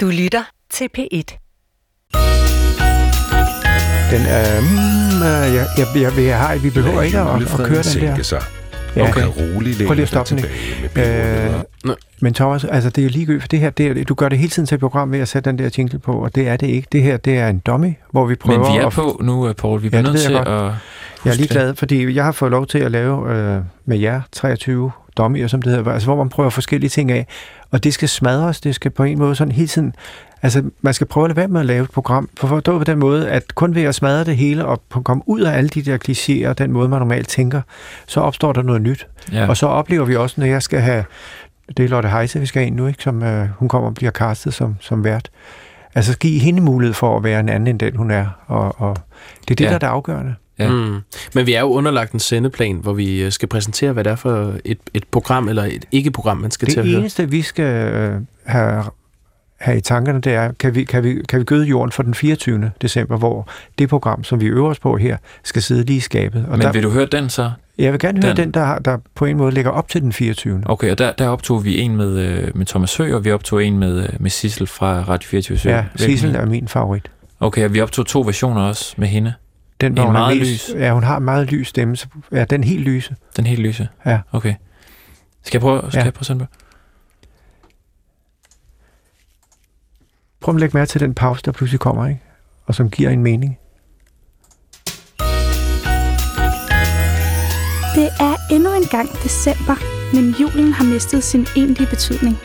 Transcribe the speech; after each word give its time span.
Du 0.00 0.06
lytter 0.06 0.42
til 0.70 0.88
P1. 0.98 1.38
Den 4.10 4.22
er... 4.28 4.60
Mm, 4.60 5.22
øh, 5.22 5.54
jeg, 5.54 5.66
jeg, 5.78 5.86
jeg, 6.02 6.24
jeg 6.26 6.38
har, 6.38 6.56
vi 6.56 6.70
behøver 6.70 7.02
ikke 7.02 7.18
at, 7.18 7.42
at 7.42 7.66
køre 7.66 7.82
den 7.82 8.02
der. 8.02 8.22
Sig. 8.22 8.42
Ja. 8.96 9.02
Okay. 9.08 9.20
Kan 9.20 9.28
roligt 9.28 9.86
Prøv 9.86 9.94
lige 9.94 10.02
at 10.02 10.08
stoppe 10.08 10.36
den. 10.36 10.44
Øh, 10.96 11.94
men 12.20 12.34
Thomas, 12.34 12.64
altså 12.64 12.90
det 12.90 12.98
er 12.98 13.02
jo 13.02 13.08
ligegyldigt, 13.10 13.42
for 13.42 13.48
det 13.48 13.58
her, 13.58 13.70
det 13.70 14.00
er, 14.00 14.04
du 14.04 14.14
gør 14.14 14.28
det 14.28 14.38
hele 14.38 14.50
tiden 14.50 14.66
til 14.66 14.74
et 14.74 14.80
program 14.80 15.12
ved 15.12 15.18
at 15.18 15.28
sætte 15.28 15.50
den 15.50 15.58
der 15.58 15.70
jingle 15.78 15.98
på, 15.98 16.12
og 16.12 16.34
det 16.34 16.48
er 16.48 16.56
det 16.56 16.66
ikke. 16.66 16.88
Det 16.92 17.02
her, 17.02 17.16
det 17.16 17.38
er 17.38 17.48
en 17.48 17.58
dummy, 17.58 17.94
hvor 18.10 18.26
vi 18.26 18.34
prøver 18.34 18.58
Men 18.58 18.72
vi 18.72 18.78
er 18.78 18.86
at... 18.86 18.92
på 18.92 19.20
nu, 19.22 19.48
øh, 19.48 19.54
Paul. 19.54 19.82
Vi 19.82 19.86
Ja, 19.86 19.88
bliver 19.90 20.02
det 20.02 20.12
nødt 20.12 20.22
til 20.22 20.32
godt. 20.34 20.48
at... 20.48 20.54
Jeg 21.24 21.30
er 21.32 21.34
lige 21.36 21.48
glad, 21.48 21.74
fordi 21.74 22.14
jeg 22.14 22.24
har 22.24 22.32
fået 22.32 22.50
lov 22.50 22.66
til 22.66 22.78
at 22.78 22.90
lave 22.90 23.36
øh, 23.36 23.60
med 23.84 23.98
jer 23.98 24.20
23 24.32 24.90
dummyer, 25.18 25.46
som 25.46 25.62
det 25.62 25.72
hedder, 25.72 25.92
altså 25.92 26.06
hvor 26.06 26.16
man 26.16 26.28
prøver 26.28 26.50
forskellige 26.50 26.90
ting 26.90 27.10
af, 27.10 27.26
og 27.70 27.84
det 27.84 27.94
skal 27.94 28.08
smadres, 28.08 28.60
det 28.60 28.74
skal 28.74 28.90
på 28.90 29.02
en 29.02 29.18
måde 29.18 29.34
sådan 29.34 29.52
hele 29.52 29.68
tiden, 29.68 29.94
altså 30.42 30.62
man 30.82 30.94
skal 30.94 31.06
prøve 31.06 31.24
at 31.24 31.28
lade 31.28 31.36
være 31.36 31.48
med 31.48 31.60
at 31.60 31.66
lave 31.66 31.84
et 31.84 31.90
program, 31.90 32.28
for 32.36 32.46
forstå 32.48 32.78
på 32.78 32.84
den 32.84 32.98
måde, 32.98 33.30
at 33.30 33.54
kun 33.54 33.74
ved 33.74 33.82
at 33.82 33.94
smadre 33.94 34.24
det 34.24 34.36
hele 34.36 34.64
og 34.64 34.82
komme 35.04 35.22
ud 35.26 35.40
af 35.40 35.56
alle 35.56 35.68
de 35.68 35.82
der 35.82 35.98
klichéer, 36.08 36.52
den 36.52 36.72
måde 36.72 36.88
man 36.88 36.98
normalt 36.98 37.28
tænker, 37.28 37.60
så 38.06 38.20
opstår 38.20 38.52
der 38.52 38.62
noget 38.62 38.82
nyt. 38.82 39.06
Ja. 39.32 39.48
Og 39.48 39.56
så 39.56 39.66
oplever 39.66 40.04
vi 40.04 40.16
også, 40.16 40.40
når 40.40 40.46
jeg 40.46 40.62
skal 40.62 40.80
have, 40.80 41.04
det 41.76 41.84
er 41.84 41.88
Lotte 41.88 42.08
Heise, 42.08 42.40
vi 42.40 42.46
skal 42.46 42.66
ind 42.66 42.76
nu, 42.76 42.86
ikke? 42.86 43.02
som 43.02 43.22
øh, 43.22 43.48
hun 43.58 43.68
kommer 43.68 43.88
og 43.88 43.94
bliver 43.94 44.10
castet 44.10 44.54
som, 44.54 44.76
som 44.80 45.04
vært. 45.04 45.30
Altså 45.94 46.18
give 46.18 46.40
hende 46.40 46.60
mulighed 46.60 46.94
for 46.94 47.16
at 47.16 47.24
være 47.24 47.40
en 47.40 47.48
anden 47.48 47.66
end 47.66 47.78
den, 47.80 47.96
hun 47.96 48.10
er. 48.10 48.26
Og, 48.46 48.80
og 48.80 48.96
det 49.40 49.50
er 49.50 49.54
det, 49.54 49.64
ja. 49.64 49.68
der 49.68 49.74
er 49.74 49.78
det 49.78 49.86
afgørende. 49.86 50.34
Ja. 50.58 50.70
Mm. 50.70 50.98
Men 51.34 51.46
vi 51.46 51.52
er 51.54 51.60
jo 51.60 51.66
underlagt 51.66 52.12
en 52.12 52.20
sendeplan, 52.20 52.76
hvor 52.76 52.92
vi 52.92 53.22
øh, 53.22 53.32
skal 53.32 53.48
præsentere, 53.48 53.92
hvad 53.92 54.04
det 54.04 54.10
er 54.10 54.16
for 54.16 54.54
et, 54.64 54.78
et 54.94 55.04
program 55.10 55.48
eller 55.48 55.64
et 55.64 55.84
ikke-program, 55.92 56.36
man 56.36 56.50
skal 56.50 56.68
til 56.68 56.78
at 56.80 56.86
Det 56.86 56.98
eneste, 56.98 57.30
vi 57.30 57.42
skal 57.42 57.92
øh, 57.94 58.20
have, 58.46 58.84
have 59.60 59.78
i 59.78 59.80
tankerne, 59.80 60.20
det 60.20 60.34
er, 60.34 60.52
kan 60.60 60.74
vi, 60.74 60.84
kan, 60.84 61.04
vi, 61.04 61.22
kan 61.28 61.38
vi 61.40 61.44
gøde 61.44 61.64
jorden 61.66 61.92
for 61.92 62.02
den 62.02 62.14
24. 62.14 62.70
december, 62.82 63.16
hvor 63.16 63.48
det 63.78 63.88
program, 63.88 64.24
som 64.24 64.40
vi 64.40 64.46
øver 64.46 64.70
os 64.70 64.78
på 64.78 64.96
her, 64.96 65.16
skal 65.44 65.62
sidde 65.62 65.84
lige 65.84 65.96
i 65.96 66.00
skabet. 66.00 66.44
Og 66.48 66.58
Men 66.58 66.60
der, 66.66 66.72
vil 66.72 66.82
du 66.82 66.90
høre 66.90 67.06
den 67.06 67.30
så? 67.30 67.50
jeg 67.78 67.92
vil 67.92 68.00
gerne 68.00 68.22
høre 68.22 68.34
den- 68.34 68.44
den, 68.44 68.54
der, 68.54 68.78
der 68.78 68.98
på 69.14 69.24
en 69.24 69.36
måde 69.36 69.52
ligger 69.54 69.70
op 69.70 69.88
til 69.88 70.02
den 70.02 70.12
24. 70.12 70.62
Okay, 70.66 70.90
og 70.90 70.98
der, 70.98 71.12
der 71.12 71.28
optog 71.28 71.64
vi 71.64 71.80
en 71.80 71.96
med, 71.96 72.18
øh, 72.18 72.48
med 72.54 72.66
Thomas 72.66 72.96
Høgh, 72.96 73.14
og 73.14 73.24
vi 73.24 73.32
optog 73.32 73.64
en 73.64 73.78
med, 73.78 74.08
med 74.20 74.30
Sissel 74.30 74.66
fra 74.66 75.04
Radio 75.08 75.28
24 75.28 75.58
Ja, 75.64 75.84
Sissel 75.96 76.34
er 76.34 76.46
min 76.46 76.68
favorit. 76.68 77.10
Okay, 77.40 77.64
og 77.64 77.74
vi 77.74 77.80
optog 77.80 78.06
to 78.06 78.20
versioner 78.20 78.60
også 78.62 78.94
med 78.96 79.08
hende. 79.08 79.34
Den, 79.80 79.92
hvor 79.92 80.02
En 80.02 80.06
hun 80.06 80.16
er 80.16 80.20
meget 80.20 80.38
mest, 80.38 80.68
lys. 80.68 80.74
Ja, 80.80 80.92
hun 80.92 81.02
har 81.02 81.16
en 81.16 81.22
meget 81.24 81.46
lys 81.50 81.68
stemme. 81.68 81.96
Så, 81.96 82.06
ja, 82.32 82.44
den 82.44 82.62
er 82.62 82.66
helt 82.68 82.82
lyse. 82.84 83.16
Den 83.36 83.46
helt 83.46 83.60
lyse? 83.60 83.88
Ja. 84.06 84.20
Okay. 84.32 84.54
Skal 85.42 85.58
jeg 85.58 85.60
prøve, 85.62 85.82
skal 85.88 85.98
Ja. 86.00 86.04
jeg 86.04 86.14
prøve 86.14 86.24
sådan 86.24 86.46
Prøv 90.40 90.54
at 90.54 90.60
lægge 90.60 90.76
mærke 90.76 90.88
til 90.88 91.00
den 91.00 91.14
pause, 91.14 91.42
der 91.44 91.52
pludselig 91.52 91.80
kommer, 91.80 92.06
ikke? 92.06 92.20
Og 92.66 92.74
som 92.74 92.90
giver 92.90 93.10
en 93.10 93.22
mening. 93.22 93.58
Det 97.94 98.08
er 98.20 98.36
endnu 98.54 98.72
en 98.74 98.84
gang 98.90 99.08
december, 99.24 99.76
men 100.14 100.30
julen 100.40 100.72
har 100.72 100.84
mistet 100.84 101.24
sin 101.24 101.46
egentlige 101.56 101.88
betydning. 101.90 102.36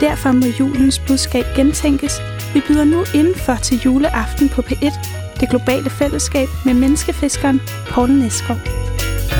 Derfor 0.00 0.32
må 0.32 0.46
julens 0.60 0.98
budskab 1.08 1.44
gentænkes. 1.56 2.20
Vi 2.54 2.60
byder 2.68 2.84
nu 2.84 3.04
indenfor 3.14 3.54
til 3.54 3.78
juleaften 3.84 4.48
på 4.48 4.62
P1, 4.62 4.94
det 5.40 5.48
globale 5.50 5.90
fællesskab 5.90 6.48
med 6.64 6.74
menneskefiskeren 6.74 7.60
Poul 7.90 8.10
Næsgaard. 8.10 8.58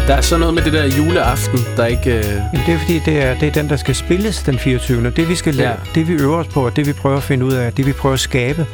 Der 0.07 0.15
er 0.15 0.21
så 0.21 0.37
noget 0.37 0.55
med 0.55 0.63
det 0.63 0.73
der 0.73 0.85
juleaften, 0.85 1.59
der 1.77 1.87
ikke... 1.87 2.11
Øh... 2.19 2.25
Jamen, 2.25 2.67
det 2.67 2.75
er 2.75 2.79
fordi, 2.79 2.99
det 2.99 3.23
er, 3.23 3.39
det 3.39 3.49
er 3.49 3.53
den, 3.53 3.69
der 3.69 3.77
skal 3.77 3.95
spilles 3.95 4.43
den 4.43 4.59
24. 4.59 5.11
Det 5.11 5.29
vi 5.29 5.35
skal 5.35 5.55
Ja. 5.57 5.69
ja. 5.71 5.75
det 5.95 6.09
vi 6.09 6.13
øver 6.13 6.37
os 6.37 6.47
på, 6.47 6.67
og 6.67 6.77
det 6.77 6.87
vi 6.87 6.93
prøver 6.93 7.17
at 7.17 7.23
finde 7.23 7.45
ud 7.47 7.53
af, 7.53 7.73
det 7.73 7.87
vi 7.87 7.93
prøver 7.93 8.13
at 8.13 8.21
skabe, 8.21 8.67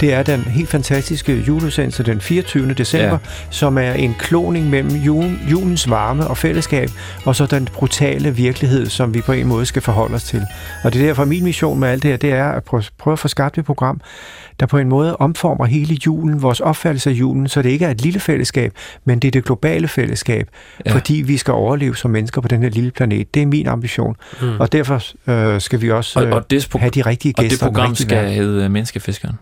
det 0.00 0.14
er 0.14 0.22
den 0.22 0.40
helt 0.40 0.68
fantastiske 0.68 1.44
juleudsendelse 1.48 2.02
den 2.02 2.20
24. 2.20 2.72
december, 2.74 3.06
Ja. 3.10 3.16
som 3.50 3.78
er 3.78 3.92
en 3.92 4.14
kloning 4.18 4.70
mellem 4.70 4.96
julen, 4.96 5.40
julens 5.50 5.90
varme 5.90 6.26
og 6.26 6.36
fællesskab, 6.38 6.90
og 7.24 7.36
så 7.36 7.46
den 7.46 7.64
brutale 7.72 8.34
virkelighed, 8.34 8.86
som 8.86 9.14
vi 9.14 9.20
på 9.20 9.32
en 9.32 9.46
måde 9.46 9.66
skal 9.66 9.82
forholde 9.82 10.14
os 10.14 10.24
til. 10.24 10.42
Og 10.84 10.92
det 10.92 11.02
er 11.02 11.06
derfor 11.06 11.24
min 11.24 11.44
mission 11.44 11.80
med 11.80 11.88
alt 11.88 12.02
det 12.02 12.10
her, 12.10 12.18
det 12.18 12.32
er 12.32 12.44
at 12.48 12.64
prøve, 12.64 13.12
at 13.12 13.18
få 13.18 13.28
skabt 13.28 13.58
et 13.58 13.64
program, 13.64 14.00
der 14.60 14.66
på 14.66 14.78
en 14.78 14.88
måde 14.88 15.16
omformer 15.16 15.64
hele 15.64 15.98
julen, 16.06 16.42
vores 16.42 16.60
opfattelse 16.60 17.10
af 17.10 17.14
julen, 17.14 17.48
så 17.48 17.62
det 17.62 17.70
ikke 17.70 17.84
er 17.84 17.90
et 17.90 18.00
lille 18.00 18.20
fællesskab, 18.20 18.72
men 19.04 19.18
det 19.18 19.28
er 19.28 19.32
det 19.32 19.44
globale 19.44 19.88
fællesskab, 19.88 20.48
Ja. 20.86 20.92
fordi 20.94 21.14
vi 21.14 21.36
skal 21.36 21.52
overleve 21.52 21.96
som 21.96 22.10
mennesker 22.10 22.40
på 22.40 22.48
den 22.48 22.62
her 22.62 22.70
lille 22.70 22.90
planet. 22.90 23.34
Det 23.34 23.42
er 23.42 23.46
min 23.46 23.66
ambition. 23.66 24.16
Mm. 24.42 24.60
Og 24.60 24.72
derfor 24.72 25.02
øh, 25.30 25.60
skal 25.60 25.80
vi 25.80 25.90
også 25.90 26.20
Og, 26.20 26.26
øh, 26.26 26.32
og, 26.32 26.50
det, 26.50 26.68
pro- 26.74 26.78
have 26.78 26.90
de 26.90 27.02
rigtige 27.02 27.34
og 27.38 27.42
det 27.42 27.50
gæster. 27.50 27.66
program 27.66 27.94
skal 27.94 28.30
hedde 28.32 28.64
øh, 28.64 28.70
Menneskefiskeren. 28.70 29.34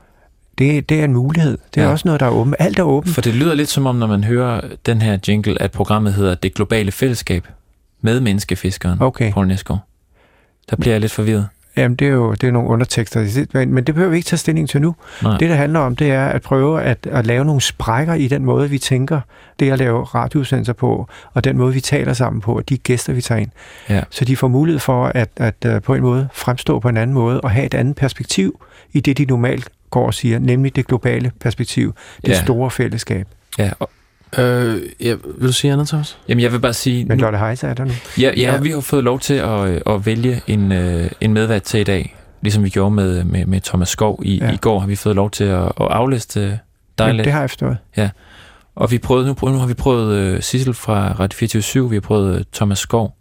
Det, 0.59 0.89
det 0.89 1.01
er 1.01 1.05
en 1.05 1.13
mulighed. 1.13 1.59
Det 1.75 1.81
er 1.81 1.85
Ja. 1.85 1.91
også 1.93 2.09
noget, 2.09 2.21
der 2.21 2.27
er 2.27 2.31
åbent. 2.31 2.57
Alt 2.59 2.79
er 2.79 2.83
åbent. 2.83 3.15
For 3.15 3.21
det 3.21 3.35
lyder 3.35 3.55
lidt 3.55 3.69
som 3.69 3.87
om, 3.87 3.97
når 3.97 4.07
man 4.07 4.25
hører 4.25 4.61
den 4.87 5.03
her 5.03 5.19
jingle, 5.29 5.63
at 5.63 5.71
programmet 5.71 6.15
hedder 6.15 6.35
Det 6.35 6.55
Globale 6.55 6.93
Fællesskab 6.93 7.49
med 8.01 8.21
Menneskefiskeren, 8.21 9.03
Okay. 9.03 9.33
Poul 9.33 9.47
Næsgaard. 9.47 9.81
Der 10.71 10.77
bliver 10.77 10.93
jeg 10.95 11.01
lidt 11.01 11.13
forvirret. 11.13 11.49
Jamen, 11.77 11.97
det 11.97 12.07
er 12.09 12.13
jo 12.13 12.33
det 12.33 12.45
er 12.47 12.51
nogle 12.53 12.69
undertekster. 12.69 13.47
Men, 13.67 13.77
det 13.85 13.95
behøver 13.95 14.11
vi 14.11 14.17
ikke 14.17 14.27
tage 14.27 14.39
stilling 14.39 14.69
til 14.69 14.81
nu. 14.81 14.95
Nej. 15.23 15.33
Det, 15.39 15.41
det 15.49 15.57
handler 15.57 15.81
om, 15.81 15.97
det 15.97 16.11
er 16.11 16.27
at 16.27 16.43
prøve 16.43 16.83
at, 16.83 17.07
at 17.11 17.27
lave 17.27 17.45
nogle 17.45 17.61
sprækker 17.61 18.15
i 18.15 18.29
den 18.29 18.45
måde, 18.45 18.71
vi 18.71 18.79
tænker. 18.79 19.21
Det 19.61 19.71
at 19.71 19.79
lave 19.79 20.05
radioudsendelser 20.05 20.73
på, 20.73 21.09
og 21.33 21.45
den 21.45 21.57
måde, 21.59 21.75
vi 21.75 21.81
taler 21.81 22.13
sammen 22.13 22.41
på, 22.41 22.57
og 22.57 22.69
de 22.69 22.79
gæster, 22.79 23.13
vi 23.13 23.21
tager 23.21 23.41
ind. 23.41 23.51
Ja. 23.89 24.03
Så 24.11 24.25
de 24.25 24.37
får 24.37 24.49
mulighed 24.49 24.81
for 24.81 25.07
at, 25.07 25.29
at, 25.37 25.55
at 25.65 25.83
på 25.83 25.95
en 25.95 26.03
måde 26.03 26.29
fremstå 26.35 26.79
på 26.81 26.89
en 26.89 26.97
anden 26.97 27.15
måde, 27.15 27.41
og 27.41 27.51
have 27.51 27.67
et 27.67 27.75
andet 27.75 27.97
perspektiv 27.97 28.61
i 28.93 29.01
det, 29.01 29.19
de 29.19 29.25
normalt 29.25 29.69
går 29.91 30.07
og 30.07 30.15
siger, 30.15 30.39
nemlig 30.39 30.77
det 30.77 30.87
globale 30.87 31.33
perspektiv, 31.41 31.95
det 32.23 32.29
Ja. 32.29 32.43
store 32.45 32.71
fællesskab. 32.71 33.27
Ja, 33.59 33.71
og, 33.79 33.91
Øh, 34.39 34.83
ja, 35.01 35.15
vil 35.39 35.49
du 35.49 35.53
sige 35.53 35.73
andet, 35.73 35.89
Thomas? 35.89 36.19
jamen 36.29 36.43
jeg 36.43 36.53
vil 36.53 36.59
bare 36.61 36.73
sige... 36.73 37.05
Men 37.05 37.19
Lotte 37.19 37.39
Heise 37.39 37.67
er 37.67 37.75
der 37.75 37.85
nu. 37.85 37.91
Ja, 38.19 38.23
ja, 38.23 38.31
Ja. 38.37 38.57
vi 38.57 38.71
har 38.71 38.81
fået 38.81 39.05
lov 39.05 39.21
til 39.21 39.35
at, 39.35 39.69
øh, 39.69 39.81
at 39.87 40.07
vælge 40.07 40.41
en, 40.47 40.73
øh, 40.73 41.11
en 41.21 41.33
medvært 41.33 41.63
til 41.63 41.81
i 41.81 41.85
dag, 41.85 42.17
ligesom 42.43 42.65
vi 42.65 42.69
gjorde 42.69 42.91
med, 42.95 43.25
med, 43.25 43.47
med 43.47 43.61
Thomas 43.61 43.89
Skov 43.89 44.21
i, 44.25 44.37
ja. 44.39 44.45
Ja. 44.47 44.53
i 44.53 44.57
går, 44.57 44.81
har 44.81 44.87
vi 44.87 44.97
fået 44.97 45.17
lov 45.17 45.31
til 45.31 45.45
at, 45.45 45.63
at 45.65 45.73
aflæste 45.79 46.41
øh, 46.41 46.53
dig 46.99 47.07
Men 47.07 47.17
lidt. 47.17 47.25
det 47.25 47.33
har 47.33 47.41
jeg 47.41 47.51
forstået. 47.51 47.77
Og 48.77 48.91
vi 48.91 48.99
prøvede, 48.99 49.27
nu, 49.27 49.35
nu 49.51 49.59
har 49.59 49.67
vi 49.67 49.75
prøvet 49.75 50.35
uh, 50.35 50.41
Sissel 50.43 50.75
fra 50.75 51.13
Radio 51.21 51.37
24 51.37 51.91
vi 51.91 51.97
har 51.97 52.01
prøvet 52.01 52.37
uh, 52.37 52.43
Thomas 52.53 52.79
Skov, 52.79 53.17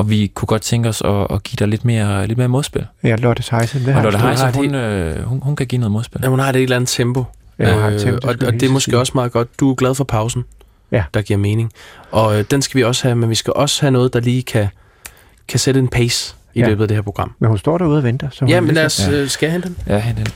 og 0.00 0.10
vi 0.10 0.30
kunne 0.34 0.46
godt 0.46 0.62
tænke 0.62 0.88
os 0.88 1.02
at, 1.04 1.26
at 1.30 1.42
give 1.42 1.56
dig 1.58 1.68
lidt 1.68 1.84
mere, 1.84 2.26
lidt 2.26 2.38
mere 2.38 2.48
modspil. 2.48 2.86
Ja, 3.04 3.16
Lotte 3.16 3.44
Heise. 3.50 3.78
Det 3.86 3.96
Og 3.96 4.02
Lotte 4.02 4.18
jeg 4.18 4.28
Heise, 4.28 4.44
har 4.44 4.52
hun, 4.52 4.74
øh, 4.74 5.22
hun, 5.24 5.40
hun 5.42 5.56
kan 5.56 5.66
give 5.66 5.78
noget 5.80 5.92
modspil. 5.92 6.20
Ja, 6.24 6.28
hun 6.28 6.38
har 6.38 6.52
det 6.52 6.58
et 6.58 6.62
eller 6.62 6.76
andet 6.76 6.88
tempo. 6.90 7.24
Ja, 7.58 7.72
hun 7.72 7.82
har 7.82 7.90
Øh, 7.90 8.00
tempo, 8.00 8.16
det 8.16 8.24
og, 8.24 8.46
og 8.46 8.52
det 8.52 8.62
er 8.62 8.70
måske 8.70 8.90
sige. 8.90 8.98
også 8.98 9.12
meget 9.14 9.32
godt. 9.32 9.60
Du 9.60 9.70
er 9.70 9.74
glad 9.74 9.94
for 9.94 10.04
pausen, 10.04 10.44
Ja. 10.92 11.02
der 11.14 11.22
giver 11.22 11.38
mening. 11.38 11.72
Og 12.10 12.38
øh, 12.38 12.44
den 12.50 12.62
skal 12.62 12.78
vi 12.78 12.84
også 12.84 13.02
have, 13.02 13.16
men 13.16 13.30
vi 13.30 13.34
skal 13.34 13.52
også 13.56 13.80
have 13.80 13.90
noget, 13.90 14.12
der 14.12 14.20
lige 14.20 14.42
kan, 14.42 14.68
kan 15.48 15.58
sætte 15.58 15.80
en 15.80 15.88
pace 15.88 16.34
i 16.54 16.60
Ja. 16.60 16.66
løbet 16.68 16.82
af 16.84 16.88
det 16.88 16.96
her 16.96 17.02
program. 17.02 17.32
Men 17.38 17.48
hun 17.48 17.58
står 17.58 17.78
derude 17.78 17.96
og 17.98 18.02
venter. 18.04 18.28
Så 18.30 18.40
hun 18.40 18.48
Ja, 18.48 18.60
men 18.60 18.74
lad 18.74 18.84
os, 18.86 19.08
øh, 19.08 19.28
skal 19.28 19.46
jeg 19.46 19.52
hente 19.52 19.68
den? 19.68 19.76
Ja, 19.86 19.98
hent 19.98 20.18
den. 20.18 20.26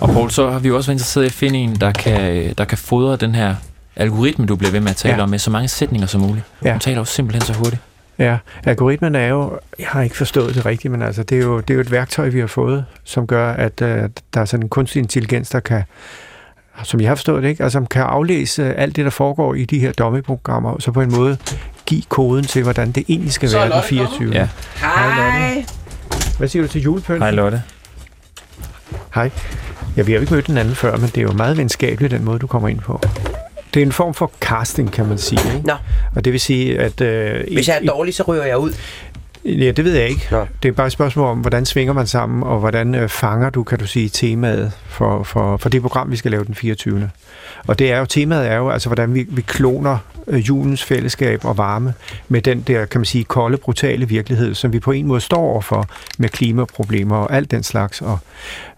Og 0.00 0.08
Poul, 0.10 0.30
så 0.30 0.50
har 0.50 0.58
vi 0.58 0.68
jo 0.68 0.76
også 0.76 0.86
været 0.90 0.94
interesseret 0.94 1.24
i 1.24 1.26
at 1.26 1.32
finde 1.32 1.58
en, 1.58 1.74
der 1.74 1.92
kan, 1.92 2.54
der 2.58 2.64
kan 2.64 2.78
fodre 2.78 3.16
den 3.16 3.34
her 3.34 3.54
algoritme, 3.96 4.46
du 4.46 4.56
bliver 4.56 4.70
ved 4.72 4.80
med 4.80 4.90
at 4.90 4.96
tale 4.96 5.14
Ja. 5.16 5.22
om, 5.22 5.28
med 5.28 5.38
så 5.38 5.50
mange 5.50 5.68
sætninger 5.68 6.06
som 6.06 6.20
muligt. 6.20 6.44
Ja. 6.64 6.70
Hun 6.72 6.80
taler 6.80 6.98
jo 6.98 7.04
simpelthen 7.04 7.42
så 7.42 7.52
hurtigt. 7.58 7.82
Ja, 8.18 8.38
algoritmen 8.64 9.14
er 9.14 9.26
jo, 9.26 9.58
jeg 9.78 9.86
har 9.88 10.02
ikke 10.02 10.16
forstået 10.16 10.54
det 10.54 10.66
rigtigt, 10.66 10.92
men 10.92 11.02
altså, 11.02 11.22
det 11.22 11.38
er 11.38 11.42
jo, 11.42 11.60
det 11.60 11.70
er 11.70 11.74
jo 11.74 11.80
et 11.80 11.90
værktøj, 11.90 12.28
vi 12.28 12.40
har 12.40 12.46
fået, 12.46 12.84
som 13.04 13.26
gør, 13.26 13.52
at 13.52 13.80
uh, 13.82 13.88
der 14.34 14.40
er 14.40 14.44
sådan 14.44 14.64
en 14.64 14.68
kunstig 14.68 15.00
intelligens, 15.00 15.50
der 15.50 15.60
kan, 15.60 15.82
som 16.82 17.00
jeg 17.00 17.10
har 17.10 17.14
forstået 17.14 17.42
det, 17.42 17.48
ikke? 17.48 17.62
Altså, 17.62 17.76
som 17.76 17.86
kan 17.86 18.02
aflæse 18.02 18.74
alt 18.74 18.96
det, 18.96 19.04
der 19.04 19.10
foregår 19.10 19.54
i 19.54 19.64
de 19.64 19.78
her 19.78 19.92
dommeprogrammer, 19.92 20.70
og 20.70 20.82
så 20.82 20.92
på 20.92 21.00
en 21.00 21.12
måde 21.12 21.36
give 21.86 22.02
koden 22.08 22.44
til, 22.44 22.62
hvordan 22.62 22.92
det 22.92 23.04
egentlig 23.08 23.32
skal 23.32 23.48
Så 23.48 23.56
være 23.56 23.66
den 23.66 23.74
Lotte 23.74 23.88
24. 23.88 24.32
Ja. 24.32 24.48
Hej. 24.80 25.64
Hvad 26.38 26.48
siger 26.48 26.62
du 26.62 26.68
til 26.68 26.82
julepønten? 26.82 27.22
Hej 27.22 27.30
Lotte. 27.30 27.62
Hej. 29.14 29.30
Ja, 29.96 30.02
vi 30.02 30.12
har 30.12 30.16
jo 30.16 30.20
ikke 30.20 30.34
mødt 30.34 30.46
den 30.46 30.58
anden 30.58 30.74
før, 30.74 30.96
men 30.96 31.06
det 31.06 31.18
er 31.18 31.22
jo 31.22 31.32
meget 31.32 31.56
venskabeligt, 31.56 32.10
den 32.10 32.24
måde, 32.24 32.38
du 32.38 32.46
kommer 32.46 32.68
ind 32.68 32.80
på. 32.80 33.00
Det 33.74 33.82
er 33.82 33.86
en 33.86 33.92
form 33.92 34.14
for 34.14 34.32
casting, 34.40 34.92
kan 34.92 35.06
man 35.06 35.18
sige. 35.18 35.40
Ikke? 35.56 35.66
Nå. 35.66 35.74
Og 36.16 36.24
det 36.24 36.32
vil 36.32 36.40
sige, 36.40 36.80
at... 36.80 37.00
Øh, 37.00 37.44
Hvis 37.52 37.68
jeg 37.68 37.78
er 37.82 37.86
dårlig, 37.86 38.14
så 38.14 38.22
ryger 38.22 38.44
jeg 38.44 38.58
ud. 38.58 38.72
Ja, 39.44 39.70
det 39.70 39.84
ved 39.84 39.94
jeg 39.94 40.08
ikke. 40.08 40.28
Nå. 40.30 40.46
Det 40.62 40.68
er 40.68 40.72
bare 40.72 40.86
et 40.86 40.92
spørgsmål 40.92 41.26
om, 41.26 41.38
hvordan 41.38 41.66
svinger 41.66 41.92
man 41.92 42.06
sammen, 42.06 42.42
og 42.42 42.58
hvordan 42.58 42.94
øh, 42.94 43.08
fanger 43.08 43.50
du, 43.50 43.62
kan 43.62 43.78
du 43.78 43.86
sige, 43.86 44.08
temaet 44.08 44.72
for, 44.86 45.22
for, 45.22 45.56
for 45.56 45.68
det 45.68 45.82
program, 45.82 46.10
vi 46.10 46.16
skal 46.16 46.30
lave 46.30 46.44
den 46.44 46.54
24. 46.54 47.10
Og 47.66 47.78
det 47.78 47.92
er 47.92 47.98
jo, 47.98 48.04
temaet 48.04 48.50
er 48.50 48.56
jo, 48.56 48.70
altså, 48.70 48.88
hvordan 48.88 49.14
vi, 49.14 49.26
vi 49.28 49.42
kloner 49.42 49.98
øh, 50.28 50.48
julens 50.48 50.84
fællesskab 50.84 51.44
og 51.44 51.58
varme 51.58 51.94
med 52.28 52.42
den 52.42 52.60
der, 52.60 52.84
kan 52.84 53.00
man 53.00 53.04
sige, 53.04 53.24
kolde, 53.24 53.56
brutale 53.56 54.08
virkelighed, 54.08 54.54
som 54.54 54.72
vi 54.72 54.80
på 54.80 54.92
en 54.92 55.06
måde 55.06 55.20
står 55.20 55.38
overfor 55.38 55.86
med 56.18 56.28
klimaproblemer 56.28 57.16
og 57.16 57.32
alt 57.32 57.50
den 57.50 57.62
slags, 57.62 58.02
og 58.02 58.18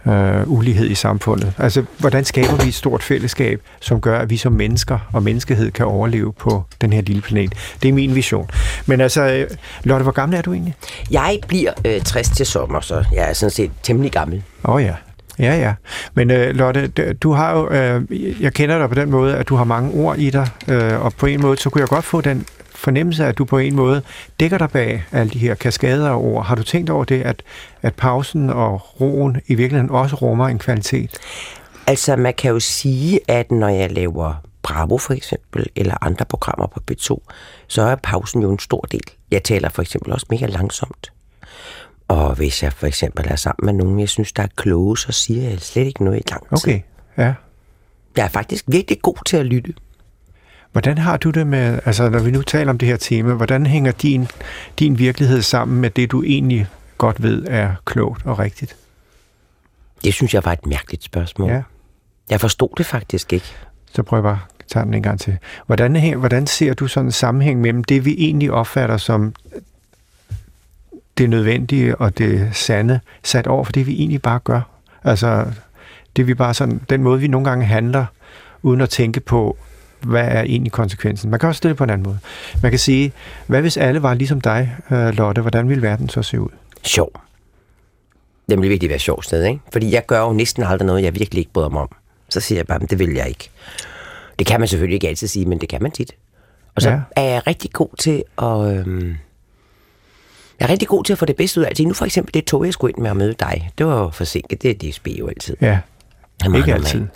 øh, 0.06 0.50
ulighed 0.50 0.90
i 0.90 0.94
samfundet. 0.94 1.52
Altså, 1.58 1.84
hvordan 1.98 2.24
skaber 2.24 2.56
vi 2.62 2.68
et 2.68 2.74
stort 2.74 3.02
fællesskab, 3.02 3.62
som 3.80 4.00
gør, 4.00 4.18
at 4.18 4.30
vi 4.30 4.36
som 4.36 4.52
mennesker 4.52 4.98
og 5.12 5.22
menneskehed 5.22 5.70
kan 5.70 5.86
overleve 5.86 6.32
på 6.32 6.64
den 6.80 6.92
her 6.92 7.02
lille 7.02 7.22
planet? 7.22 7.52
Det 7.82 7.88
er 7.88 7.92
min 7.92 8.14
vision. 8.14 8.50
Men 8.86 9.00
altså, 9.00 9.22
øh, 9.22 9.50
Lotte, 9.84 10.02
hvor 10.02 10.12
gammel 10.12 10.38
er 10.38 10.42
du 10.42 10.52
egentlig? 10.52 10.74
Jeg 11.10 11.38
bliver 11.48 11.72
øh, 11.84 12.00
60 12.00 12.28
til 12.28 12.46
sommer, 12.46 12.80
så 12.80 13.04
jeg 13.14 13.28
er 13.28 13.32
sådan 13.32 13.50
set 13.50 13.70
temmelig 13.82 14.12
gammel. 14.12 14.42
Åh 14.64 14.74
oh 14.74 14.82
ja, 14.82 14.94
Ja, 15.38 15.54
ja. 15.56 15.74
Men 16.14 16.30
øh, 16.30 16.54
Lotte, 16.54 16.88
du 17.12 17.32
har 17.32 17.58
jo, 17.58 17.68
øh, 17.70 18.42
jeg 18.42 18.52
kender 18.52 18.78
dig 18.78 18.88
på 18.88 18.94
den 18.94 19.10
måde, 19.10 19.36
at 19.36 19.48
du 19.48 19.56
har 19.56 19.64
mange 19.64 19.90
ord 20.04 20.18
i 20.18 20.30
dig, 20.30 20.48
øh, 20.68 21.04
og 21.04 21.12
på 21.12 21.26
en 21.26 21.40
måde, 21.40 21.56
så 21.56 21.70
kunne 21.70 21.80
jeg 21.80 21.88
godt 21.88 22.04
få 22.04 22.20
den 22.20 22.46
fornemmelse 22.74 23.24
at 23.24 23.38
du 23.38 23.44
på 23.44 23.58
en 23.58 23.76
måde 23.76 24.02
dækker 24.40 24.58
dig 24.58 24.70
bag 24.70 25.04
alle 25.12 25.30
de 25.30 25.38
her 25.38 25.54
kaskader 25.54 26.10
af 26.10 26.16
ord. 26.16 26.44
Har 26.44 26.54
du 26.54 26.62
tænkt 26.62 26.90
over 26.90 27.04
det, 27.04 27.22
at, 27.22 27.42
at 27.82 27.94
pausen 27.94 28.50
og 28.50 29.00
roen 29.00 29.40
i 29.46 29.54
virkeligheden 29.54 29.90
også 29.90 30.16
rummer 30.16 30.48
en 30.48 30.58
kvalitet? 30.58 31.18
Altså, 31.86 32.16
man 32.16 32.34
kan 32.34 32.50
jo 32.50 32.60
sige, 32.60 33.20
at 33.28 33.50
når 33.50 33.68
jeg 33.68 33.92
laver 33.92 34.34
Bravo 34.62 34.98
for 34.98 35.14
eksempel, 35.14 35.66
eller 35.76 36.04
andre 36.04 36.24
programmer 36.24 36.66
på 36.66 36.80
B2, 36.90 37.18
så 37.66 37.82
er 37.82 37.96
pausen 37.96 38.42
jo 38.42 38.50
en 38.50 38.58
stor 38.58 38.80
del. 38.80 39.04
Jeg 39.30 39.42
taler 39.44 39.68
for 39.68 39.82
eksempel 39.82 40.12
også 40.12 40.26
mega 40.30 40.46
langsomt. 40.46 41.12
Og 42.10 42.34
hvis 42.34 42.62
jeg 42.62 42.72
for 42.72 42.86
eksempel 42.86 43.26
er 43.28 43.36
sammen 43.36 43.66
med 43.66 43.84
nogen, 43.84 44.00
jeg 44.00 44.08
synes, 44.08 44.32
der 44.32 44.42
er 44.42 44.46
kloge, 44.56 44.98
så 44.98 45.12
siger 45.12 45.48
jeg 45.50 45.60
slet 45.60 45.86
ikke 45.86 46.04
noget 46.04 46.18
i 46.18 46.22
lang 46.30 46.42
tid. 46.42 46.52
Okay, 46.52 46.80
ja. 47.18 47.34
Jeg 48.16 48.24
er 48.24 48.28
faktisk 48.28 48.64
virkelig 48.68 49.02
god 49.02 49.24
til 49.26 49.36
at 49.36 49.46
lytte. 49.46 49.74
Hvordan 50.72 50.98
har 50.98 51.16
du 51.16 51.30
det 51.30 51.46
med, 51.46 51.78
altså 51.84 52.08
når 52.08 52.18
vi 52.18 52.30
nu 52.30 52.42
taler 52.42 52.70
om 52.70 52.78
det 52.78 52.88
her 52.88 52.96
tema, 52.96 53.34
hvordan 53.34 53.66
hænger 53.66 53.92
din, 53.92 54.26
din 54.78 54.98
virkelighed 54.98 55.42
sammen 55.42 55.80
med 55.80 55.90
det, 55.90 56.10
du 56.10 56.22
egentlig 56.22 56.66
godt 56.98 57.22
ved 57.22 57.46
er 57.48 57.74
klogt 57.84 58.26
og 58.26 58.38
rigtigt? 58.38 58.76
Det 60.04 60.14
synes 60.14 60.34
jeg 60.34 60.44
var 60.44 60.52
et 60.52 60.66
mærkeligt 60.66 61.04
spørgsmål. 61.04 61.50
Ja. 61.50 61.62
Jeg 62.30 62.40
forstod 62.40 62.68
det 62.76 62.86
faktisk 62.86 63.32
ikke. 63.32 63.46
Så 63.92 64.02
prøv 64.02 64.22
bare 64.22 64.38
at 64.60 64.66
tage 64.66 64.84
den 64.84 64.94
en 64.94 65.02
gang 65.02 65.20
til. 65.20 65.38
Hvordan, 65.66 66.18
hvordan 66.18 66.46
ser 66.46 66.74
du 66.74 66.86
sådan 66.86 67.06
en 67.06 67.12
sammenhæng 67.12 67.60
mellem 67.60 67.84
det, 67.84 68.04
vi 68.04 68.14
egentlig 68.18 68.52
opfatter 68.52 68.96
som 68.96 69.34
det 71.20 71.30
nødvendige 71.30 71.96
og 71.96 72.18
det 72.18 72.48
sande, 72.52 73.00
sat 73.22 73.46
over 73.46 73.64
for 73.64 73.72
det, 73.72 73.86
vi 73.86 73.94
egentlig 73.94 74.22
bare 74.22 74.38
gør? 74.38 74.60
Altså, 75.04 75.46
det 76.16 76.26
vi 76.26 76.34
bare 76.34 76.54
sådan, 76.54 76.80
den 76.90 77.02
måde, 77.02 77.20
vi 77.20 77.28
nogle 77.28 77.48
gange 77.48 77.64
handler, 77.66 78.04
uden 78.62 78.80
at 78.80 78.88
tænke 78.90 79.20
på, 79.20 79.56
hvad 80.00 80.28
er 80.28 80.42
egentlig 80.42 80.72
konsekvensen? 80.72 81.30
Man 81.30 81.40
kan 81.40 81.48
også 81.48 81.58
stille 81.58 81.70
det 81.70 81.76
på 81.78 81.84
en 81.84 81.90
anden 81.90 82.04
måde. 82.06 82.18
Man 82.62 82.72
kan 82.72 82.78
sige, 82.78 83.12
hvad 83.46 83.60
hvis 83.60 83.76
alle 83.76 84.02
var 84.02 84.14
ligesom 84.14 84.40
dig, 84.40 84.76
øh, 84.90 85.08
Lotte? 85.08 85.40
Hvordan 85.40 85.68
ville 85.68 85.82
verden 85.82 86.08
så 86.08 86.22
se 86.22 86.40
ud? 86.40 86.48
Sjov. 86.82 87.12
Det 88.48 88.60
vil 88.60 88.70
virkelig 88.70 88.90
være 88.90 88.98
sjov 88.98 89.22
sted, 89.22 89.44
ikke? 89.44 89.60
Fordi 89.72 89.92
jeg 89.94 90.06
gør 90.06 90.20
jo 90.20 90.32
næsten 90.32 90.62
aldrig 90.62 90.86
noget, 90.86 91.02
jeg 91.02 91.14
virkelig 91.14 91.38
ikke 91.38 91.52
bryder 91.52 91.68
mig 91.68 91.80
om. 91.82 91.88
Så 92.28 92.40
siger 92.40 92.58
jeg 92.58 92.66
bare, 92.66 92.78
"Men 92.78 92.88
det 92.88 92.98
vil 92.98 93.10
jeg 93.14 93.28
ikke. 93.28 93.50
Det 94.38 94.46
kan 94.46 94.60
man 94.60 94.68
selvfølgelig 94.68 94.94
ikke 94.94 95.08
altid 95.08 95.26
sige, 95.28 95.46
men 95.46 95.60
det 95.60 95.68
kan 95.68 95.82
man 95.82 95.90
tit. 95.90 96.12
Og 96.76 96.82
så 96.82 96.90
Ja. 96.90 97.00
er 97.16 97.22
jeg 97.22 97.46
rigtig 97.46 97.72
god 97.72 97.88
til 97.98 98.22
at... 98.38 98.78
Øhm, 98.78 99.14
jeg 100.60 100.66
er 100.66 100.70
rigtig 100.70 100.88
god 100.88 101.04
til 101.04 101.12
at 101.12 101.18
få 101.18 101.24
det 101.24 101.36
bedste 101.36 101.60
ud 101.60 101.64
af 101.64 101.68
alting. 101.68 101.88
Nu 101.88 101.94
for 101.94 102.04
eksempel 102.04 102.34
det 102.34 102.44
tog, 102.44 102.64
jeg 102.64 102.72
skulle 102.72 102.92
ind 102.92 103.02
med 103.02 103.10
at 103.10 103.16
møde 103.16 103.34
dig. 103.40 103.70
Det 103.78 103.86
var 103.86 104.10
forsinket. 104.10 104.62
Det 104.62 104.70
er 104.86 104.90
DSB 104.90 105.06
jo 105.08 105.28
altid. 105.28 105.56
Ja, 105.60 105.78
Det 106.42 106.50
meget 106.50 106.60
ikke 106.60 106.70
normalt. 106.70 106.86
altid. 106.86 107.06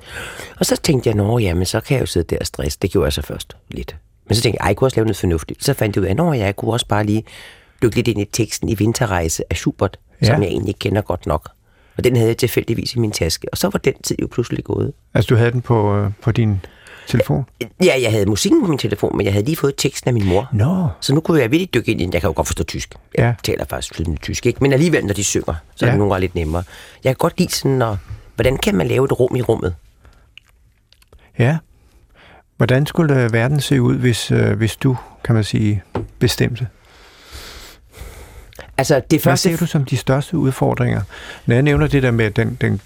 Og 0.59 0.67
så 0.67 0.77
tænkte 0.77 1.09
jeg, 1.09 1.17
nå 1.17 1.39
ja, 1.39 1.55
men 1.55 1.67
så 1.67 1.81
kan 1.81 1.95
jeg 1.95 2.01
jo 2.01 2.07
sidde 2.07 2.27
der 2.35 2.39
og 2.41 2.47
stresse. 2.47 2.79
Det 2.83 2.91
gjorde 2.91 3.05
jeg 3.05 3.13
så 3.13 3.23
først 3.23 3.57
lidt. 3.71 3.97
Men 4.29 4.35
så 4.37 4.43
tænkte 4.43 4.57
jeg, 4.61 4.65
ej, 4.65 4.69
jeg 4.69 4.77
kunne 4.77 4.87
også 4.87 4.97
lave 4.97 5.05
noget 5.05 5.17
fornuftigt. 5.17 5.65
Så 5.65 5.75
fandt 5.75 5.97
jeg 5.97 6.03
ud 6.03 6.07
af, 6.09 6.15
ja, 6.39 6.45
jeg 6.45 6.57
kunne 6.57 6.73
også 6.73 6.87
bare 6.87 7.05
lige 7.05 7.25
dykke 7.83 7.97
lidt 7.97 8.09
ind 8.09 8.21
i 8.21 8.25
teksten 8.25 8.69
i 8.69 8.75
Vinterrejse 8.75 9.43
af 9.51 9.57
Schubert, 9.57 9.99
Ja. 10.23 10.27
som 10.27 10.43
jeg 10.43 10.49
egentlig 10.51 10.77
kender 10.79 11.03
godt 11.03 11.27
nok. 11.27 11.49
Og 11.97 12.05
den 12.05 12.17
havde 12.17 12.29
jeg 12.29 12.37
tilfældigvis 12.37 12.95
i 12.95 12.99
min 12.99 13.11
taske. 13.11 13.47
Og 13.53 13.59
så 13.59 13.69
var 13.69 13.79
den 13.79 13.95
tid 14.05 14.17
jo 14.23 14.29
pludselig 14.33 14.65
gået. 14.65 14.93
Altså, 15.15 15.29
du 15.29 15.37
havde 15.37 15.53
den 15.53 15.61
på, 15.63 15.97
øh, 15.97 16.11
på 16.23 16.33
din 16.33 16.61
telefon? 17.07 17.45
Ja, 17.85 17.95
jeg 18.03 18.11
havde 18.11 18.27
musikken 18.27 18.63
på 18.63 18.69
min 18.69 18.79
telefon, 18.79 19.17
men 19.17 19.27
jeg 19.27 19.33
havde 19.33 19.45
lige 19.45 19.57
fået 19.57 19.75
teksten 19.77 20.09
af 20.09 20.15
min 20.15 20.27
mor. 20.27 20.49
Nå. 20.53 20.89
Så 21.01 21.15
nu 21.15 21.21
kunne 21.21 21.41
jeg 21.41 21.51
virkelig 21.51 21.75
dykke 21.75 21.91
ind 21.93 22.01
i 22.01 22.05
den. 22.05 22.13
Jeg 22.13 22.21
kan 22.21 22.29
jo 22.29 22.35
godt 22.37 22.47
forstå 22.47 22.65
tysk. 22.65 22.95
Jeg 23.19 23.25
Ja. 23.25 23.35
taler 23.43 23.65
faktisk 23.71 23.95
flydende 23.95 24.19
tysk, 24.21 24.47
ikke? 24.47 24.59
Men 24.61 24.73
alligevel, 24.73 25.05
når 25.07 25.15
de 25.15 25.25
synger, 25.25 25.55
så 25.75 25.85
er 25.85 25.89
Ja. 25.89 25.93
det 25.93 25.99
nogle 25.99 26.15
gange 26.15 26.21
lidt 26.21 26.35
nemmere. 26.35 26.63
Jeg 27.05 27.11
kan 27.11 27.17
godt 27.19 27.39
lide 27.39 27.53
sådan, 27.53 27.83
at, 27.83 27.97
hvordan 28.35 28.57
kan 28.57 28.75
man 28.75 28.87
lave 28.89 29.05
et 29.05 29.21
rum 29.21 29.37
i 29.37 29.43
rummet? 29.43 29.75
Ja. 31.39 31.57
Hvordan 32.57 32.87
skulle 32.87 33.23
øh, 33.25 33.33
verden 33.33 33.61
se 33.61 33.83
ud, 33.83 33.95
hvis, 33.97 34.31
øh, 34.31 34.53
hvis 34.57 34.77
du, 34.77 34.97
kan 35.25 35.35
man 35.35 35.45
sige, 35.45 35.83
bestemte? 36.19 36.67
Altså, 38.79 38.95
det 38.95 39.05
Hvad 39.11 39.19
første... 39.21 39.51
ser 39.51 39.57
du 39.57 39.67
som 39.67 39.85
de 39.85 39.97
største 39.97 40.37
udfordringer? 40.39 41.01
Når 41.47 41.55
jeg 41.55 41.63
nævner 41.63 41.87
det 41.87 42.03
der 42.03 42.11
med 42.11 42.31
den, 42.31 42.59
den, 42.61 42.81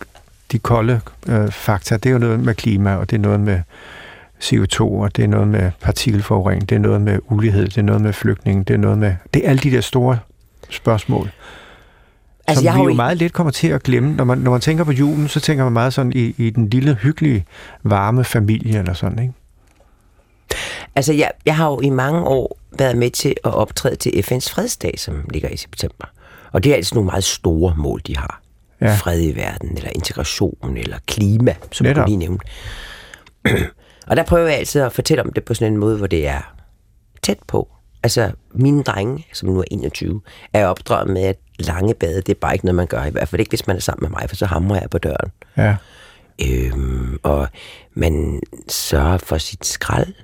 de 0.52 0.58
kolde 0.58 1.00
øh, 1.28 1.52
fakta, 1.52 1.94
det 1.96 2.06
er 2.06 2.10
jo 2.10 2.18
noget 2.18 2.40
med 2.40 2.54
klima, 2.54 2.94
og 2.94 3.10
det 3.10 3.16
er 3.16 3.20
noget 3.20 3.40
med 3.40 3.60
CO2, 4.42 4.80
og 4.80 5.16
det 5.16 5.24
er 5.24 5.28
noget 5.28 5.48
med 5.48 5.70
partikelforurening, 5.80 6.68
det 6.68 6.74
er 6.74 6.80
noget 6.80 7.00
med 7.00 7.18
ulighed, 7.30 7.66
det 7.66 7.78
er 7.78 7.82
noget 7.82 8.02
med 8.02 8.12
flygtning, 8.12 8.68
det 8.68 8.74
er 8.74 8.78
noget 8.78 8.98
med... 8.98 9.14
Det 9.34 9.44
er 9.44 9.50
alle 9.50 9.60
de 9.60 9.70
der 9.70 9.80
store 9.80 10.18
spørgsmål, 10.70 11.30
Altså, 12.48 12.60
som 12.60 12.64
jeg 12.64 12.74
vi 12.74 12.80
jo 12.80 12.88
jo 12.88 12.94
meget 12.94 13.18
let 13.18 13.32
kommer 13.32 13.50
til 13.50 13.68
at 13.68 13.82
glemme. 13.82 14.14
Når 14.14 14.24
man, 14.24 14.38
når 14.38 14.50
man 14.50 14.60
tænker 14.60 14.84
på 14.84 14.92
julen, 14.92 15.28
så 15.28 15.40
tænker 15.40 15.64
man 15.64 15.72
meget 15.72 15.94
sådan 15.94 16.12
i, 16.14 16.34
i 16.38 16.50
den 16.50 16.68
lille, 16.68 16.94
hyggelige, 16.94 17.44
varme 17.82 18.24
familie 18.24 18.78
eller 18.78 18.94
sådan, 18.94 19.18
ikke? 19.18 19.34
Altså, 20.96 21.12
jeg, 21.12 21.30
jeg 21.46 21.56
har 21.56 21.70
jo 21.70 21.80
i 21.80 21.90
mange 21.90 22.20
år 22.20 22.58
været 22.78 22.96
med 22.96 23.10
til 23.10 23.34
at 23.44 23.54
optræde 23.54 23.96
til 23.96 24.10
FN's 24.10 24.54
fredsdag, 24.54 24.94
som 24.98 25.24
ligger 25.32 25.48
i 25.48 25.56
september. 25.56 26.04
Og 26.52 26.64
det 26.64 26.72
er 26.72 26.76
altså 26.76 26.94
nogle 26.94 27.06
meget 27.06 27.24
store 27.24 27.74
mål, 27.76 28.00
de 28.06 28.16
har. 28.16 28.40
Ja. 28.80 28.94
Fred 28.94 29.22
i 29.22 29.36
verden, 29.36 29.76
eller 29.76 29.90
integration, 29.94 30.76
eller 30.76 30.96
klima, 31.06 31.54
som 31.72 31.84
Netop. 31.84 32.06
du 32.06 32.08
lige 32.08 32.16
nævnte. 32.16 32.46
Og 34.08 34.16
der 34.16 34.22
prøver 34.22 34.48
jeg 34.48 34.58
altid 34.58 34.80
at 34.80 34.92
fortælle 34.92 35.22
om 35.22 35.32
det 35.32 35.44
på 35.44 35.54
sådan 35.54 35.72
en 35.72 35.78
måde, 35.78 35.96
hvor 35.96 36.06
det 36.06 36.26
er 36.26 36.54
tæt 37.22 37.38
på. 37.46 37.68
Altså, 38.02 38.30
mine 38.54 38.82
drenge, 38.82 39.26
som 39.32 39.48
nu 39.48 39.58
er 39.58 39.64
21, 39.70 40.20
er 40.52 40.66
opdraget 40.66 41.08
med, 41.08 41.22
at 41.22 41.36
lange 41.58 41.94
bade, 41.94 42.16
det 42.16 42.28
er 42.28 42.38
bare 42.40 42.52
ikke 42.52 42.64
noget, 42.64 42.74
man 42.74 42.86
gør. 42.86 43.04
I 43.04 43.10
hvert 43.10 43.28
fald 43.28 43.40
ikke, 43.40 43.50
hvis 43.50 43.66
man 43.66 43.76
er 43.76 43.80
sammen 43.80 44.10
med 44.10 44.20
mig, 44.20 44.28
for 44.28 44.36
så 44.36 44.46
hamrer 44.46 44.80
jeg 44.80 44.90
på 44.90 44.98
døren. 44.98 45.32
Ja. 45.56 45.76
Øhm, 46.42 47.18
og 47.22 47.48
man 47.94 48.40
sørger 48.68 49.18
for 49.18 49.38
sit 49.38 49.66
skrald, 49.66 50.14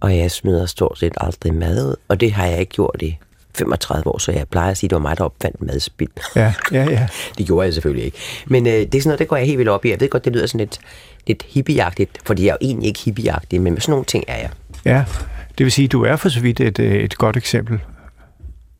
og 0.00 0.16
jeg 0.16 0.30
smider 0.30 0.66
stort 0.66 0.98
set 0.98 1.14
aldrig 1.16 1.54
mad 1.54 1.86
ud, 1.86 1.96
og 2.08 2.20
det 2.20 2.32
har 2.32 2.46
jeg 2.46 2.60
ikke 2.60 2.72
gjort 2.72 3.02
i 3.02 3.18
35 3.54 4.06
år, 4.06 4.18
så 4.18 4.32
jeg 4.32 4.48
plejer 4.48 4.70
at 4.70 4.76
sige, 4.76 4.88
at 4.88 4.90
det 4.90 4.96
var 4.96 5.02
mig, 5.02 5.18
der 5.18 5.24
opfandt 5.24 5.62
madspild. 5.62 6.10
Ja, 6.36 6.54
ja, 6.72 6.84
ja. 6.90 7.08
Det 7.38 7.46
gjorde 7.46 7.64
jeg 7.64 7.74
selvfølgelig 7.74 8.04
ikke. 8.04 8.18
Men 8.46 8.66
øh, 8.66 8.72
det 8.72 8.94
er 8.94 9.00
sådan 9.00 9.08
noget, 9.08 9.18
det 9.18 9.28
går 9.28 9.36
jeg 9.36 9.46
helt 9.46 9.58
vildt 9.58 9.70
op 9.70 9.84
i. 9.84 9.90
Jeg 9.90 10.00
ved 10.00 10.08
godt, 10.08 10.24
det 10.24 10.32
lyder 10.32 10.46
sådan 10.46 10.58
lidt, 10.58 10.78
lidt 11.26 11.42
hippieagtigt, 11.42 12.10
fordi 12.24 12.42
jeg 12.42 12.50
er 12.50 12.56
jo 12.62 12.66
egentlig 12.66 12.88
ikke 12.88 13.00
hippieagtig, 13.00 13.60
men 13.60 13.72
med 13.72 13.80
sådan 13.80 13.92
nogle 13.92 14.04
ting 14.04 14.24
er 14.28 14.36
jeg. 14.36 14.50
Ja, 14.84 15.04
det 15.58 15.64
vil 15.64 15.72
sige, 15.72 15.84
at 15.84 15.92
du 15.92 16.02
er 16.02 16.16
for 16.16 16.28
så 16.28 16.40
vidt 16.40 16.60
et, 16.60 16.78
øh, 16.78 16.94
et 16.94 17.18
godt 17.18 17.36
eksempel. 17.36 17.80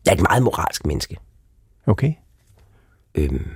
Jeg 0.05 0.13
er 0.13 0.17
et 0.17 0.23
meget 0.23 0.43
moralsk 0.43 0.87
menneske. 0.87 1.17
Okay. 1.87 2.13
Øhm, 3.15 3.47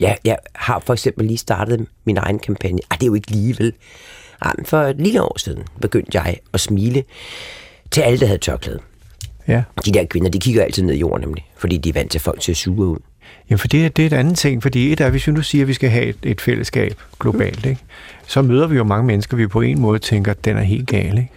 jeg, 0.00 0.18
jeg 0.24 0.38
har 0.54 0.82
for 0.86 0.92
eksempel 0.92 1.26
lige 1.26 1.38
startet 1.38 1.86
min 2.04 2.16
egen 2.16 2.38
kampagne. 2.38 2.78
Ej, 2.90 2.96
det 2.96 3.02
er 3.02 3.06
jo 3.06 3.14
ikke 3.14 3.30
lige, 3.30 3.58
vel? 3.58 3.72
Ej, 4.42 4.52
men 4.56 4.66
for 4.66 4.78
et 4.78 4.96
lille 4.96 5.22
år 5.22 5.38
siden 5.38 5.62
begyndte 5.80 6.18
jeg 6.18 6.38
at 6.54 6.60
smile 6.60 7.04
til 7.90 8.00
alle, 8.00 8.20
der 8.20 8.26
havde 8.26 8.38
tørklæde. 8.38 8.80
Ja. 9.48 9.62
De 9.84 9.92
der 9.92 10.04
kvinder, 10.04 10.30
de 10.30 10.40
kigger 10.40 10.64
altid 10.64 10.82
ned 10.82 10.94
i 10.94 10.98
jorden 10.98 11.20
nemlig, 11.20 11.50
fordi 11.56 11.76
de 11.76 11.88
er 11.88 11.92
vant 11.92 12.10
til 12.10 12.20
folk 12.20 12.40
til 12.40 12.52
at 12.52 12.56
suge 12.56 12.86
ud. 12.86 12.98
Jamen, 13.50 13.58
for 13.58 13.68
det, 13.68 13.84
er- 13.84 13.88
det 13.88 14.02
er 14.02 14.06
et 14.06 14.12
andet 14.12 14.38
ting, 14.38 14.62
fordi 14.62 14.92
et 14.92 15.00
er, 15.00 15.10
hvis 15.10 15.26
vi 15.26 15.32
nu 15.32 15.42
siger, 15.42 15.64
at 15.64 15.68
vi 15.68 15.72
skal 15.74 15.90
have 15.90 16.04
et, 16.04 16.16
et 16.22 16.40
fællesskab 16.40 17.00
globalt, 17.20 17.66
ikke? 17.66 17.80
så 18.26 18.42
møder 18.42 18.66
vi 18.66 18.76
jo 18.76 18.84
mange 18.84 19.06
mennesker, 19.06 19.36
vi 19.36 19.46
på 19.46 19.60
en 19.60 19.80
måde 19.80 19.98
tænker, 19.98 20.30
at 20.30 20.44
den 20.44 20.56
er 20.56 20.62
helt 20.62 20.86
gal. 20.88 21.18
Ikke? 21.18 21.30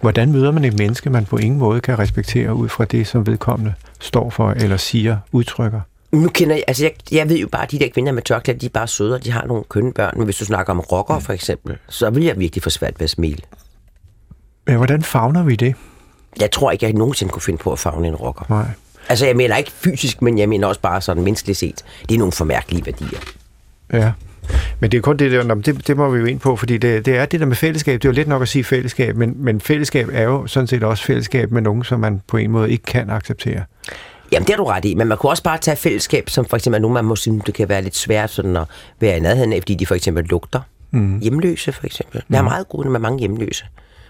Hvordan 0.00 0.32
møder 0.32 0.50
man 0.52 0.64
et 0.64 0.78
menneske, 0.78 1.10
man 1.10 1.24
på 1.24 1.36
ingen 1.36 1.58
måde 1.58 1.80
kan 1.80 1.98
respektere 1.98 2.54
ud 2.54 2.68
fra 2.68 2.84
det, 2.84 3.06
som 3.06 3.26
vedkommende 3.26 3.74
står 4.00 4.30
for, 4.30 4.50
eller 4.50 4.76
siger, 4.76 5.16
udtrykker? 5.32 5.80
Nu 6.12 6.28
kender 6.28 6.54
jeg, 6.54 6.64
altså 6.68 6.84
jeg, 6.84 6.92
jeg 7.12 7.28
ved 7.28 7.36
jo 7.38 7.48
bare, 7.52 7.62
at 7.62 7.70
de 7.70 7.78
der 7.78 7.88
kvinder 7.88 8.12
med 8.12 8.22
tørklæder, 8.22 8.58
de 8.58 8.66
er 8.66 8.70
bare 8.70 8.86
søde, 8.88 9.14
og 9.14 9.24
de 9.24 9.30
har 9.30 9.44
nogle 9.46 9.64
kønne 9.68 9.92
børn. 9.92 10.12
Men 10.16 10.24
hvis 10.24 10.36
du 10.36 10.44
snakker 10.44 10.72
om 10.72 10.80
rockere 10.80 11.20
for 11.20 11.32
eksempel, 11.32 11.76
så 11.88 12.10
vil 12.10 12.24
jeg 12.24 12.38
virkelig 12.38 12.62
få 12.62 12.70
svært 12.70 12.94
ved 13.00 13.04
at 13.04 13.10
smile. 13.10 13.38
Men 14.66 14.76
hvordan 14.76 15.02
fagner 15.02 15.42
vi 15.42 15.56
det? 15.56 15.74
Jeg 16.40 16.50
tror 16.50 16.70
ikke, 16.70 16.84
jeg 16.86 16.92
nogensinde 16.92 17.32
kunne 17.32 17.42
finde 17.42 17.58
på 17.58 17.72
at 17.72 17.78
fagne 17.78 18.08
en 18.08 18.14
rocker. 18.16 18.44
Nej. 18.48 18.66
Altså 19.08 19.26
jeg 19.26 19.36
mener 19.36 19.56
ikke 19.56 19.70
fysisk, 19.70 20.22
men 20.22 20.38
jeg 20.38 20.48
mener 20.48 20.66
også 20.66 20.80
bare 20.80 21.00
sådan 21.00 21.22
menneskeligt 21.22 21.58
set. 21.58 21.84
Det 22.08 22.14
er 22.14 22.18
nogle 22.18 22.32
formærkelige 22.32 22.86
værdier. 22.86 23.18
Ja. 23.92 24.12
Men 24.80 24.90
det 24.90 24.98
er 24.98 25.02
kun 25.02 25.16
det 25.16 25.32
der, 25.32 25.54
det, 25.54 25.86
det 25.86 25.96
må 25.96 26.10
vi 26.10 26.18
jo 26.18 26.24
ind 26.24 26.40
på, 26.40 26.56
fordi 26.56 26.78
det, 26.78 27.06
det 27.06 27.16
er 27.16 27.26
det 27.26 27.40
der 27.40 27.46
med 27.46 27.56
fællesskab. 27.56 28.02
Det 28.02 28.08
er 28.08 28.12
jo 28.12 28.14
let 28.14 28.28
nok 28.28 28.42
at 28.42 28.48
sige 28.48 28.64
fællesskab, 28.64 29.16
men, 29.16 29.34
men 29.36 29.60
fællesskab 29.60 30.08
er 30.12 30.22
jo 30.22 30.46
sådan 30.46 30.66
set 30.66 30.82
også 30.82 31.04
fællesskab 31.04 31.50
med 31.50 31.62
nogen, 31.62 31.84
som 31.84 32.00
man 32.00 32.22
på 32.26 32.36
en 32.36 32.50
måde 32.50 32.70
ikke 32.70 32.84
kan 32.84 33.10
acceptere. 33.10 33.62
Jamen, 34.32 34.46
det 34.46 34.54
har 34.54 34.56
du 34.56 34.64
ret 34.64 34.84
i, 34.84 34.94
men 34.94 35.08
man 35.08 35.18
kunne 35.18 35.30
også 35.30 35.42
bare 35.42 35.58
tage 35.58 35.76
fællesskab, 35.76 36.30
som 36.30 36.44
for 36.44 36.56
eksempel, 36.56 36.76
at 36.76 36.82
nogen 36.82 36.94
man 36.94 37.04
må 37.04 37.16
synes, 37.16 37.44
det 37.44 37.54
kan 37.54 37.68
være 37.68 37.82
lidt 37.82 37.96
svært 37.96 38.30
sådan 38.30 38.56
at 38.56 38.64
være 39.00 39.16
i 39.16 39.20
nærheden 39.20 39.52
af, 39.52 39.60
fordi 39.62 39.74
de 39.74 39.86
for 39.86 39.94
eksempel 39.94 40.24
lugter. 40.24 40.60
Mm. 40.90 41.18
Hjemløse 41.18 41.72
for 41.72 41.86
eksempel. 41.86 42.22
Der 42.30 42.38
er 42.38 42.42
meget 42.42 42.68
gode 42.68 42.90
med 42.90 43.00
mange 43.00 43.18
hjemløse. 43.18 43.64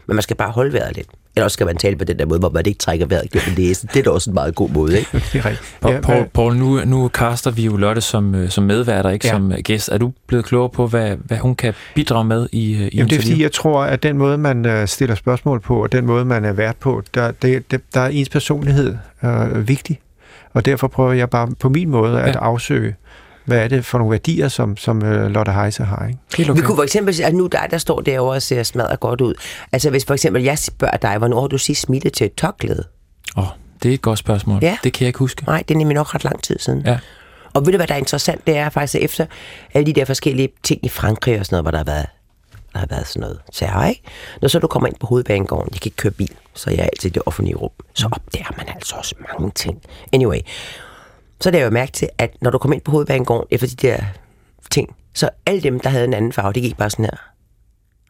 Men 0.07 0.15
man 0.15 0.23
skal 0.23 0.37
bare 0.37 0.51
holde 0.51 0.73
vejret 0.73 0.97
lidt. 0.97 1.09
Eller 1.37 1.45
også 1.45 1.55
skal 1.55 1.67
man 1.67 1.77
tale 1.77 1.97
på 1.97 2.05
den 2.05 2.19
der 2.19 2.27
måde, 2.27 2.39
hvor 2.41 2.51
man 2.51 2.67
ikke 2.67 2.79
trækker 2.79 3.07
vejret 3.07 3.31
gennem 3.31 3.59
næsen. 3.59 3.89
Det 3.95 3.99
er 4.01 4.03
da 4.05 4.11
også 4.11 4.31
en 4.31 4.35
meget 4.35 4.55
god 4.55 4.71
måde, 4.71 4.99
ikke? 4.99 5.11
Det 5.33 5.39
er 5.39 5.45
rigtigt. 5.47 5.77
Paul, 5.81 5.95
Ja, 5.95 6.01
Paul, 6.01 6.25
Paul 6.35 6.57
nu, 6.57 6.85
nu 6.85 7.09
kaster 7.09 7.51
vi 7.51 7.65
jo 7.65 7.77
Lotte 7.77 8.01
som, 8.01 8.35
øh, 8.35 8.49
som 8.51 8.65
medværter, 8.65 9.11
ikke 9.11 9.27
Ja. 9.27 9.33
som 9.33 9.53
øh, 9.53 9.59
gæst. 9.59 9.89
Er 9.93 9.99
du 9.99 10.13
blevet 10.27 10.45
klogere 10.45 10.69
på, 10.71 10.87
hvad, 10.87 11.17
hvad 11.25 11.39
hun 11.39 11.55
kan 11.55 11.75
bidrage 11.95 12.25
med 12.25 12.49
i, 12.53 12.73
øh, 12.75 12.81
i 12.81 12.91
Jamen, 12.97 13.11
det 13.11 13.17
er 13.17 13.21
fordi, 13.23 13.43
jeg 13.43 13.53
tror, 13.53 13.83
at 13.85 14.03
den 14.03 14.19
måde, 14.19 14.39
man 14.39 14.87
stiller 14.89 15.15
spørgsmål 15.15 15.61
på, 15.61 15.83
og 15.83 15.93
den 15.93 16.07
måde, 16.07 16.25
man 16.25 16.45
er 16.45 16.53
vært 16.53 16.77
på, 16.77 17.03
der, 17.15 17.31
det, 17.31 17.71
det, 17.71 17.81
der 17.95 18.01
er 18.01 18.09
ens 18.09 18.29
personlighed 18.29 18.97
øh, 19.25 19.69
vigtig. 19.69 20.01
Og 20.55 20.65
derfor 20.67 20.89
prøver 20.89 21.13
jeg 21.13 21.31
bare 21.31 21.49
på 21.61 21.69
min 21.69 21.89
måde 21.91 22.21
at 22.21 22.35
Ja. 22.35 22.39
afsøge 22.39 22.95
hvad 23.47 23.59
er 23.59 23.69
det 23.69 23.85
for 23.85 23.99
nogle 23.99 24.11
værdier, 24.11 24.49
som, 24.49 24.77
som 24.77 24.97
uh, 24.97 25.27
Lotte 25.27 25.53
Heise 25.53 25.85
har. 25.85 26.07
Ikke? 26.07 26.19
Helt 26.37 26.57
Vi 26.57 26.61
kunne 26.61 26.77
for 26.77 26.83
eksempel 26.83 27.15
sige, 27.15 27.27
at 27.27 27.35
nu 27.35 27.47
dig, 27.47 27.67
der 27.71 27.79
står 27.79 28.01
derovre 28.01 28.37
og 28.37 28.43
ser 28.43 28.63
smadret 28.63 29.01
godt 29.01 29.21
ud. 29.21 29.35
Altså 29.73 29.91
hvis 29.91 30.05
for 30.05 30.15
eksempel 30.15 30.43
jeg 30.43 30.59
spørger 30.59 30.97
dig, 30.97 31.19
hvornår 31.19 31.41
har 31.41 31.49
du 31.49 31.59
sidst 31.59 31.81
smittet 31.81 32.13
til 32.13 32.25
et 32.25 32.35
tørklæde? 32.35 32.85
Åh, 33.37 33.43
oh, 33.43 33.49
det 33.83 33.91
er 33.91 33.95
et 33.95 34.03
godt 34.03 34.19
spørgsmål. 34.19 34.59
Ja. 34.63 34.77
Det 34.85 34.93
kan 34.93 35.05
jeg 35.05 35.09
ikke 35.09 35.19
huske. 35.19 35.45
Nej, 35.45 35.65
det 35.69 35.75
er 35.75 35.79
nemlig 35.79 35.95
nok 35.95 36.15
ret 36.15 36.25
lang 36.25 36.43
tid 36.43 36.59
siden. 36.59 36.83
Ja. 36.87 36.99
Og 37.55 37.67
ved 37.67 37.73
du, 37.73 37.79
hvad 37.79 37.87
der 37.87 37.95
er 37.95 37.99
interessant? 37.99 38.47
Det 38.47 38.57
er 38.57 38.69
faktisk 38.69 38.95
at 38.95 39.03
efter 39.03 39.27
alle 39.75 39.87
de 39.87 39.93
der 39.93 40.05
forskellige 40.05 40.49
ting 40.63 40.81
i 40.85 40.89
Frankrig 40.89 41.41
og 41.41 41.47
sådan 41.47 41.55
noget, 41.55 41.65
hvor 41.65 41.71
der 41.71 41.79
har 41.79 41.85
været, 41.85 42.07
der 42.73 42.79
har 42.79 42.87
været 42.91 43.07
sådan 43.07 43.21
noget 43.21 43.41
terror, 43.53 43.85
ikke? 43.85 44.03
Når 44.41 44.49
så 44.49 44.59
du 44.59 44.67
kommer 44.67 44.87
ind 44.87 44.97
på 45.01 45.07
hovedbanegården, 45.07 45.69
jeg 45.73 45.81
kan 45.81 45.89
ikke 45.89 45.97
køre 45.97 46.13
bil, 46.13 46.33
så 46.55 46.71
jeg 46.71 46.79
er 46.79 46.85
altid 46.85 47.11
i 47.11 47.13
det 47.13 47.23
offentlige 47.27 47.57
rum, 47.57 47.71
så 47.95 48.09
opdager 48.13 48.53
man 48.57 48.69
altså 48.75 48.97
også 48.97 49.15
mange 49.33 49.53
ting. 49.55 49.83
Anyway, 50.13 50.39
så 51.41 51.51
det 51.51 51.63
jo 51.65 51.71
mærke 51.71 51.93
til, 51.93 52.09
at 52.19 52.31
når 52.41 52.51
du 52.51 52.59
kommer 52.59 52.75
ind 52.75 52.83
på 52.83 52.91
hovedbanegården 52.91 53.47
efter 53.51 53.67
de 53.69 53.77
der 53.89 53.99
ting, 54.71 54.95
så 55.15 55.29
alle 55.47 55.61
dem, 55.63 55.81
der 55.81 55.91
havde 55.91 56.05
en 56.05 56.15
anden 56.15 56.33
farve, 56.33 56.53
det 56.53 56.63
gik 56.63 56.77
bare 56.77 56.91
sådan 56.91 57.05
her 57.05 57.17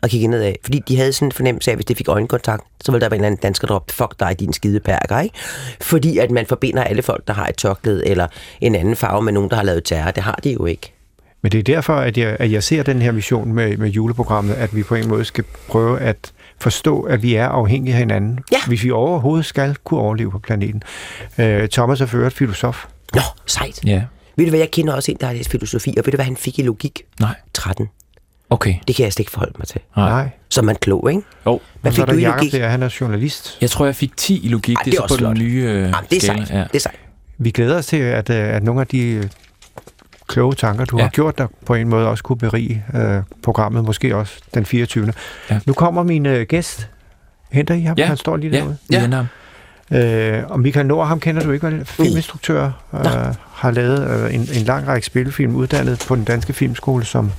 og 0.03 0.09
kiggede 0.11 0.31
nedad. 0.31 0.55
Fordi 0.65 0.83
de 0.89 0.97
havde 0.97 1.13
sådan 1.13 1.29
en 1.29 1.33
fornemmelse 1.33 1.71
af, 1.71 1.73
at 1.73 1.77
hvis 1.77 1.85
det 1.85 1.97
fik 1.97 2.09
øjenkontakt, 2.09 2.63
så 2.85 2.93
ville 2.93 3.05
der 3.05 3.09
være 3.09 3.19
en 3.19 3.25
anden 3.25 3.41
dansker, 3.43 3.67
der 3.67 3.75
råbte, 3.75 3.95
fuck 3.95 4.15
dig, 4.21 4.41
din 4.41 4.53
skide 4.53 4.81
perker, 4.81 5.21
ikke? 5.21 5.35
Fordi 5.81 6.19
at 6.19 6.31
man 6.31 6.47
forbinder 6.47 6.85
alle 6.85 7.03
folk, 7.03 7.27
der 7.27 7.33
har 7.35 7.47
et 7.47 7.57
tørklæde 7.57 8.07
eller 8.09 8.27
en 8.61 8.75
anden 8.75 8.97
farve 8.97 9.23
med 9.23 9.33
nogen, 9.33 9.51
der 9.51 9.57
har 9.57 9.63
lavet 9.63 9.85
terror. 9.85 10.11
Det 10.11 10.23
har 10.23 10.39
de 10.45 10.53
jo 10.53 10.67
ikke. 10.67 10.93
Men 11.43 11.53
det 11.53 11.59
er 11.59 11.63
derfor, 11.63 11.95
at 11.95 12.19
jeg, 12.19 12.37
at 12.41 12.53
jeg 12.53 12.63
ser 12.63 12.83
den 12.83 13.03
her 13.03 13.13
mission 13.13 13.53
med, 13.53 13.77
med 13.77 13.89
juleprogrammet, 13.91 14.55
at 14.55 14.77
vi 14.77 14.83
på 14.83 14.95
en 14.95 15.09
måde 15.09 15.25
skal 15.25 15.45
prøve 15.69 16.01
at 16.01 16.33
forstå, 16.61 17.01
at 17.03 17.23
vi 17.23 17.35
er 17.35 17.47
afhængige 17.49 17.93
af 17.93 17.99
hinanden, 17.99 18.39
Ja. 18.53 18.59
hvis 18.67 18.85
vi 18.85 18.91
overhovedet 18.91 19.47
skal 19.47 19.77
kunne 19.85 20.01
overleve 20.01 20.31
på 20.31 20.39
planeten. 20.39 20.83
Øh, 21.39 21.69
Thomas 21.69 22.01
er 22.01 22.07
ført 22.07 22.33
filosof. 22.33 22.85
Nå, 23.17 23.23
sejt. 23.47 23.85
Ja. 23.85 24.03
Ved 24.37 24.45
du 24.47 24.51
hvad, 24.51 24.61
jeg 24.61 24.71
kender 24.71 24.95
også 24.95 25.11
en, 25.13 25.17
der 25.21 25.27
har 25.27 25.35
læst 25.35 25.51
filosofi, 25.51 25.95
og 25.99 26.07
ved 26.07 26.13
du 26.13 26.17
hvad, 26.17 26.25
han 26.25 26.37
fik 26.37 26.59
i 26.59 26.63
logik? 26.63 27.03
Nej. 27.21 27.35
13. 27.55 27.89
Okay. 28.51 28.75
Det 28.89 28.97
kan 28.97 29.05
jeg 29.05 29.13
slet 29.13 29.21
ikke 29.21 29.31
forholde 29.33 29.55
mig 29.59 29.67
til. 29.69 29.81
Nej. 29.97 30.29
Så 30.49 30.61
er 30.61 30.65
man 30.65 30.77
klog, 30.81 31.11
ikke? 31.11 31.23
Jo. 31.47 31.61
Hvad 31.81 31.93
fik 31.93 32.07
du 32.07 32.11
der 32.13 32.19
i 32.19 32.21
Jacob 32.23 32.37
logik? 32.37 32.53
der, 32.53 32.69
han 32.69 32.83
er 32.83 32.97
journalist. 33.01 33.59
Jeg 33.61 33.71
tror, 33.71 33.85
jeg 33.85 33.97
fik 33.97 34.17
10 34.17 34.47
i 34.47 34.49
logik. 34.49 34.77
Ej, 34.77 34.83
det, 34.85 34.93
det 34.93 34.99
er 34.99 35.03
er 35.03 35.09
så 35.09 35.15
også 35.15 35.25
på 35.25 35.31
den 35.35 35.39
nye 35.39 35.63
øh, 35.63 35.75
Jamen, 35.81 35.95
det 36.11 36.17
er 36.17 36.21
sejt. 36.21 36.51
Ja. 36.51 36.59
Det 36.59 36.75
er 36.75 36.79
sejt. 36.79 36.97
Vi 37.39 37.51
glæder 37.51 37.79
os 37.79 37.87
til, 37.87 37.97
at, 37.97 38.31
øh, 38.31 38.37
at 38.55 38.63
nogle 38.63 38.81
af 38.81 38.87
de 38.87 38.99
øh, 39.09 39.25
kloge 40.27 40.55
tanker, 40.55 40.85
du 40.85 40.97
ja. 40.97 41.03
Har 41.03 41.11
gjort, 41.11 41.39
der 41.39 41.47
på 41.67 41.75
en 41.75 41.89
måde 41.89 42.09
også 42.09 42.25
kunne 42.25 42.39
berige 42.39 42.85
øh, 42.95 43.23
programmet, 43.43 43.85
måske 43.85 44.17
også 44.17 44.33
den 44.55 44.67
24. 44.67 45.13
Ja. 45.51 45.61
Nu 45.67 45.73
kommer 45.73 46.03
min 46.03 46.27
øh, 46.27 46.47
gæst. 46.47 46.89
Henter 47.53 47.75
I 47.75 47.81
ham? 47.81 47.99
Ja. 47.99 48.07
Han 48.07 48.17
står 48.17 48.37
lige 48.37 48.51
Ja, 48.51 48.59
derude. 48.59 48.77
ja. 48.91 49.09
Ja. 49.11 49.25
Øh, 49.93 50.43
og 50.49 50.61
Michael 50.61 50.87
Nord, 50.87 51.07
ham 51.07 51.21
kender 51.21 51.43
du 51.43 51.51
ikke, 51.53 51.67
vel? 51.67 51.85
Filminstruktør, 51.85 52.65
øh, 52.95 53.01
har 53.53 53.71
lavet 53.71 54.11
øh, 54.11 54.35
en, 54.35 54.41
en 54.41 54.63
lang 54.67 54.89
række 54.89 55.07
spillefilm, 55.07 55.57
uddannet 55.57 56.05
på 56.09 56.17
den 56.17 56.25
danske 56.25 56.53
filmskole 56.53 57.05
som 57.05 57.31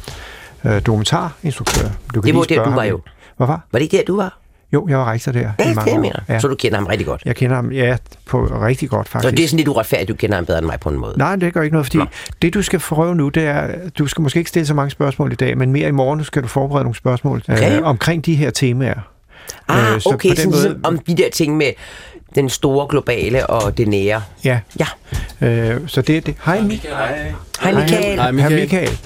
øh, 0.65 0.81
dokumentarinstruktør. 0.81 1.87
Du 2.15 2.19
Det 2.21 2.35
var 2.35 2.43
der, 2.43 2.55
du 2.55 2.63
ham 2.63 2.75
var 2.75 2.83
lidt. 2.83 2.91
jo. 2.91 2.99
Hvad 3.37 3.47
var? 3.47 3.61
Var 3.71 3.79
det 3.79 3.83
ikke 3.83 3.97
der, 3.97 4.03
du 4.07 4.15
var? 4.15 4.37
Jo, 4.73 4.87
jeg 4.89 4.97
var 4.97 5.11
rektor 5.11 5.31
der. 5.31 5.39
Ja, 5.39 5.51
det 5.59 5.85
jeg 5.91 5.99
mener. 5.99 6.19
Ja. 6.29 6.39
Så 6.39 6.47
du 6.47 6.55
kender 6.55 6.77
ham 6.77 6.85
rigtig 6.87 7.07
godt. 7.07 7.21
Jeg 7.25 7.35
kender 7.35 7.55
ham, 7.55 7.71
ja, 7.71 7.97
på 8.25 8.43
rigtig 8.45 8.89
godt 8.89 9.07
Så 9.07 9.11
faktisk. 9.11 9.37
det 9.37 9.43
er 9.43 9.47
sådan 9.47 9.57
lidt 9.57 9.67
uretfærdigt, 9.67 10.09
at 10.09 10.13
du 10.13 10.17
kender 10.17 10.35
ham 10.35 10.45
bedre 10.45 10.57
end 10.57 10.65
mig 10.65 10.79
på 10.79 10.89
en 10.89 10.97
måde. 10.99 11.13
Nej, 11.17 11.35
det 11.35 11.53
gør 11.53 11.61
ikke 11.61 11.73
noget, 11.73 11.85
fordi 11.85 11.97
Nå. 11.97 12.05
det 12.41 12.53
du 12.53 12.61
skal 12.61 12.79
prøve 12.79 13.15
nu, 13.15 13.29
det 13.29 13.43
er, 13.43 13.67
du 13.97 14.07
skal 14.07 14.21
måske 14.21 14.37
ikke 14.37 14.49
stille 14.49 14.65
så 14.65 14.73
mange 14.73 14.91
spørgsmål 14.91 15.31
i 15.31 15.35
dag, 15.35 15.57
men 15.57 15.71
mere 15.71 15.87
i 15.87 15.91
morgen 15.91 16.23
skal 16.23 16.43
du 16.43 16.47
forberede 16.47 16.83
nogle 16.83 16.95
spørgsmål 16.95 17.43
Okay. 17.49 17.77
øh, 17.77 17.83
omkring 17.87 18.25
de 18.25 18.35
her 18.35 18.49
temaer. 18.49 18.99
Ah, 19.67 19.93
Øh, 19.95 20.01
så 20.01 20.09
okay, 20.13 20.29
på 20.29 20.35
den 20.35 20.35
sådan 20.35 20.51
måde- 20.51 20.61
ligesom 20.63 20.81
om 20.83 20.97
de 20.99 21.15
der 21.17 21.29
ting 21.33 21.57
med 21.57 21.71
den 22.37 22.49
store 22.49 22.87
globale 22.89 23.47
og 23.47 23.77
det 23.77 23.87
nære. 23.87 24.21
Ja, 24.43 24.59
Ja. 24.79 24.87
øh, 25.47 25.81
så 25.87 26.01
det 26.01 26.17
er 26.17 26.21
det. 26.21 26.35
Hej, 26.45 26.61
Michael. 26.61 26.95
Hej 26.95 27.71
Michael. 27.73 28.15
Hej, 28.19 28.31
Michael. 28.31 28.55
Michael. 28.55 28.61
Michael. 28.61 28.97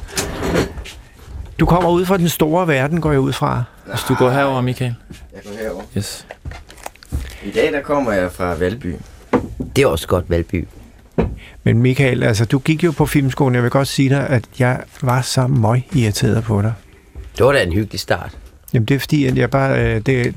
Du 1.60 1.66
kommer 1.66 1.90
ud 1.90 2.06
fra 2.06 2.18
den 2.18 2.30
store 2.30 2.68
verden, 2.68 3.02
går 3.02 3.12
jeg 3.12 3.20
ud 3.20 3.34
fra. 3.34 3.64
Hvis 3.88 4.02
du 4.08 4.16
går 4.16 4.30
herover, 4.30 4.62
Michael. 4.62 4.96
Jeg 5.34 5.42
går 5.44 5.64
herover. 5.64 5.84
Yes. 5.98 6.26
I 7.44 7.52
dag 7.52 7.74
der 7.74 7.82
kommer 7.82 8.12
jeg 8.12 8.32
fra 8.32 8.54
Valby. 8.54 8.96
Det 9.76 9.82
er 9.82 9.88
også 9.88 10.08
godt, 10.08 10.26
Valby. 10.30 10.68
Men 11.64 11.82
Michael, 11.82 12.24
altså, 12.24 12.46
du 12.46 12.60
gik 12.60 12.84
jo 12.84 12.92
på 12.92 13.06
filmskolen. 13.06 13.56
Jeg 13.56 13.64
vil 13.64 13.72
godt 13.72 13.88
sige 13.88 14.10
dig, 14.10 14.28
at 14.30 14.44
jeg 14.60 14.80
var 15.02 15.22
så 15.22 15.48
møg 15.48 15.84
irriteret 15.96 16.44
på 16.44 16.62
dig. 16.62 16.74
Det 17.38 17.46
var 17.46 17.52
da 17.52 17.64
en 17.64 17.74
hyggelig 17.74 18.00
start. 18.00 18.38
Jamen, 18.74 18.86
det 18.86 18.96
er 18.96 19.00
fordi, 19.00 19.26
at 19.26 19.38
jeg 19.38 19.50
bare... 19.50 19.80
Øh, 19.80 20.02
det, 20.06 20.36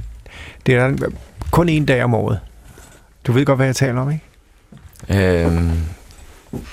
det 0.67 0.75
er 0.75 0.93
kun 1.51 1.69
en 1.69 1.87
dag 1.87 2.05
om 2.05 2.15
året. 2.15 2.39
Du 3.27 3.33
ved 3.33 3.45
godt, 3.45 3.59
hvad 3.59 3.67
jeg 3.67 3.77
taler 3.77 4.01
om, 4.01 4.11
ikke? 4.11 5.45
Øhm, 5.45 5.71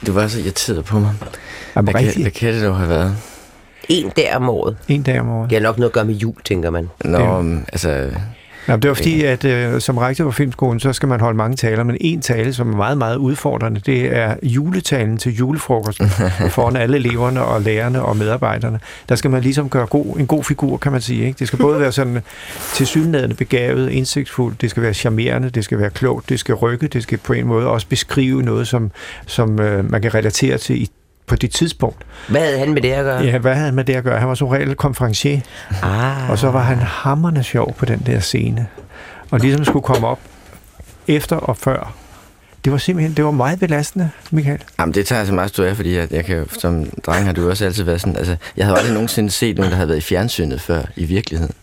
du 0.08 0.12
var 0.12 0.28
så 0.28 0.40
irriteret 0.40 0.86
på 0.86 1.00
mig. 1.00 1.14
Jamen, 1.76 1.86
Hvad 1.92 1.94
kan, 2.02 2.08
rigtigt. 2.08 2.24
hvad 2.24 2.32
kan 2.32 2.54
det 2.54 2.64
dog 2.64 2.78
have 2.78 2.90
været? 2.90 3.18
En 3.90 4.10
dag 4.10 4.36
om 4.36 4.50
året. 4.50 4.78
En 4.88 5.04
dag 5.04 5.20
om 5.20 5.30
året. 5.30 5.50
Det 5.50 5.58
har 5.58 5.64
nok 5.64 5.78
noget 5.78 5.90
at 5.90 5.94
gøre 5.94 6.06
med 6.06 6.14
jul, 6.16 6.36
tænker 6.46 6.70
man. 6.70 6.90
Nå, 7.06 7.38
um, 7.40 7.66
altså... 7.74 8.12
Nå, 8.68 8.76
det 8.76 8.88
var 8.88 8.94
fordi, 8.94 9.24
at 9.24 9.46
øh, 9.46 9.82
som 9.82 9.98
rektor 9.98 10.26
på 10.26 10.32
Filmskolen, 10.32 10.80
så 10.80 10.94
skal 10.94 11.10
man 11.10 11.20
holde 11.20 11.38
mange 11.38 11.58
taler, 11.58 11.84
men 11.84 11.98
en 12.00 12.22
tale, 12.22 12.54
som 12.54 12.74
er 12.74 12.78
meget, 12.78 12.98
meget 12.98 13.16
udfordrende, 13.16 13.82
det 13.86 14.16
er 14.16 14.36
juletalen 14.44 15.18
til 15.18 15.36
julefrokosten 15.36 16.10
foran 16.56 16.76
alle 16.76 16.98
eleverne 16.98 17.42
og 17.42 17.62
lærerne 17.62 18.02
og 18.02 18.18
medarbejderne. 18.18 18.80
Der 19.10 19.16
skal 19.16 19.32
man 19.32 19.42
ligesom 19.42 19.70
gøre 19.70 19.86
god, 19.86 20.18
en 20.20 20.28
god 20.28 20.44
figur, 20.44 20.78
kan 20.78 20.92
man 20.92 21.02
sige. 21.02 21.26
Ikke? 21.26 21.40
Det 21.40 21.48
skal 21.48 21.60
både 21.60 21.80
være 21.80 21.92
sådan 21.92 22.22
tilsyneladende 22.74 23.36
begavet, 23.36 23.90
indsigtsfuldt, 23.90 24.62
det 24.62 24.70
skal 24.70 24.84
være 24.84 24.94
charmerende, 24.94 25.50
det 25.50 25.64
skal 25.64 25.80
være 25.80 25.90
klogt, 25.90 26.30
det 26.30 26.40
skal 26.40 26.56
rykke, 26.56 26.88
det 26.88 27.04
skal 27.04 27.18
på 27.18 27.34
en 27.34 27.48
måde 27.48 27.68
også 27.68 27.88
beskrive 27.88 28.42
noget, 28.42 28.68
som, 28.68 28.92
som 29.26 29.60
øh, 29.60 29.92
man 29.92 30.02
kan 30.02 30.14
relatere 30.14 30.58
til 30.58 30.82
i, 30.82 30.90
på 31.28 31.36
det 31.36 31.52
tidspunkt. 31.52 31.98
Hvad 32.28 32.42
havde 32.42 32.60
han 32.60 32.74
med 32.74 32.82
det 32.82 32.92
at 32.92 33.04
gøre? 33.04 33.22
Ja, 33.24 33.38
hvad 33.38 33.54
havde 33.54 33.66
han 33.66 33.76
med 33.76 33.84
det 33.84 33.96
at 33.96 34.04
gøre? 34.04 34.20
Han 34.20 34.28
var 34.28 34.36
som 34.36 34.48
regel 34.48 34.76
konferencier. 34.76 35.40
Ah. 35.84 36.30
Og 36.30 36.38
så 36.38 36.52
var 36.52 36.62
han 36.62 36.78
hammerne 36.78 37.44
sjov 37.44 37.74
på 37.74 37.86
den 37.86 38.04
der 38.06 38.20
scene. 38.20 38.68
Og 39.32 39.40
ligesom 39.40 39.66
skulle 39.66 39.84
komme 39.84 40.08
op 40.08 40.20
efter 41.08 41.36
og 41.36 41.58
før. 41.58 41.94
Det 42.66 42.72
var 42.72 42.78
simpelthen, 42.78 43.18
det 43.18 43.26
var 43.26 43.32
meget 43.32 43.60
belastende, 43.60 44.10
Michael. 44.32 44.60
Jamen, 44.80 44.94
det 44.94 45.06
tager 45.06 45.20
jeg 45.20 45.28
så 45.28 45.34
meget 45.34 45.50
stort 45.50 45.68
af, 45.68 45.76
fordi 45.76 45.96
jeg, 45.98 46.14
jeg 46.14 46.26
kan, 46.26 46.50
som 46.60 46.86
dreng 47.06 47.26
har 47.26 47.34
du 47.34 47.50
også 47.50 47.66
altid 47.66 47.84
været 47.84 48.02
sådan... 48.02 48.18
Altså, 48.18 48.36
jeg 48.58 48.66
havde 48.66 48.78
aldrig 48.78 48.94
nogensinde 48.94 49.32
set 49.32 49.58
nogen, 49.58 49.72
der 49.72 49.76
havde 49.76 49.88
været 49.90 49.98
i 49.98 50.02
fjernsynet 50.02 50.62
før 50.62 50.82
i 50.96 51.06
virkeligheden. 51.06 51.56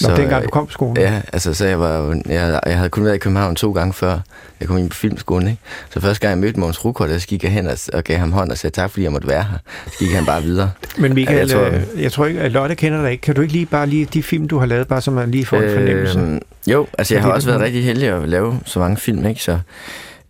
Så, 0.00 0.16
dengang 0.16 0.42
øh, 0.42 0.44
du 0.44 0.50
kom 0.50 0.66
på 0.66 0.72
skolen. 0.72 0.96
Ja, 0.96 1.20
altså 1.32 1.54
så 1.54 1.66
jeg 1.66 1.80
var 1.80 2.20
jeg, 2.28 2.60
jeg 2.66 2.76
havde 2.76 2.88
kun 2.90 3.04
været 3.04 3.14
i 3.14 3.18
København 3.18 3.56
to 3.56 3.72
gange 3.72 3.92
før, 3.92 4.18
jeg 4.60 4.68
kom 4.68 4.78
ind 4.78 4.90
på 4.90 4.96
filmskolen, 4.96 5.48
ikke? 5.48 5.60
Så 5.90 6.00
første 6.00 6.20
gang 6.20 6.30
jeg 6.30 6.38
mødte 6.38 6.60
Måns 6.60 6.84
Rukort, 6.84 7.20
så 7.22 7.26
gik 7.28 7.44
jeg 7.44 7.52
hen 7.52 7.66
og, 7.66 7.78
og 7.92 8.04
gav 8.04 8.18
ham 8.18 8.32
hånd 8.32 8.50
og 8.50 8.58
sagde 8.58 8.74
tak, 8.76 8.90
fordi 8.90 9.02
jeg 9.04 9.12
måtte 9.12 9.28
være 9.28 9.42
her. 9.42 9.58
Så 9.86 9.98
gik 9.98 10.10
han 10.12 10.26
bare 10.26 10.42
videre. 10.42 10.70
Men 10.98 11.14
Michael, 11.14 11.36
Ja, 11.36 11.40
jeg 11.40 11.48
tror- 11.50 11.60
jeg 11.62 11.72
tror, 11.84 12.00
jeg 12.00 12.12
tror 12.12 12.26
ikke, 12.26 12.40
at 12.40 12.52
Lotte 12.52 12.74
kender 12.74 13.02
dig 13.02 13.10
ikke. 13.12 13.22
Kan 13.22 13.34
du 13.34 13.40
ikke 13.40 13.52
lige 13.52 13.66
bare 13.66 13.86
lige 13.86 14.04
de 14.04 14.22
film, 14.22 14.48
du 14.48 14.58
har 14.58 14.66
lavet, 14.66 14.88
bare 14.88 15.00
så 15.00 15.10
man 15.10 15.30
lige 15.30 15.46
får 15.46 15.56
en 15.56 15.74
fornemmelse? 15.74 16.18
Øhm, 16.18 16.40
jo, 16.66 16.86
altså 16.98 17.14
jeg 17.14 17.22
har 17.22 17.32
også 17.32 17.48
været 17.48 17.60
rigtig 17.60 17.84
heldig 17.84 18.08
at 18.08 18.28
lave 18.28 18.60
så 18.64 18.78
mange 18.78 18.96
film, 18.96 19.26
ikke? 19.26 19.42
Så, 19.42 19.58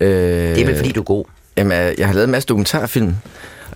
øh, 0.01 0.09
Det 0.11 0.61
er 0.61 0.67
vel 0.67 0.77
fordi, 0.77 0.93
du 0.93 1.01
er 1.01 1.05
god. 1.05 1.25
Jamen, 1.57 1.73
øh, 1.73 1.93
jeg 1.99 2.07
har 2.07 2.15
lavet 2.15 2.25
en 2.25 2.31
masse 2.33 2.47
dokumentarfilm. 2.47 3.15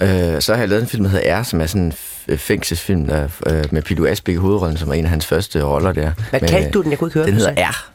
Øh, 0.01 0.09
så 0.41 0.53
har 0.53 0.61
jeg 0.61 0.69
lavet 0.69 0.83
en 0.83 0.89
film, 0.89 1.05
der 1.05 1.11
hedder 1.11 1.41
R, 1.41 1.43
som 1.43 1.61
er 1.61 1.67
sådan 1.67 1.83
en 1.83 1.93
fængselsfilm 2.37 3.07
der, 3.07 3.29
øh, 3.47 3.65
med 3.71 3.83
Pilo 3.83 4.07
Asbæk 4.07 4.35
i 4.35 4.39
hovedrollen, 4.39 4.77
som 4.77 4.89
er 4.89 4.95
en 4.95 5.05
af 5.05 5.11
hans 5.11 5.27
første 5.27 5.63
roller 5.65 5.93
der. 5.93 6.13
Hvad 6.31 6.41
kaldte 6.41 6.71
du 6.71 6.83
den? 6.83 6.91
Jeg 6.91 6.99
kunne 6.99 7.09
ikke 7.09 7.19
høre 7.19 7.27
Den 7.27 7.35
hedder. 7.35 7.55
R. 7.57 7.94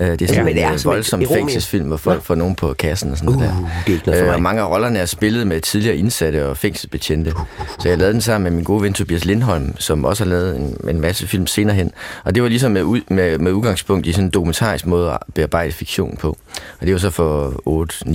Øh, 0.00 0.10
det 0.10 0.22
er 0.22 0.26
sådan 0.26 0.44
men 0.44 0.58
en 0.58 0.64
R 0.68 0.72
øh, 0.72 0.78
som 0.78 0.90
et 0.90 0.94
voldsom 0.94 1.22
fængselsfilm, 1.34 1.86
hvor 1.88 1.96
folk 1.96 2.22
får 2.22 2.34
nogen 2.34 2.54
på 2.54 2.74
kassen 2.78 3.10
og 3.12 3.18
sådan 3.18 3.32
noget 3.34 3.48
der. 3.50 3.56
Uh, 3.60 3.68
det 3.86 3.92
er 3.92 3.92
ikke 3.96 4.06
noget 4.06 4.18
for 4.18 4.24
Øh, 4.24 4.26
mig. 4.26 4.34
og 4.34 4.42
mange 4.42 4.62
af 4.62 4.68
rollerne 4.68 4.98
er 4.98 5.06
spillet 5.06 5.46
med 5.46 5.60
tidligere 5.60 5.96
indsatte 5.96 6.46
og 6.46 6.56
fængselsbetjente. 6.56 7.32
Så 7.78 7.88
jeg 7.88 7.98
lavede 7.98 8.12
den 8.12 8.20
sammen 8.20 8.44
med 8.44 8.50
min 8.56 8.64
gode 8.64 8.82
ven 8.82 8.92
Tobias 8.92 9.24
Lindholm, 9.24 9.74
som 9.78 10.04
også 10.04 10.24
har 10.24 10.30
lavet 10.30 10.56
en, 10.56 10.76
en 10.88 11.00
masse 11.00 11.26
film 11.26 11.46
senere 11.46 11.76
hen. 11.76 11.90
Og 12.24 12.34
det 12.34 12.42
var 12.42 12.48
ligesom 12.48 12.72
med, 12.72 13.00
med, 13.08 13.38
med 13.38 13.52
udgangspunkt 13.52 14.06
i 14.06 14.12
sådan 14.12 14.24
en 14.24 14.30
dokumentarisk 14.30 14.86
måde 14.86 15.10
at 15.12 15.18
bearbejde 15.34 15.72
fiktion 15.72 16.16
på. 16.20 16.38
Og 16.80 16.86
det 16.86 16.92
var 16.92 16.98
så 16.98 17.10
for 17.10 17.48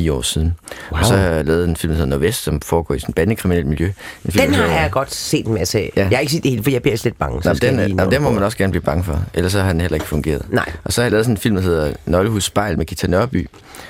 8-9 0.07 0.11
år 0.11 0.21
siden. 0.21 0.53
Wow. 0.91 0.99
Og 0.99 1.05
så 1.05 1.15
har 1.15 1.23
jeg 1.29 1.45
lavet 1.45 1.69
en 1.69 1.75
film, 1.75 1.91
der 1.93 1.97
hedder 1.97 2.09
Nordvest, 2.09 2.43
som 2.43 2.61
foregår 2.61 2.95
i 2.95 2.99
sådan 2.99 3.11
et 3.11 3.15
bandekriminelt 3.15 3.67
miljø. 3.67 3.85
En 4.25 4.31
film, 4.31 4.45
Den 4.45 4.53
har 4.53 4.65
jeg 4.81 4.91
godt 4.91 5.13
set 5.13 5.45
en 5.47 5.53
masse 5.53 5.77
af. 5.77 5.91
Ja. 5.95 6.01
Jeg 6.01 6.17
har 6.17 6.19
ikke 6.19 6.31
set 6.33 6.43
det 6.43 6.51
hele, 6.51 6.63
for 6.63 6.71
jeg 6.71 6.81
bliver 6.81 6.97
lidt 7.03 7.17
bange. 7.19 7.43
Så 7.43 7.49
Nå, 7.49 7.55
den, 7.55 7.99
er, 7.99 8.09
den 8.09 8.21
må 8.21 8.31
man 8.31 8.43
også 8.43 8.57
gerne 8.57 8.71
blive 8.71 8.83
bange 8.83 9.03
for. 9.03 9.19
Ellers 9.33 9.51
så 9.51 9.61
har 9.61 9.71
den 9.71 9.81
heller 9.81 9.95
ikke 9.95 10.07
fungeret. 10.07 10.41
Nej. 10.49 10.71
Og 10.83 10.93
så 10.93 11.01
har 11.01 11.05
jeg 11.05 11.11
lavet 11.11 11.25
sådan 11.25 11.33
en 11.33 11.37
film, 11.37 11.55
der 11.55 11.61
hedder 11.61 11.72
Nøglehus 12.05 12.43
Spejl 12.43 12.77
med 12.77 12.85
Gita 12.85 13.07
Nørby, 13.07 13.49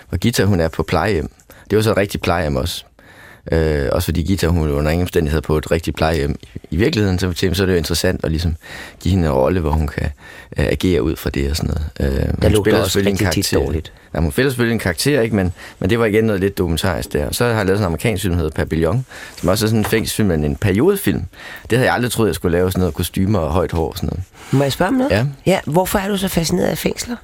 hvor 0.09 0.17
Gita 0.17 0.43
hun 0.43 0.59
er 0.59 0.67
på 0.67 0.83
plejehjem. 0.83 1.29
Det 1.69 1.75
var 1.75 1.81
så 1.83 1.91
et 1.91 1.97
rigtigt 1.97 2.23
plejehjem 2.23 2.55
også. 2.55 2.83
Øh, 3.51 3.89
også 3.91 4.05
fordi 4.05 4.21
Gita 4.21 4.47
hun 4.47 4.69
er 4.69 4.73
under 4.73 4.91
ingen 4.91 5.03
omstændigheder 5.03 5.41
på 5.41 5.57
et 5.57 5.71
rigtigt 5.71 5.97
plejehjem. 5.97 6.35
I, 6.71 6.75
virkeligheden 6.75 7.19
så, 7.19 7.33
så 7.53 7.63
er 7.63 7.65
det 7.65 7.73
jo 7.73 7.77
interessant 7.77 8.23
at 8.25 8.31
ligesom 8.31 8.55
give 8.99 9.11
hende 9.11 9.27
en 9.27 9.33
rolle, 9.33 9.59
hvor 9.59 9.71
hun 9.71 9.87
kan 9.87 10.09
øh, 10.57 10.65
agere 10.65 11.03
ud 11.03 11.15
fra 11.15 11.29
det 11.29 11.49
og 11.49 11.55
sådan 11.57 11.75
noget. 11.99 12.19
Øh, 12.19 12.27
Der 12.41 12.49
lugter 12.49 12.81
også 12.81 12.99
en 12.99 13.05
tit 13.05 13.19
karakter. 13.19 13.57
dårligt. 13.59 13.93
Ja, 14.15 14.19
hun 14.19 14.31
spiller 14.31 14.49
selvfølgelig 14.49 14.73
en 14.73 14.79
karakter, 14.79 15.21
ikke? 15.21 15.35
Men, 15.35 15.53
men 15.79 15.89
det 15.89 15.99
var 15.99 16.05
igen 16.05 16.23
noget 16.23 16.41
lidt 16.41 16.57
dokumentarisk 16.57 17.13
der. 17.13 17.31
Så 17.31 17.45
har 17.45 17.51
jeg 17.53 17.65
lavet 17.65 17.77
sådan 17.77 17.81
en 17.83 17.85
amerikansk 17.85 18.21
film, 18.21 18.33
der 18.33 18.37
hedder 18.41 18.55
Papillon, 18.55 19.05
som 19.39 19.49
også 19.49 19.65
er 19.65 19.67
sådan 19.67 19.79
en 19.79 19.85
fængselsfilm, 19.85 20.27
men 20.29 20.43
en 20.43 20.55
periodefilm. 20.55 21.23
Det 21.69 21.77
havde 21.77 21.87
jeg 21.87 21.95
aldrig 21.95 22.11
troet, 22.11 22.27
jeg 22.27 22.35
skulle 22.35 22.57
lave 22.57 22.71
sådan 22.71 22.79
noget 22.79 22.93
kostymer 22.93 23.39
og 23.39 23.51
højt 23.51 23.71
hår 23.71 23.89
og 23.89 23.97
sådan 23.97 24.07
noget. 24.07 24.23
Må 24.51 24.63
jeg 24.63 24.71
spørge 24.71 24.89
om 24.89 24.95
noget? 24.95 25.11
Ja. 25.11 25.25
ja. 25.45 25.59
Hvorfor 25.65 25.99
er 25.99 26.07
du 26.07 26.17
så 26.17 26.27
fascineret 26.27 26.67
af 26.67 26.77
fængsler? 26.77 27.15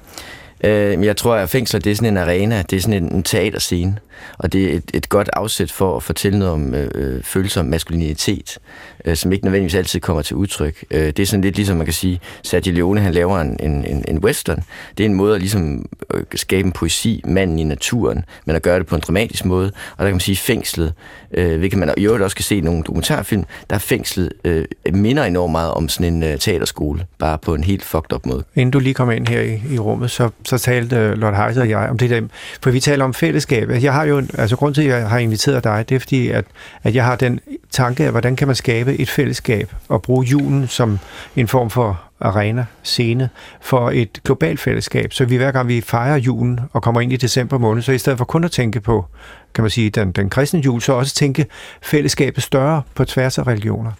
Øh, 0.64 0.90
men 0.90 1.04
jeg 1.04 1.16
tror, 1.16 1.34
at 1.34 1.50
fængsler 1.50 1.80
det 1.80 1.92
er 1.92 1.96
sådan 1.96 2.08
en 2.08 2.16
arena, 2.16 2.62
det 2.70 2.76
er 2.76 2.80
sådan 2.80 3.04
en, 3.04 3.14
en 3.14 3.22
teaterscene. 3.22 3.96
Og 4.38 4.52
det 4.52 4.64
er 4.64 4.76
et, 4.76 4.90
et 4.94 5.08
godt 5.08 5.30
afsæt 5.32 5.72
for 5.72 5.96
at 5.96 6.02
fortælle 6.02 6.38
noget 6.38 6.54
om 6.54 6.74
øh, 6.74 6.90
øh 6.94 7.22
følelser 7.22 7.60
om 7.60 7.66
maskulinitet, 7.66 8.58
øh, 9.04 9.16
som 9.16 9.32
ikke 9.32 9.44
nødvendigvis 9.44 9.74
altid 9.74 10.00
kommer 10.00 10.22
til 10.22 10.36
udtryk. 10.36 10.84
Øh, 10.90 11.06
det 11.06 11.18
er 11.18 11.26
sådan 11.26 11.40
lidt 11.40 11.56
ligesom 11.56 11.76
man 11.76 11.86
kan 11.86 11.92
sige, 11.92 12.20
Sergio 12.42 12.72
Leone 12.72 13.00
han 13.00 13.12
laver 13.12 13.40
en, 13.40 13.56
en, 13.62 14.04
en 14.08 14.18
western. 14.18 14.62
Det 14.98 15.04
er 15.04 15.08
en 15.08 15.14
måde 15.14 15.34
at 15.34 15.40
ligesom 15.40 15.86
øh, 16.14 16.22
skabe 16.34 16.66
en 16.66 16.72
poesi, 16.72 17.22
manden 17.24 17.58
i 17.58 17.64
naturen, 17.64 18.24
men 18.44 18.56
at 18.56 18.62
gøre 18.62 18.78
det 18.78 18.86
på 18.86 18.94
en 18.94 19.00
dramatisk 19.00 19.44
måde. 19.44 19.66
Og 19.66 19.98
der 19.98 20.04
kan 20.04 20.14
man 20.14 20.20
sige, 20.20 20.36
fængslet, 20.36 20.92
øh, 21.34 21.58
hvilket 21.58 21.78
man 21.78 21.94
i 21.96 22.04
øvrigt 22.04 22.22
også 22.22 22.36
kan 22.36 22.44
se 22.44 22.56
i 22.56 22.60
nogle 22.60 22.82
dokumentarfilm, 22.82 23.44
der 23.70 23.76
er 23.76 23.80
fængslet 23.80 24.32
øh, 24.44 24.64
minder 24.92 25.24
enormt 25.24 25.52
meget 25.52 25.70
om 25.70 25.88
sådan 25.88 26.14
en 26.14 26.22
øh, 26.22 26.38
teaterskole, 26.38 27.06
bare 27.18 27.38
på 27.38 27.54
en 27.54 27.64
helt 27.64 27.84
fucked 27.84 28.12
up 28.12 28.26
måde. 28.26 28.44
Inden 28.54 28.70
du 28.70 28.78
lige 28.78 28.94
kom 28.94 29.10
ind 29.10 29.28
her 29.28 29.40
i, 29.40 29.62
i 29.70 29.78
rummet, 29.78 30.10
så, 30.10 30.30
så 30.44 30.58
talte 30.58 30.96
øh, 30.96 31.12
Lord 31.12 31.34
Heiser 31.34 31.60
og 31.60 31.68
jeg 31.68 31.88
om 31.90 31.98
det 31.98 32.10
der, 32.10 32.20
for 32.62 32.70
vi 32.70 32.80
taler 32.80 33.04
om 33.04 33.14
fællesskab. 33.14 33.70
Jeg 33.70 33.92
har 33.92 34.04
jo, 34.10 34.22
altså 34.38 34.56
grund 34.56 34.74
til, 34.74 34.82
at 34.82 34.88
jeg 34.88 35.08
har 35.08 35.18
inviteret 35.18 35.64
dig, 35.64 35.88
det 35.88 35.94
er 35.94 35.98
fordi, 35.98 36.28
at, 36.28 36.44
at 36.82 36.94
jeg 36.94 37.04
har 37.04 37.16
den 37.16 37.40
tanke 37.70 38.04
af, 38.04 38.10
hvordan 38.10 38.36
kan 38.36 38.48
man 38.48 38.56
skabe 38.56 39.00
et 39.00 39.08
fællesskab 39.10 39.74
og 39.88 40.02
bruge 40.02 40.26
julen 40.26 40.68
som 40.68 40.98
en 41.36 41.48
form 41.48 41.70
for 41.70 42.00
arena, 42.20 42.64
scene, 42.82 43.28
for 43.60 43.90
et 43.90 44.20
globalt 44.24 44.60
fællesskab. 44.60 45.12
Så 45.12 45.24
vi 45.24 45.36
hver 45.36 45.52
gang 45.52 45.68
vi 45.68 45.80
fejrer 45.80 46.16
julen 46.16 46.60
og 46.72 46.82
kommer 46.82 47.00
ind 47.00 47.12
i 47.12 47.16
december 47.16 47.58
måned, 47.58 47.82
så 47.82 47.92
i 47.92 47.98
stedet 47.98 48.18
for 48.18 48.24
kun 48.24 48.44
at 48.44 48.50
tænke 48.50 48.80
på, 48.80 49.06
kan 49.54 49.64
man 49.64 49.70
sige, 49.70 49.90
den, 49.90 50.12
den 50.12 50.30
kristne 50.30 50.60
jul, 50.60 50.80
så 50.80 50.92
også 50.92 51.14
tænke 51.14 51.46
fællesskabet 51.82 52.42
større 52.42 52.82
på 52.94 53.04
tværs 53.04 53.38
af 53.38 53.46
religioner. 53.46 53.92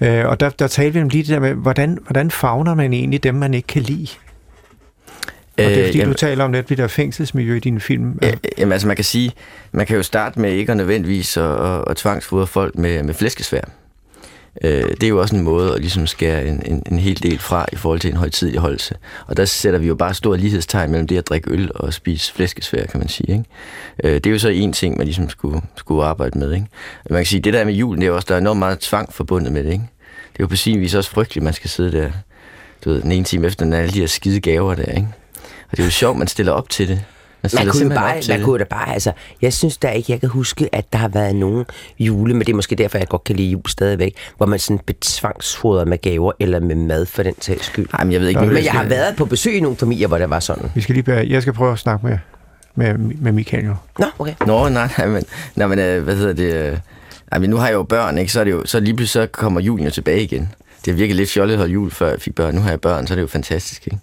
Øh, 0.00 0.26
og 0.26 0.40
der, 0.40 0.48
der 0.48 0.66
talte 0.66 0.94
vi 0.94 1.02
om 1.02 1.08
lige 1.08 1.22
det 1.22 1.30
der 1.30 1.40
med, 1.40 1.54
hvordan, 1.54 1.98
hvordan 2.02 2.30
fagner 2.30 2.74
man 2.74 2.92
egentlig 2.92 3.22
dem, 3.22 3.34
man 3.34 3.54
ikke 3.54 3.66
kan 3.66 3.82
lide? 3.82 4.08
Og 5.58 5.64
det 5.64 5.78
er 5.78 5.84
fordi, 5.84 5.88
øh, 5.88 5.96
jamen, 5.96 6.12
du 6.12 6.18
taler 6.18 6.44
om 6.44 6.52
lidt 6.52 6.68
det 6.68 6.78
der 6.78 6.86
fængselsmiljø 6.86 7.56
i 7.56 7.60
din 7.60 7.80
film. 7.80 8.18
Ja, 8.22 8.32
jamen 8.58 8.72
altså, 8.72 8.86
man 8.86 8.96
kan 8.96 9.04
sige, 9.04 9.32
man 9.72 9.86
kan 9.86 9.96
jo 9.96 10.02
starte 10.02 10.40
med 10.40 10.52
ikke 10.52 10.72
at 10.72 10.76
nødvendigvis 10.76 11.36
at, 11.36 11.44
at, 11.44 11.84
at 11.86 11.96
tvangsfodre 11.96 12.46
folk 12.46 12.78
med, 12.78 13.02
med 13.02 13.14
flæskesvær. 13.14 13.60
Øh, 14.64 14.84
det 14.90 15.02
er 15.02 15.08
jo 15.08 15.20
også 15.20 15.36
en 15.36 15.42
måde 15.42 15.74
at 15.74 15.80
ligesom 15.80 16.06
skære 16.06 16.46
en, 16.46 16.62
en, 16.66 16.82
en 16.90 16.98
hel 16.98 17.22
del 17.22 17.38
fra 17.38 17.66
i 17.72 17.76
forhold 17.76 18.00
til 18.00 18.10
en 18.10 18.16
højtidlig 18.16 18.60
holdelse. 18.60 18.94
Og 19.26 19.36
der 19.36 19.44
sætter 19.44 19.78
vi 19.78 19.86
jo 19.86 19.94
bare 19.94 20.14
stor 20.14 20.36
lighedstegn 20.36 20.90
mellem 20.90 21.06
det 21.06 21.18
at 21.18 21.28
drikke 21.28 21.50
øl 21.50 21.70
og 21.74 21.94
spise 21.94 22.32
flæskesvær, 22.32 22.86
kan 22.86 23.00
man 23.00 23.08
sige. 23.08 23.32
Ikke? 23.32 23.44
Øh, 24.04 24.14
det 24.14 24.26
er 24.26 24.30
jo 24.30 24.38
så 24.38 24.48
en 24.48 24.72
ting, 24.72 24.96
man 24.96 25.06
ligesom 25.06 25.30
skulle, 25.30 25.60
skulle 25.76 26.04
arbejde 26.04 26.38
med. 26.38 26.52
Ikke? 26.52 26.66
Man 27.10 27.18
kan 27.18 27.26
sige, 27.26 27.40
det 27.40 27.52
der 27.52 27.64
med 27.64 27.74
julen, 27.74 28.00
det 28.00 28.06
er 28.06 28.12
også, 28.12 28.26
der 28.28 28.34
er 28.34 28.38
enormt 28.38 28.58
meget 28.58 28.78
tvang 28.78 29.12
forbundet 29.12 29.52
med 29.52 29.64
det. 29.64 29.72
Ikke? 29.72 29.84
Det 30.32 30.40
er 30.40 30.44
jo 30.44 30.46
på 30.46 30.56
sin 30.56 30.80
vis 30.80 30.94
også 30.94 31.10
frygteligt, 31.10 31.42
at 31.42 31.44
man 31.44 31.54
skal 31.54 31.70
sidde 31.70 31.92
der 31.92 32.10
du 32.84 32.90
ved, 32.90 33.02
den 33.02 33.12
ene 33.12 33.24
time 33.24 33.46
efter 33.46 33.64
den 33.64 33.72
alle 33.72 33.92
de 33.92 34.00
her 34.00 34.06
skide 34.06 34.40
gaver 34.40 34.74
der. 34.74 34.92
Ikke? 34.92 35.08
Og 35.70 35.76
det 35.76 35.82
er 35.82 35.84
jo 35.84 35.90
sjovt, 35.90 36.18
man 36.18 36.28
stiller 36.28 36.52
op 36.52 36.68
til 36.68 36.88
det. 36.88 37.04
Man, 37.42 37.50
man 37.54 37.72
kunne, 37.72 37.94
bare, 37.94 38.22
man 38.28 38.42
kunne 38.42 38.58
da 38.58 38.64
bare, 38.64 38.92
altså, 38.92 39.12
jeg 39.42 39.52
synes 39.52 39.76
da 39.76 39.88
ikke, 39.88 40.12
jeg 40.12 40.20
kan 40.20 40.28
huske, 40.28 40.68
at 40.72 40.92
der 40.92 40.98
har 40.98 41.08
været 41.08 41.36
nogen 41.36 41.64
jule, 41.98 42.34
men 42.34 42.40
det 42.40 42.52
er 42.52 42.56
måske 42.56 42.76
derfor, 42.76 42.98
jeg 42.98 43.08
godt 43.08 43.24
kan 43.24 43.36
lide 43.36 43.50
jul 43.50 43.62
stadigvæk, 43.68 44.14
hvor 44.36 44.46
man 44.46 44.58
sådan 44.58 44.78
betvangsfodrer 44.86 45.84
med 45.84 45.98
gaver 45.98 46.32
eller 46.40 46.60
med 46.60 46.74
mad 46.74 47.06
for 47.06 47.22
den 47.22 47.34
sags 47.40 47.66
skyld. 47.66 47.86
Jamen, 47.98 48.12
jeg 48.12 48.20
ved 48.20 48.28
ikke, 48.28 48.40
men 48.40 48.56
jeg, 48.56 48.64
jeg 48.64 48.72
har 48.72 48.84
været 48.84 49.16
på 49.16 49.24
besøg 49.24 49.56
i 49.56 49.60
nogle 49.60 49.76
familier, 49.76 50.08
hvor 50.08 50.18
det 50.18 50.30
var 50.30 50.40
sådan. 50.40 50.70
Vi 50.74 50.80
skal 50.80 50.92
lige 50.92 51.02
bære, 51.02 51.26
jeg 51.28 51.42
skal 51.42 51.54
prøve 51.54 51.72
at 51.72 51.78
snakke 51.78 52.06
med, 52.06 52.18
med, 52.74 52.94
med 52.98 53.32
Michael 53.32 53.64
jo. 53.64 53.74
Nå, 53.98 54.06
okay. 54.18 54.34
Nå, 54.46 54.68
nej, 54.68 54.88
nej, 54.98 55.06
men, 55.06 55.24
nej, 55.56 55.66
men 55.66 55.78
øh, 55.78 56.02
hvad 56.02 56.16
hedder 56.16 56.32
det? 56.32 56.54
Øh, 56.54 56.78
nej, 57.30 57.38
men 57.38 57.50
nu 57.50 57.56
har 57.56 57.66
jeg 57.66 57.74
jo 57.74 57.82
børn, 57.82 58.18
ikke? 58.18 58.32
Så, 58.32 58.40
er 58.40 58.44
det 58.44 58.50
jo, 58.50 58.62
så 58.66 58.80
lige 58.80 58.96
pludselig 58.96 59.22
så 59.22 59.32
kommer 59.32 59.60
julen 59.60 59.84
jo 59.84 59.90
tilbage 59.90 60.22
igen. 60.22 60.52
Det 60.84 60.90
er 60.90 60.94
virkelig 60.94 61.16
lidt 61.16 61.30
fjollet 61.30 61.54
at 61.54 61.58
holde 61.58 61.72
jul, 61.72 61.90
før 61.90 62.08
jeg 62.08 62.20
fik 62.20 62.34
børn. 62.34 62.54
Nu 62.54 62.60
har 62.60 62.70
jeg 62.70 62.80
børn, 62.80 63.06
så 63.06 63.14
er 63.14 63.16
det 63.16 63.22
jo 63.22 63.26
fantastisk, 63.26 63.86
ikke? 63.86 63.98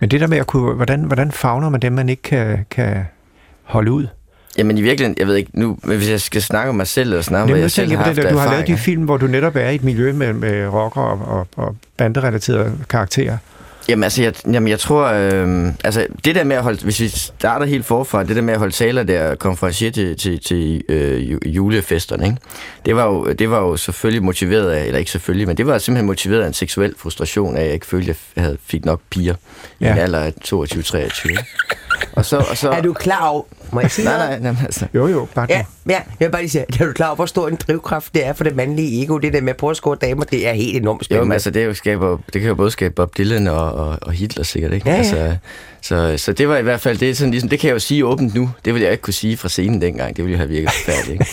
Men 0.00 0.10
det 0.10 0.20
der 0.20 0.26
med 0.26 0.38
at 0.38 0.46
kunne, 0.46 0.74
hvordan, 0.74 1.02
hvordan 1.02 1.32
fagner 1.32 1.68
man 1.68 1.80
dem, 1.80 1.92
man 1.92 2.08
ikke 2.08 2.22
kan, 2.22 2.66
kan 2.70 3.04
holde 3.62 3.92
ud? 3.92 4.06
Jamen 4.58 4.78
i 4.78 4.82
virkeligheden, 4.82 5.16
jeg 5.18 5.26
ved 5.26 5.36
ikke, 5.36 5.50
nu, 5.54 5.78
men 5.82 5.96
hvis 5.96 6.10
jeg 6.10 6.20
skal 6.20 6.42
snakke 6.42 6.68
om 6.68 6.74
mig 6.74 6.86
selv, 6.86 7.10
eller 7.10 7.22
snakke 7.22 7.42
om, 7.42 7.50
hvad 7.50 7.60
jeg 7.60 7.70
selv 7.70 7.90
har 7.90 8.04
haft 8.04 8.16
det, 8.16 8.30
Du 8.30 8.36
har 8.36 8.50
lavet 8.50 8.66
de 8.66 8.76
film, 8.76 9.02
hvor 9.04 9.16
du 9.16 9.26
netop 9.26 9.56
er 9.56 9.68
i 9.68 9.74
et 9.74 9.84
miljø 9.84 10.12
med, 10.12 10.32
med 10.32 10.66
rocker 10.68 11.00
og, 11.00 11.38
og, 11.38 11.46
og 11.56 11.76
banderelaterede 11.96 12.72
karakterer. 12.88 13.38
Jamen 13.88 14.04
altså, 14.04 14.22
jeg, 14.22 14.34
jamen, 14.46 14.68
jeg 14.68 14.80
tror, 14.80 15.04
øh, 15.04 15.72
altså 15.84 16.06
det 16.24 16.34
der 16.34 16.44
med 16.44 16.56
at 16.56 16.62
holde, 16.62 16.84
hvis 16.84 17.00
vi 17.00 17.08
starter 17.08 17.66
helt 17.66 17.86
forfra, 17.86 18.24
det 18.24 18.36
der 18.36 18.42
med 18.42 18.52
at 18.52 18.58
holde 18.58 18.74
taler 18.74 19.02
der, 19.02 19.34
konferencier 19.34 19.90
til, 19.90 20.16
til, 20.16 20.40
til 20.40 20.82
øh, 20.88 21.54
julefesterne, 21.54 22.24
ikke? 22.24 22.36
Det, 22.86 22.96
var 22.96 23.04
jo, 23.06 23.32
det 23.32 23.50
var 23.50 23.60
jo 23.60 23.76
selvfølgelig 23.76 24.22
motiveret 24.22 24.70
af, 24.70 24.84
eller 24.84 24.98
ikke 24.98 25.10
selvfølgelig, 25.10 25.46
men 25.46 25.56
det 25.56 25.66
var 25.66 25.78
simpelthen 25.78 26.06
motiveret 26.06 26.42
af 26.42 26.46
en 26.46 26.54
seksuel 26.54 26.94
frustration 26.98 27.56
af, 27.56 27.60
at 27.60 27.66
jeg 27.66 27.74
ikke 27.74 27.86
følte, 27.86 28.10
at 28.10 28.18
jeg 28.36 28.44
havde, 28.44 28.58
fik 28.66 28.84
nok 28.84 29.00
piger 29.10 29.34
ja. 29.80 29.88
i 29.88 29.92
en 29.92 29.98
alder 29.98 30.18
af 30.18 30.32
22-23. 30.44 31.44
Og 32.12 32.24
så, 32.24 32.36
og 32.50 32.56
så... 32.56 32.70
Er 32.70 32.82
du 32.82 32.92
klar 32.92 33.26
over... 33.26 33.42
Må 33.72 33.80
jeg 33.80 33.90
sige 33.90 34.04
nej, 34.04 34.38
nej, 34.38 34.38
nej, 34.52 34.54
altså. 34.64 34.86
Jo, 34.94 35.06
jo, 35.06 35.28
bare 35.34 35.46
ja, 35.50 35.64
ja, 35.88 35.92
jeg 35.92 36.02
vil 36.18 36.30
bare 36.30 36.42
lige 36.42 36.50
sige, 36.50 36.64
er 36.80 36.84
du 36.86 36.92
klar 36.92 37.06
over, 37.06 37.16
hvor 37.16 37.26
stor 37.26 37.48
en 37.48 37.56
drivkraft 37.56 38.14
det 38.14 38.26
er 38.26 38.32
for 38.32 38.44
det 38.44 38.56
mandlige 38.56 39.02
ego, 39.02 39.18
det 39.18 39.32
der 39.32 39.40
med 39.40 39.50
at 39.50 39.56
prøve 39.56 39.70
at 39.70 39.76
score 39.76 39.96
damer, 40.00 40.24
det 40.24 40.48
er 40.48 40.52
helt 40.52 40.76
enormt 40.76 41.04
spændende. 41.04 41.20
Jo, 41.20 41.24
men 41.24 41.32
altså, 41.32 41.50
det, 41.50 41.62
er 41.62 41.66
jo 41.66 41.74
skaber, 41.74 42.18
det 42.32 42.40
kan 42.40 42.48
jo 42.48 42.54
både 42.54 42.70
skabe 42.70 42.94
Bob 42.94 43.18
Dylan 43.18 43.46
og, 43.46 43.72
og, 43.72 43.98
og 44.02 44.12
Hitler 44.12 44.44
sikkert, 44.44 44.72
ikke? 44.72 44.88
Ja, 44.88 44.94
ja. 44.94 44.98
Altså, 44.98 45.36
så, 45.80 46.14
så 46.16 46.32
det 46.32 46.48
var 46.48 46.56
i 46.56 46.62
hvert 46.62 46.80
fald, 46.80 46.98
det, 46.98 47.10
er 47.10 47.14
sådan, 47.14 47.30
ligesom, 47.30 47.48
det 47.48 47.60
kan 47.60 47.68
jeg 47.68 47.74
jo 47.74 47.78
sige 47.78 48.06
åbent 48.06 48.34
nu, 48.34 48.50
det 48.64 48.74
ville 48.74 48.84
jeg 48.84 48.92
ikke 48.92 49.02
kunne 49.02 49.14
sige 49.14 49.36
fra 49.36 49.48
scenen 49.48 49.80
dengang, 49.80 50.16
det 50.16 50.24
ville 50.24 50.32
jo 50.32 50.38
have 50.38 50.48
virket 50.48 50.70
færdigt, 50.86 51.12
ikke? 51.12 51.26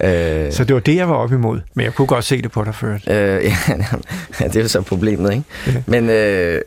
Øh, 0.00 0.52
så 0.52 0.64
det 0.64 0.74
var 0.74 0.80
det, 0.80 0.96
jeg 0.96 1.08
var 1.08 1.14
op 1.14 1.32
imod, 1.32 1.60
men 1.74 1.84
jeg 1.84 1.94
kunne 1.94 2.06
godt 2.06 2.24
se 2.24 2.42
det 2.42 2.52
på 2.52 2.64
dig 2.64 2.74
før. 2.74 2.94
Øh, 2.94 3.00
ja, 4.40 4.46
det 4.46 4.56
er 4.56 4.62
jo 4.62 4.68
så 4.68 4.82
problemet, 4.82 5.32
ikke? 5.32 5.44
Ja. 5.66 5.72
Men, 5.86 6.10
øh, 6.10 6.60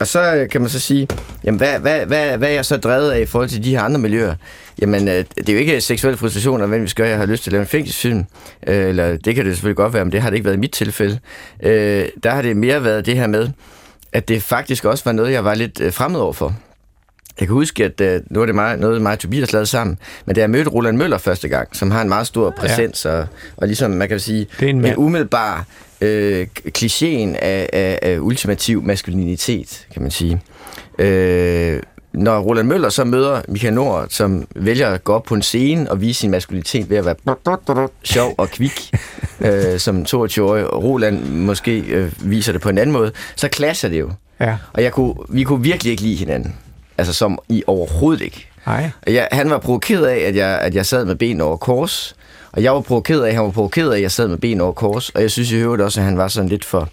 og 0.00 0.06
så 0.06 0.34
øh, 0.34 0.48
kan 0.48 0.60
man 0.60 0.70
så 0.70 0.80
sige, 0.80 1.08
jamen 1.44 1.58
hvad, 1.58 1.78
hvad, 1.78 2.06
hvad, 2.06 2.38
hvad 2.38 2.48
er 2.48 2.52
jeg 2.52 2.64
så 2.64 2.76
drevet 2.76 3.10
af 3.10 3.20
i 3.20 3.26
forhold 3.26 3.48
til 3.48 3.64
de 3.64 3.70
her 3.70 3.82
andre 3.82 4.00
miljøer? 4.00 4.34
Jamen, 4.80 5.08
øh, 5.08 5.24
det 5.36 5.48
er 5.48 5.52
jo 5.52 5.58
ikke 5.58 5.80
seksuel 5.80 6.16
frustration, 6.16 6.68
hvem 6.68 6.82
vi 6.82 6.88
skal 6.88 7.08
jeg 7.08 7.18
har 7.18 7.26
lyst 7.26 7.42
til 7.42 7.50
at 7.50 7.52
lave 7.52 7.60
en 7.60 7.68
fængselsfilm. 7.68 8.24
Øh, 8.66 8.88
eller 8.88 9.16
det 9.16 9.34
kan 9.34 9.44
det 9.44 9.54
selvfølgelig 9.54 9.76
godt 9.76 9.94
være, 9.94 10.04
men 10.04 10.12
det 10.12 10.22
har 10.22 10.30
det 10.30 10.36
ikke 10.36 10.44
været 10.44 10.56
i 10.56 10.60
mit 10.60 10.72
tilfælde. 10.72 11.18
Der 12.22 12.30
har 12.30 12.42
det 12.42 12.56
mere 12.56 12.84
været 12.84 13.06
det 13.06 13.16
her 13.16 13.26
med, 13.26 13.48
at 14.12 14.28
det 14.28 14.42
faktisk 14.42 14.84
også 14.84 15.04
var 15.04 15.12
noget, 15.12 15.32
jeg 15.32 15.44
var 15.44 15.54
lidt 15.54 15.94
fremmed 15.94 16.20
over 16.20 16.32
for. 16.32 16.54
Jeg 17.40 17.48
kan 17.48 17.54
huske, 17.54 17.84
at 17.84 18.00
uh, 18.00 18.32
nu 18.34 18.42
er 18.42 18.46
det 18.46 18.54
mig, 18.54 18.76
noget, 18.76 19.02
mig 19.02 19.12
og 19.12 19.18
Tobias 19.18 19.52
lavet 19.52 19.68
sammen, 19.68 19.98
men 20.26 20.34
da 20.34 20.40
jeg 20.40 20.50
mødte 20.50 20.70
Roland 20.70 20.96
Møller 20.96 21.18
første 21.18 21.48
gang, 21.48 21.76
som 21.76 21.90
har 21.90 22.02
en 22.02 22.08
meget 22.08 22.26
stor 22.26 22.50
præsens, 22.50 23.04
ja. 23.04 23.10
og, 23.10 23.26
og 23.56 23.66
ligesom, 23.66 23.90
man 23.90 24.08
kan 24.08 24.20
sige, 24.20 24.46
det 24.60 24.66
er 24.66 24.70
en, 24.70 24.84
en 24.84 24.96
umiddelbar 24.96 25.66
øh, 26.00 26.46
klichéen 26.78 27.36
af, 27.42 27.70
af, 27.72 27.98
af 28.02 28.18
ultimativ 28.18 28.82
maskulinitet, 28.82 29.86
kan 29.92 30.02
man 30.02 30.10
sige. 30.10 30.40
Øh, 30.98 31.80
når 32.12 32.40
Roland 32.40 32.68
Møller 32.68 32.88
så 32.88 33.04
møder 33.04 33.42
Michael 33.48 33.74
Nord, 33.74 34.06
som 34.08 34.46
vælger 34.56 34.88
at 34.88 35.04
gå 35.04 35.12
op 35.12 35.22
på 35.22 35.34
en 35.34 35.42
scene 35.42 35.90
og 35.90 36.00
vise 36.00 36.20
sin 36.20 36.30
maskulinitet 36.30 36.90
ved 36.90 36.96
at 36.96 37.04
være 37.04 37.88
sjov 38.04 38.34
og 38.38 38.50
kvik, 38.50 38.90
øh, 39.46 39.78
som 39.78 40.02
22-årig, 40.02 40.66
og 40.66 40.82
Roland 40.84 41.24
måske 41.24 41.78
øh, 41.78 42.12
viser 42.30 42.52
det 42.52 42.60
på 42.60 42.68
en 42.68 42.78
anden 42.78 42.92
måde, 42.92 43.12
så 43.36 43.48
klasser 43.48 43.88
det 43.88 44.00
jo. 44.00 44.10
Ja. 44.40 44.56
Og 44.72 44.82
jeg 44.82 44.92
kunne, 44.92 45.14
vi 45.28 45.44
kunne 45.44 45.62
virkelig 45.62 45.90
ikke 45.90 46.02
lide 46.02 46.16
hinanden. 46.16 46.54
Altså 46.98 47.12
som 47.12 47.38
i 47.48 47.62
overhovedet 47.66 48.24
ikke. 48.24 48.48
Nej. 48.66 48.90
Jeg, 49.06 49.28
han 49.32 49.50
var 49.50 49.58
provokeret 49.58 50.06
af, 50.06 50.18
at 50.18 50.36
jeg, 50.36 50.58
at 50.60 50.74
jeg 50.74 50.86
sad 50.86 51.04
med 51.04 51.16
ben 51.16 51.40
over 51.40 51.56
kors, 51.56 52.16
og 52.52 52.62
jeg 52.62 52.72
var 52.74 52.80
provokeret 52.80 53.24
af, 53.24 53.34
han 53.34 53.44
var 53.44 53.50
provokeret 53.50 53.90
af, 53.90 53.96
at 53.96 54.02
jeg 54.02 54.10
sad 54.10 54.28
med 54.28 54.38
ben 54.38 54.60
over 54.60 54.72
kors, 54.72 55.08
og 55.08 55.22
jeg 55.22 55.30
synes 55.30 55.52
i 55.52 55.56
øvrigt 55.56 55.82
også, 55.82 56.00
at 56.00 56.04
han 56.04 56.18
var 56.18 56.28
sådan 56.28 56.48
lidt 56.48 56.64
for 56.64 56.88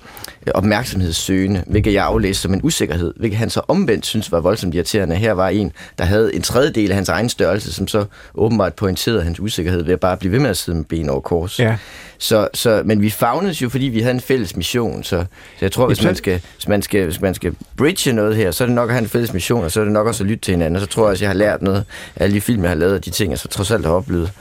øh, 0.48 0.52
opmærksomhedssøgende, 0.56 1.64
hvilket 1.68 1.94
jeg 1.94 2.06
aflæste 2.06 2.42
som 2.42 2.54
en 2.54 2.60
usikkerhed, 2.64 3.14
hvilket 3.16 3.38
han 3.38 3.50
så 3.50 3.62
omvendt 3.68 4.06
synes 4.06 4.32
var 4.32 4.40
voldsomt 4.40 4.76
irriterende. 4.76 5.16
Her 5.16 5.32
var 5.32 5.50
en, 5.50 5.72
der 5.98 6.06
havde 6.06 6.36
en 6.36 6.42
tredjedel 6.42 6.90
af 6.90 6.96
hans 6.96 7.10
egen 7.10 7.30
størrelse, 7.30 7.74
som 7.74 7.88
så 7.88 8.06
åbenbart 8.36 8.74
pointerede 8.74 9.24
hans 9.24 9.40
usikkerhed 9.40 9.84
ved 9.84 9.94
at 9.94 10.00
bare 10.00 10.18
blive 10.18 10.32
ved 10.32 10.40
med 10.40 10.50
at 10.50 10.58
sidde 10.58 10.78
med 10.78 10.86
ben 10.86 11.10
over 11.10 11.22
kors. 11.22 11.60
Ja. 11.60 11.78
Så, 12.18 12.48
så, 12.54 12.82
men 12.86 13.02
vi 13.02 13.10
fagnedes 13.10 13.62
jo, 13.62 13.70
fordi 13.70 13.86
vi 13.86 14.00
havde 14.00 14.14
en 14.14 14.22
fælles 14.22 14.56
mission, 14.56 15.04
så, 15.04 15.10
så 15.10 15.26
jeg 15.62 15.72
tror, 15.72 15.88
hvis 15.88 16.04
man, 16.04 16.16
skal, 16.16 16.42
hvis, 16.56 16.68
man 16.68 16.82
skal, 16.82 17.04
hvis 17.04 17.22
man 17.22 17.34
skal 17.34 17.56
bridge 17.78 18.14
noget 18.14 18.36
her, 18.36 18.52
så 18.52 18.64
er 18.64 18.66
det 18.66 18.76
nok 18.76 18.90
at 18.90 18.94
have 18.94 19.04
en 19.04 19.10
fælles 19.10 19.34
mission, 19.34 19.64
og 19.64 19.72
så 19.72 19.80
er 19.80 19.84
det 19.84 19.94
nok 19.94 20.08
også 20.08 20.24
at 20.24 20.30
lytte 20.30 20.42
til 20.42 20.52
hinanden, 20.52 20.76
og 20.76 20.82
så 20.82 20.88
tror 20.88 21.04
jeg 21.04 21.12
også, 21.12 21.20
at 21.20 21.22
jeg 21.22 21.30
har 21.30 21.38
lært 21.38 21.62
noget 21.62 21.86
af 22.16 22.24
alle 22.24 22.36
de 22.36 22.42
film, 22.42 22.62
jeg 22.62 22.72
har 22.72 22.76
lavet, 22.76 22.96
og 22.96 23.06
de 23.06 23.10
ting, 23.10 23.32
jeg 23.32 23.40
så 23.40 23.48
trods 23.48 23.72
alt 23.72 23.86
har 23.86 23.94
oplevet 23.94 24.32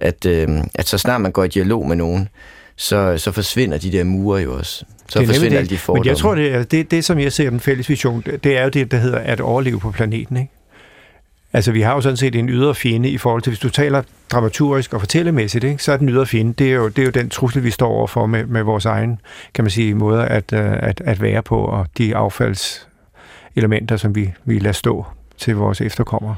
at, 0.00 0.26
øh, 0.26 0.48
at 0.74 0.88
så 0.88 0.98
snart 0.98 1.20
man 1.20 1.32
går 1.32 1.44
i 1.44 1.48
dialog 1.48 1.86
med 1.86 1.96
nogen, 1.96 2.28
så, 2.76 3.18
så 3.18 3.32
forsvinder 3.32 3.78
de 3.78 3.92
der 3.92 4.04
mure 4.04 4.42
jo 4.42 4.58
også. 4.58 4.84
Så 5.08 5.18
det 5.18 5.28
forsvinder 5.28 5.58
alle 5.58 5.70
de 5.70 5.78
fordomme. 5.78 6.00
Men 6.00 6.08
jeg 6.08 6.16
tror, 6.16 6.34
det, 6.34 6.54
er, 6.54 6.62
det, 6.62 6.90
det 6.90 7.04
som 7.04 7.18
jeg 7.18 7.32
ser 7.32 7.50
den 7.50 7.60
fælles 7.60 7.88
vision, 7.88 8.24
det 8.44 8.58
er 8.58 8.62
jo 8.62 8.68
det, 8.68 8.90
der 8.90 8.96
hedder 8.96 9.18
at 9.18 9.40
overleve 9.40 9.80
på 9.80 9.90
planeten. 9.90 10.36
Ikke? 10.36 10.50
Altså, 11.52 11.72
vi 11.72 11.80
har 11.80 11.94
jo 11.94 12.00
sådan 12.00 12.16
set 12.16 12.34
en 12.34 12.48
ydre 12.48 12.74
fjende 12.74 13.08
i 13.08 13.18
forhold 13.18 13.42
til, 13.42 13.50
hvis 13.50 13.58
du 13.58 13.68
taler 13.68 14.02
dramaturgisk 14.30 14.94
og 14.94 15.00
fortællemæssigt, 15.00 15.64
ikke, 15.64 15.82
så 15.82 15.92
er 15.92 15.96
den 15.96 16.08
ydre 16.08 16.26
fjende, 16.26 16.52
det 16.52 16.70
er 16.70 16.74
jo, 16.74 16.88
det 16.88 16.98
er 16.98 17.04
jo 17.04 17.10
den 17.10 17.28
trussel, 17.28 17.64
vi 17.64 17.70
står 17.70 17.88
overfor 17.88 18.26
med, 18.26 18.46
med 18.46 18.62
vores 18.62 18.84
egen, 18.84 19.18
kan 19.54 19.64
man 19.64 19.70
sige, 19.70 19.94
måde 19.94 20.26
at, 20.26 20.52
øh, 20.52 20.72
at, 20.72 21.02
at 21.04 21.22
være 21.22 21.42
på, 21.42 21.58
og 21.64 21.86
de 21.98 22.16
affaldselementer, 22.16 23.96
som 23.96 24.14
vi, 24.14 24.32
vi 24.44 24.58
lader 24.58 24.72
stå 24.72 25.06
til 25.38 25.56
vores 25.56 25.80
efterkommere. 25.80 26.36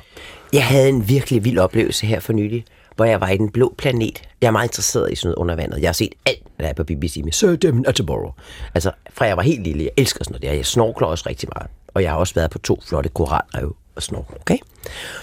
Jeg 0.53 0.65
havde 0.65 0.89
en 0.89 1.09
virkelig 1.09 1.45
vild 1.45 1.59
oplevelse 1.59 2.07
her 2.07 2.21
for 2.21 2.33
nylig, 2.33 2.65
hvor 2.97 3.05
jeg 3.05 3.21
var 3.21 3.29
i 3.29 3.37
den 3.37 3.51
blå 3.51 3.75
planet. 3.79 4.23
Jeg 4.41 4.47
er 4.47 4.51
meget 4.51 4.69
interesseret 4.69 5.13
i 5.13 5.15
sådan 5.15 5.27
noget 5.29 5.37
under 5.37 5.55
vandet. 5.55 5.81
Jeg 5.81 5.89
har 5.89 5.93
set 5.93 6.15
alt, 6.27 6.43
hvad 6.57 6.65
der 6.65 6.71
er 6.71 6.75
på 6.75 6.85
BBC 6.85 7.21
med 7.25 7.33
Sir 7.33 7.57
Damon 7.57 7.87
Attenborough. 7.87 8.33
Altså, 8.75 8.91
fra 9.11 9.27
jeg 9.27 9.37
var 9.37 9.43
helt 9.43 9.63
lille, 9.63 9.83
jeg 9.83 9.91
elsker 9.97 10.25
sådan 10.25 10.33
noget 10.33 10.43
der. 10.43 10.53
Jeg 10.53 10.67
snorkler 10.67 11.09
også 11.09 11.25
rigtig 11.29 11.49
meget. 11.57 11.71
Og 11.95 12.03
jeg 12.03 12.11
har 12.11 12.19
også 12.19 12.35
været 12.35 12.51
på 12.51 12.59
to 12.59 12.81
flotte 12.87 13.09
koralrev 13.09 13.77
og 13.97 14.03
snorkler, 14.03 14.37
okay? 14.41 14.59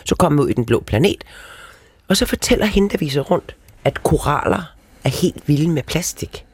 Så 0.05 0.15
kom 0.15 0.37
vi 0.37 0.41
ud 0.41 0.49
i 0.49 0.53
den 0.53 0.65
blå 0.65 0.83
planet, 0.87 1.23
Og 2.07 2.17
så 2.17 2.25
fortæller 2.25 2.65
hende, 2.65 2.89
der 2.89 2.97
viser 2.97 3.21
rundt, 3.21 3.55
at 3.85 4.03
koraller 4.03 4.73
er 5.03 5.09
helt 5.09 5.47
vilde 5.47 5.69
med 5.69 5.83
plastik. 5.83 6.45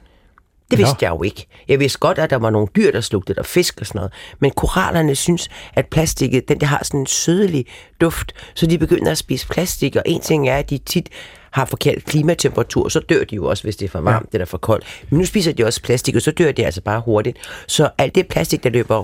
Det 0.77 0.85
vidste 0.85 1.05
jeg 1.05 1.09
jo 1.09 1.23
ikke. 1.23 1.47
Jeg 1.67 1.79
vidste 1.79 1.99
godt, 1.99 2.17
at 2.17 2.29
der 2.29 2.35
var 2.35 2.49
nogle 2.49 2.67
dyr, 2.75 2.91
der 2.91 3.01
slugte 3.01 3.33
der 3.33 3.43
fisk 3.43 3.77
og 3.81 3.87
sådan 3.87 3.99
noget. 3.99 4.13
Men 4.39 4.51
korallerne 4.51 5.15
synes, 5.15 5.49
at 5.73 5.87
plastikket, 5.87 6.49
den 6.49 6.59
der 6.59 6.65
har 6.65 6.81
sådan 6.83 6.99
en 6.99 7.05
sødelig 7.05 7.65
duft, 8.01 8.33
så 8.53 8.65
de 8.65 8.77
begynder 8.77 9.11
at 9.11 9.17
spise 9.17 9.47
plastik. 9.47 9.95
Og 9.95 10.03
en 10.05 10.21
ting 10.21 10.49
er, 10.49 10.57
at 10.57 10.69
de 10.69 10.77
tit 10.77 11.09
har 11.51 11.65
forkert 11.65 12.03
klimatemperatur, 12.05 12.89
så 12.89 12.99
dør 12.99 13.23
de 13.23 13.35
jo 13.35 13.45
også, 13.45 13.63
hvis 13.63 13.75
det 13.75 13.85
er 13.85 13.89
for 13.89 14.01
varmt 14.01 14.27
ja. 14.33 14.35
eller 14.35 14.45
for 14.45 14.57
koldt. 14.57 14.85
Men 15.09 15.19
nu 15.19 15.25
spiser 15.25 15.51
de 15.53 15.65
også 15.65 15.81
plastik, 15.81 16.15
og 16.15 16.21
så 16.21 16.31
dør 16.31 16.51
de 16.51 16.65
altså 16.65 16.81
bare 16.81 17.01
hurtigt. 17.05 17.37
Så 17.67 17.89
alt 17.97 18.15
det 18.15 18.27
plastik, 18.27 18.63
der 18.63 18.69
løber 18.69 19.03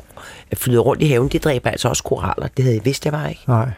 flyder 0.53 0.79
rundt 0.79 1.01
i 1.01 1.07
haven, 1.07 1.27
det 1.27 1.43
dræber 1.43 1.69
altså 1.69 1.89
også 1.89 2.03
koraller. 2.03 2.47
Det 2.57 2.65
havde 2.65 2.75
jeg 2.75 2.85
vidst, 2.85 3.05
jeg 3.05 3.13
var 3.13 3.27
ikke. 3.27 3.41
Nej. 3.47 3.71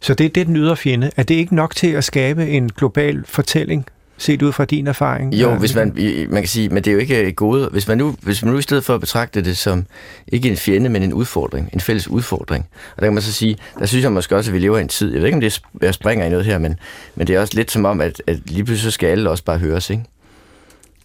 Så 0.00 0.14
det 0.14 0.26
er 0.26 0.30
det, 0.30 0.46
den 0.46 0.56
ydre 0.56 0.76
fjende. 0.76 1.10
Er 1.16 1.22
det 1.22 1.34
ikke 1.34 1.54
nok 1.54 1.74
til 1.76 1.92
at 1.92 2.04
skabe 2.04 2.48
en 2.48 2.68
global 2.68 3.24
fortælling, 3.26 3.86
set 4.22 4.42
ud 4.42 4.52
fra 4.52 4.64
din 4.64 4.86
erfaring? 4.86 5.34
Jo, 5.34 5.54
hvis 5.54 5.74
man, 5.74 5.92
man 6.28 6.42
kan 6.42 6.48
sige, 6.48 6.68
men 6.68 6.84
det 6.84 6.90
er 6.90 6.92
jo 6.92 6.98
ikke 6.98 7.22
et 7.22 7.36
gode. 7.36 7.68
Hvis 7.72 7.88
man, 7.88 7.98
nu, 7.98 8.16
hvis 8.22 8.42
man 8.42 8.52
nu 8.52 8.58
i 8.58 8.62
stedet 8.62 8.84
for 8.84 8.94
at 8.94 9.00
betragte 9.00 9.42
det 9.42 9.56
som 9.56 9.86
ikke 10.28 10.48
en 10.48 10.56
fjende, 10.56 10.90
men 10.90 11.02
en 11.02 11.12
udfordring, 11.12 11.70
en 11.72 11.80
fælles 11.80 12.08
udfordring. 12.08 12.66
Og 12.96 13.02
der 13.02 13.06
kan 13.06 13.14
man 13.14 13.22
så 13.22 13.32
sige, 13.32 13.56
der 13.78 13.86
synes 13.86 14.04
jeg 14.04 14.12
måske 14.12 14.36
også, 14.36 14.50
at 14.50 14.54
vi 14.54 14.58
lever 14.58 14.78
i 14.78 14.80
en 14.80 14.88
tid, 14.88 15.12
jeg 15.12 15.20
ved 15.20 15.26
ikke, 15.26 15.36
om 15.36 15.40
det 15.40 15.54
er, 15.54 15.86
jeg 15.86 15.94
springer 15.94 16.26
i 16.26 16.28
noget 16.28 16.44
her, 16.44 16.58
men, 16.58 16.78
men 17.14 17.26
det 17.26 17.36
er 17.36 17.40
også 17.40 17.56
lidt 17.56 17.70
som 17.70 17.84
om, 17.84 18.00
at, 18.00 18.22
at 18.26 18.36
lige 18.46 18.64
pludselig 18.64 18.92
skal 18.92 19.06
alle 19.06 19.30
også 19.30 19.44
bare 19.44 19.58
høres, 19.58 19.90
ikke? 19.90 20.04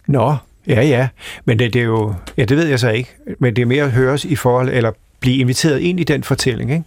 Nå, 0.06 0.36
ja, 0.66 0.82
ja. 0.82 1.08
Men 1.44 1.58
det, 1.58 1.72
det 1.72 1.80
er 1.80 1.84
jo... 1.84 2.14
Ja, 2.36 2.44
det 2.44 2.56
ved 2.56 2.66
jeg 2.66 2.78
så 2.78 2.90
ikke. 2.90 3.10
Men 3.38 3.56
det 3.56 3.62
er 3.62 3.66
mere 3.66 3.84
at 3.84 3.90
høres 3.90 4.24
i 4.24 4.36
forhold, 4.36 4.68
eller 4.68 4.92
blive 5.20 5.36
inviteret 5.36 5.80
ind 5.80 6.00
i 6.00 6.04
den 6.04 6.24
fortælling, 6.24 6.70
ikke? 6.70 6.84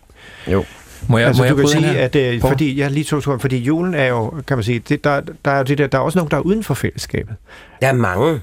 Jo. 0.47 0.65
Må 1.07 1.17
jeg, 1.17 1.27
altså, 1.27 1.43
må 1.43 1.49
du 1.49 1.57
jeg 1.57 1.69
kan 1.69 1.81
sige, 1.81 1.97
at 1.97 2.15
øh, 2.15 2.41
fordi, 2.41 2.79
jeg 2.79 2.91
lige 2.91 3.03
tog, 3.03 3.41
fordi 3.41 3.57
julen 3.57 3.93
er 3.93 4.05
jo, 4.05 4.33
kan 4.47 4.57
man 4.57 4.63
sige, 4.63 4.79
det, 4.79 5.03
der, 5.03 5.21
der, 5.45 5.51
er 5.51 5.57
jo 5.57 5.63
det 5.63 5.77
der, 5.77 5.87
der 5.87 5.97
er 5.97 6.01
også 6.01 6.19
nogen, 6.19 6.31
der 6.31 6.37
er 6.37 6.41
uden 6.41 6.63
for 6.63 6.73
fællesskabet. 6.73 7.35
Der 7.81 7.87
er 7.87 7.93
mange. 7.93 8.39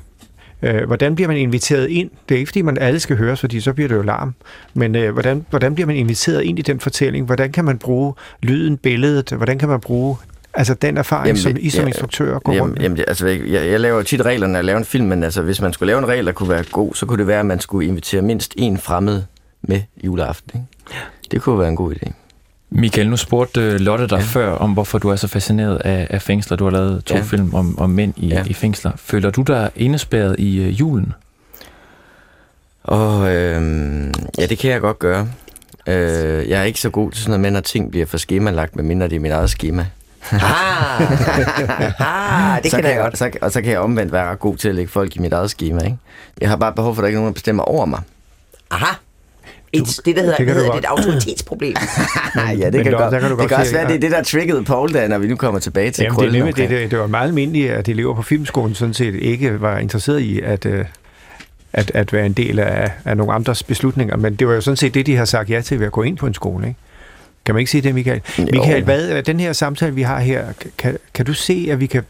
Øh, 0.62 0.87
hvordan 0.87 1.14
bliver 1.14 1.29
man 1.29 1.37
inviteret 1.37 1.88
ind? 1.88 2.11
Det 2.29 2.35
er 2.35 2.38
ikke, 2.38 2.49
fordi 2.49 2.62
man 2.62 2.79
alle 2.79 3.01
skal 3.01 3.16
høres, 3.16 3.40
fordi 3.40 3.61
så 3.61 3.73
bliver 3.73 3.88
det 3.88 3.97
jo 3.97 4.03
larm. 4.03 4.35
Men 4.75 4.94
øh, 4.94 5.12
hvordan, 5.12 5.47
hvordan 5.51 5.75
bliver 5.75 5.87
man 5.87 5.97
inviteret 5.97 6.42
ind 6.42 6.59
i 6.59 6.62
den 6.62 6.81
fortælling? 6.81 7.27
Hvordan 7.27 7.53
kan 7.53 7.64
man 7.64 7.79
bruge 7.79 8.14
lyden, 8.42 8.77
billedet? 8.77 9.31
Hvordan 9.31 9.59
kan 9.59 9.68
man 9.68 9.81
bruge 9.81 10.16
altså 10.55 10.75
den 10.75 10.97
erfaring, 10.97 11.27
Jamen, 11.27 11.42
som 11.42 11.57
I 11.61 11.71
som 11.71 11.83
ja, 11.83 11.87
instruktør 11.87 12.38
går 12.38 12.53
Jamen, 12.53 12.62
rundt 12.62 12.75
med? 12.75 12.83
jamen 12.83 12.99
det, 12.99 13.05
altså, 13.09 13.27
jeg, 13.27 13.71
jeg 13.71 13.81
laver 13.81 14.03
tit 14.03 14.21
reglerne, 14.21 14.53
når 14.53 14.59
jeg 14.59 14.64
laver 14.64 14.79
en 14.79 14.85
film, 14.85 15.07
men 15.07 15.23
altså, 15.23 15.42
hvis 15.42 15.61
man 15.61 15.73
skulle 15.73 15.87
lave 15.87 15.99
en 15.99 16.09
regel, 16.09 16.27
der 16.27 16.33
kunne 16.33 16.49
være 16.49 16.64
god, 16.73 16.94
så 16.94 17.07
kunne 17.07 17.18
det 17.18 17.27
være, 17.27 17.40
at 17.40 17.47
man 17.47 17.61
skulle 17.61 17.88
invitere 17.88 18.23
mindst 18.23 18.55
en 18.57 18.79
fremmed 18.79 19.23
med 19.62 19.81
juleaften. 20.05 20.51
Ikke? 20.55 20.97
Det 21.31 21.42
kunne 21.42 21.59
være 21.59 21.68
en 21.68 21.77
god 21.77 21.94
idé. 21.94 22.12
Michael, 22.70 23.11
nu 23.11 23.16
spurgte 23.16 23.61
øh, 23.61 23.81
Lotte 23.81 24.07
dig 24.07 24.16
ja. 24.16 24.22
Før 24.22 24.50
om, 24.50 24.72
hvorfor 24.72 24.98
du 24.98 25.09
er 25.09 25.16
så 25.16 25.28
fascineret 25.28 25.76
af, 25.76 26.07
af 26.11 26.22
fængsler. 26.22 26.57
Du 26.57 26.64
har 26.64 26.70
lavet 26.70 27.04
to 27.04 27.14
ja. 27.14 27.22
Film 27.22 27.54
om, 27.54 27.78
om 27.78 27.90
mænd 27.90 28.14
i, 28.16 28.28
ja. 28.28 28.44
I 28.46 28.52
fængsler. 28.52 28.92
Føler 28.96 29.31
du 29.31 29.42
dig 29.42 29.70
indespærret 29.76 30.37
i 30.38 30.59
øh, 30.59 30.81
julen? 30.81 31.12
Og 32.85 33.35
øhm, 33.35 34.14
ja, 34.38 34.46
det 34.46 34.59
kan 34.59 34.70
jeg 34.70 34.81
godt 34.81 34.98
gøre. 34.98 35.28
Øh, 35.87 36.48
jeg 36.48 36.61
er 36.61 36.64
ikke 36.64 36.81
så 36.81 36.90
god 36.90 37.11
til 37.11 37.22
sådan 37.22 37.31
noget 37.31 37.40
med, 37.40 37.50
når 37.50 37.61
ting 37.61 37.90
bliver 37.90 38.07
for 38.07 38.18
skemalagt, 38.18 38.76
medmindre 38.76 39.09
det 39.09 39.16
er 39.16 39.20
mit 39.20 39.33
eget 39.33 39.50
schema. 39.50 39.87
Ah, 40.33 40.40
ah 42.00 42.62
det 42.62 42.70
så 42.70 42.76
kan 42.76 42.85
kan 42.85 42.90
jeg 42.94 43.00
godt. 43.02 43.18
Så, 43.18 43.31
og 43.40 43.52
så 43.52 43.62
kan 43.62 43.72
jeg 43.72 43.81
omvendt 43.81 44.12
være 44.12 44.31
ret 44.31 44.38
god 44.38 44.57
til 44.57 44.68
at 44.68 44.74
lægge 44.74 44.90
folk 44.90 45.16
i 45.16 45.18
mit 45.18 45.33
eget 45.33 45.50
schema. 45.50 45.81
Ikke? 45.85 45.96
Jeg 46.40 46.48
har 46.48 46.57
bare 46.57 46.72
behov 46.72 46.94
for, 46.94 47.02
at 47.02 47.02
der 47.02 47.07
ikke 47.07 47.16
er 47.16 47.20
nogen, 47.20 47.33
der 47.33 47.35
bestemmer 47.35 47.62
over 47.62 47.87
mig. 47.87 48.00
Aha. 48.70 48.94
Et, 49.72 50.00
det, 50.04 50.16
der 50.16 50.22
hedder, 50.22 50.37
det 50.37 50.46
det 50.46 50.54
hedder 50.54 50.70
godt. 50.70 50.85
et 50.85 50.88
autoritetsproblem. 50.88 51.74
ja, 52.37 52.52
det 52.52 52.74
men 52.74 52.83
kan, 52.83 52.92
der- 52.92 52.98
godt, 52.98 53.12
der 53.12 53.20
kan 53.20 53.28
du 53.31 53.35
det 53.35 53.38
godt 53.38 53.48
kan 53.48 53.59
også 53.59 53.72
være, 53.72 53.87
det 53.88 53.94
er 53.94 54.00
det, 54.00 54.11
der 54.11 54.22
triggede 54.22 54.64
Paul, 54.64 54.94
da, 54.94 55.09
når 55.09 55.18
vi 55.18 55.26
nu 55.26 55.37
kommer 55.37 55.61
tilbage 55.61 55.90
til 55.90 56.02
Jamen, 56.02 56.20
det, 56.20 56.28
er 56.28 56.33
nemlig, 56.33 56.57
det, 56.57 56.70
det, 56.70 56.90
det 56.90 56.98
var 56.98 57.07
meget 57.07 57.26
almindeligt, 57.28 57.70
at 57.72 57.88
elever 57.88 58.14
på 58.14 58.22
filmskolen 58.22 58.74
sådan 58.74 58.94
set 58.94 59.14
ikke 59.14 59.61
var 59.61 59.78
interesseret 59.78 60.20
i 60.20 60.40
at, 60.40 60.66
øh, 60.66 60.85
at, 61.72 61.90
at 61.94 62.12
være 62.12 62.26
en 62.26 62.33
del 62.33 62.59
af, 62.59 62.92
af 63.04 63.16
nogle 63.16 63.33
andres 63.33 63.62
beslutninger. 63.62 64.16
Men 64.16 64.35
det 64.35 64.48
var 64.48 64.54
jo 64.54 64.61
sådan 64.61 64.76
set 64.76 64.94
det, 64.94 65.07
de 65.07 65.16
har 65.16 65.24
sagt 65.24 65.50
ja 65.50 65.61
til 65.61 65.78
ved 65.81 65.87
at 65.87 65.92
gå 65.92 66.02
ind 66.02 66.16
på 66.16 66.26
en 66.26 66.35
skole. 66.35 66.66
Ikke? 66.68 66.78
Kan 67.44 67.54
man 67.54 67.61
ikke 67.61 67.70
sige 67.70 67.81
det, 67.83 67.94
Michael? 67.94 68.20
Jo. 68.38 68.46
Michael, 68.52 68.85
hvad, 68.85 69.11
øh, 69.11 69.26
den 69.26 69.40
her 69.40 69.52
samtale, 69.52 69.94
vi 69.94 70.02
har 70.02 70.20
her, 70.20 70.44
kan, 70.78 70.98
kan 71.14 71.26
du 71.26 71.33
se, 71.35 71.68
at 71.70 71.81
vi 71.81 71.87
kan, 71.87 72.02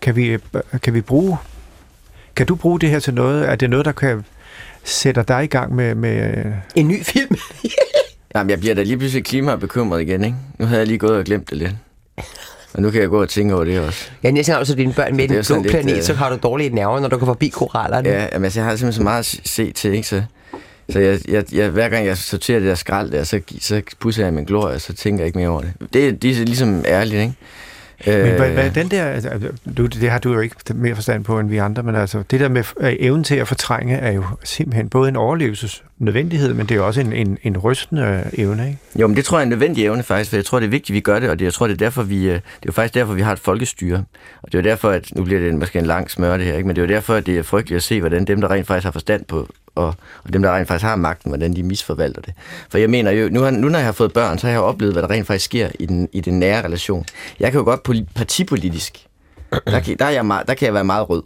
kan, 0.00 0.16
vi, 0.16 0.38
kan 0.82 0.94
vi 0.94 1.00
bruge... 1.00 1.36
Kan 2.36 2.46
du 2.46 2.54
bruge 2.54 2.80
det 2.80 2.90
her 2.90 2.98
til 2.98 3.14
noget? 3.14 3.48
Er 3.48 3.54
det 3.54 3.70
noget, 3.70 3.84
der 3.86 3.92
kan 3.92 4.24
sætte 4.84 5.24
dig 5.28 5.44
i 5.44 5.46
gang 5.46 5.74
med... 5.74 5.94
med 5.94 6.44
En 6.74 6.88
ny 6.88 7.04
film. 7.04 7.36
Jamen, 8.34 8.50
jeg 8.50 8.60
bliver 8.60 8.74
da 8.74 8.82
lige 8.82 8.98
pludselig 8.98 9.24
klimabekymret 9.24 10.00
igen, 10.02 10.24
ikke? 10.24 10.36
Nu 10.58 10.66
havde 10.66 10.78
jeg 10.78 10.86
lige 10.86 10.98
gået 10.98 11.16
og 11.18 11.24
glemt 11.24 11.50
det 11.50 11.58
lidt. 11.58 11.72
Og 12.74 12.82
nu 12.82 12.90
kan 12.90 13.00
jeg 13.00 13.08
gå 13.08 13.22
og 13.22 13.28
tænke 13.28 13.54
over 13.54 13.64
det 13.64 13.80
også. 13.80 14.10
Ja, 14.22 14.30
næste 14.30 14.52
gang 14.52 14.56
har 14.58 14.64
du 14.64 14.68
så 14.68 14.74
dine 14.74 14.92
børn 14.92 15.16
med 15.16 15.24
i 15.24 15.26
Det 15.26 15.36
den 15.36 15.54
blå 15.54 15.62
lidt, 15.62 15.70
planet, 15.72 15.96
øh, 15.96 16.02
så 16.02 16.14
har 16.14 16.30
du 16.30 16.38
dårlige 16.42 16.70
nerver, 16.70 17.00
når 17.00 17.08
du 17.08 17.16
går 17.18 17.26
forbi 17.26 17.48
korallerne. 17.48 18.08
Ja, 18.08 18.28
jamen, 18.32 18.44
altså, 18.44 18.60
jeg 18.60 18.68
har 18.68 18.76
simpelthen 18.76 18.92
så 19.00 19.02
meget 19.02 19.18
at 19.18 19.26
se- 19.26 19.40
se 19.44 19.72
til, 19.72 19.92
ikke? 19.94 20.08
Så, 20.08 20.22
så 20.90 20.98
jeg, 20.98 21.18
jeg, 21.28 21.44
jeg, 21.52 21.68
hver 21.70 21.88
gang 21.88 22.06
jeg 22.06 22.16
sorterer 22.18 22.58
det 22.58 22.68
der 22.68 22.74
skrald 22.74 23.10
der, 23.10 23.24
så, 23.24 23.40
så 23.60 23.82
pusser 24.00 24.24
jeg 24.24 24.32
min 24.32 24.44
glorie, 24.44 24.74
og 24.74 24.80
så 24.80 24.92
tænker 24.92 25.20
jeg 25.22 25.26
ikke 25.26 25.38
mere 25.38 25.48
over 25.48 25.60
det. 25.60 25.72
Det, 25.92 26.22
det 26.22 26.30
er 26.40 26.44
ligesom 26.44 26.84
ærligt, 26.86 27.20
ikke? 27.20 27.34
Øh, 28.06 28.24
Men 28.24 28.34
hvad, 28.34 28.50
hvad, 28.50 28.70
den 28.70 28.88
der, 28.88 29.04
altså, 29.04 29.30
du, 29.76 29.86
det 29.86 30.10
har 30.10 30.18
du 30.18 30.32
jo 30.32 30.40
ikke 30.40 30.56
mere 30.74 30.94
forstand 30.94 31.24
på 31.24 31.38
end 31.38 31.48
vi 31.48 31.56
andre, 31.56 31.82
men 31.82 31.94
altså 31.94 32.22
det 32.30 32.40
der 32.40 32.48
med 32.48 32.64
øh, 32.80 32.96
evnen 32.98 33.24
til 33.24 33.34
at 33.34 33.48
fortrænge 33.48 33.96
er 33.96 34.12
jo 34.12 34.24
simpelthen 34.44 34.88
både 34.88 35.08
en 35.08 35.16
overlevelsesnødvendighed, 35.16 36.54
men 36.54 36.66
det 36.66 36.74
er 36.74 36.78
jo 36.78 36.86
også 36.86 37.00
en, 37.00 37.12
en, 37.12 37.38
en 37.42 37.58
rystende 37.58 38.24
evne, 38.32 38.66
ikke? 38.66 38.78
Jo, 39.00 39.06
men 39.06 39.16
det 39.16 39.24
tror 39.24 39.38
jeg 39.38 39.42
er 39.42 39.42
en 39.42 39.48
nødvendig 39.48 39.84
evne 39.84 40.02
faktisk, 40.02 40.30
for 40.30 40.36
jeg 40.36 40.44
tror, 40.44 40.58
det 40.60 40.66
er 40.66 40.70
vigtigt, 40.70 40.90
at 40.90 40.94
vi 40.94 41.00
gør 41.00 41.18
det, 41.18 41.30
og 41.30 41.38
det, 41.38 41.44
jeg 41.44 41.52
tror, 41.52 41.66
det 41.66 41.74
er 41.74 41.78
derfor, 41.78 42.02
vi, 42.02 42.24
øh, 42.24 42.34
det 42.34 42.34
er 42.34 42.40
jo 42.66 42.72
faktisk 42.72 42.94
derfor, 42.94 43.14
vi 43.14 43.22
har 43.22 43.32
et 43.32 43.38
folkestyre. 43.38 44.04
Og 44.42 44.52
det 44.52 44.58
er 44.58 44.62
derfor, 44.62 44.90
at, 44.90 45.08
nu 45.16 45.24
bliver 45.24 45.40
det 45.40 45.54
måske 45.54 45.78
en 45.78 45.86
lang 45.86 46.10
smør 46.10 46.36
det 46.36 46.46
her, 46.46 46.54
ikke? 46.54 46.66
men 46.66 46.76
det 46.76 46.82
er 46.82 46.86
jo 46.86 46.94
derfor, 46.94 47.14
at 47.14 47.26
det 47.26 47.38
er 47.38 47.42
frygteligt 47.42 47.76
at 47.76 47.82
se, 47.82 48.00
hvordan 48.00 48.24
dem, 48.24 48.40
der 48.40 48.50
rent 48.50 48.66
faktisk 48.66 48.84
har 48.84 48.92
forstand 48.92 49.24
på, 49.24 49.48
og, 49.74 49.94
og 50.24 50.32
dem, 50.32 50.42
der 50.42 50.56
rent 50.56 50.68
faktisk 50.68 50.86
har 50.86 50.96
magten, 50.96 51.30
hvordan 51.30 51.56
de 51.56 51.62
misforvalter 51.62 52.20
det. 52.20 52.34
For 52.70 52.78
jeg 52.78 52.90
mener 52.90 53.10
jo, 53.10 53.28
nu, 53.28 53.40
har, 53.40 53.50
nu 53.50 53.68
når 53.68 53.78
jeg 53.78 53.86
har 53.86 53.92
fået 53.92 54.12
børn, 54.12 54.38
så 54.38 54.46
har 54.46 54.52
jeg 54.52 54.60
oplevet, 54.60 54.94
hvad 54.94 55.02
der 55.02 55.10
rent 55.10 55.26
faktisk 55.26 55.44
sker 55.44 55.68
i 55.78 55.86
den, 55.86 56.08
i 56.12 56.20
den 56.20 56.38
nære 56.38 56.64
relation. 56.64 57.04
Jeg 57.40 57.52
kan 57.52 57.58
jo 57.58 57.64
godt 57.64 57.82
partipolitisk, 58.14 59.06
der 59.66 59.80
kan, 59.80 59.98
der, 59.98 60.04
er 60.04 60.10
jeg 60.10 60.26
meget, 60.26 60.48
der 60.48 60.54
kan 60.54 60.66
jeg 60.66 60.74
være 60.74 60.84
meget 60.84 61.10
rød. 61.10 61.22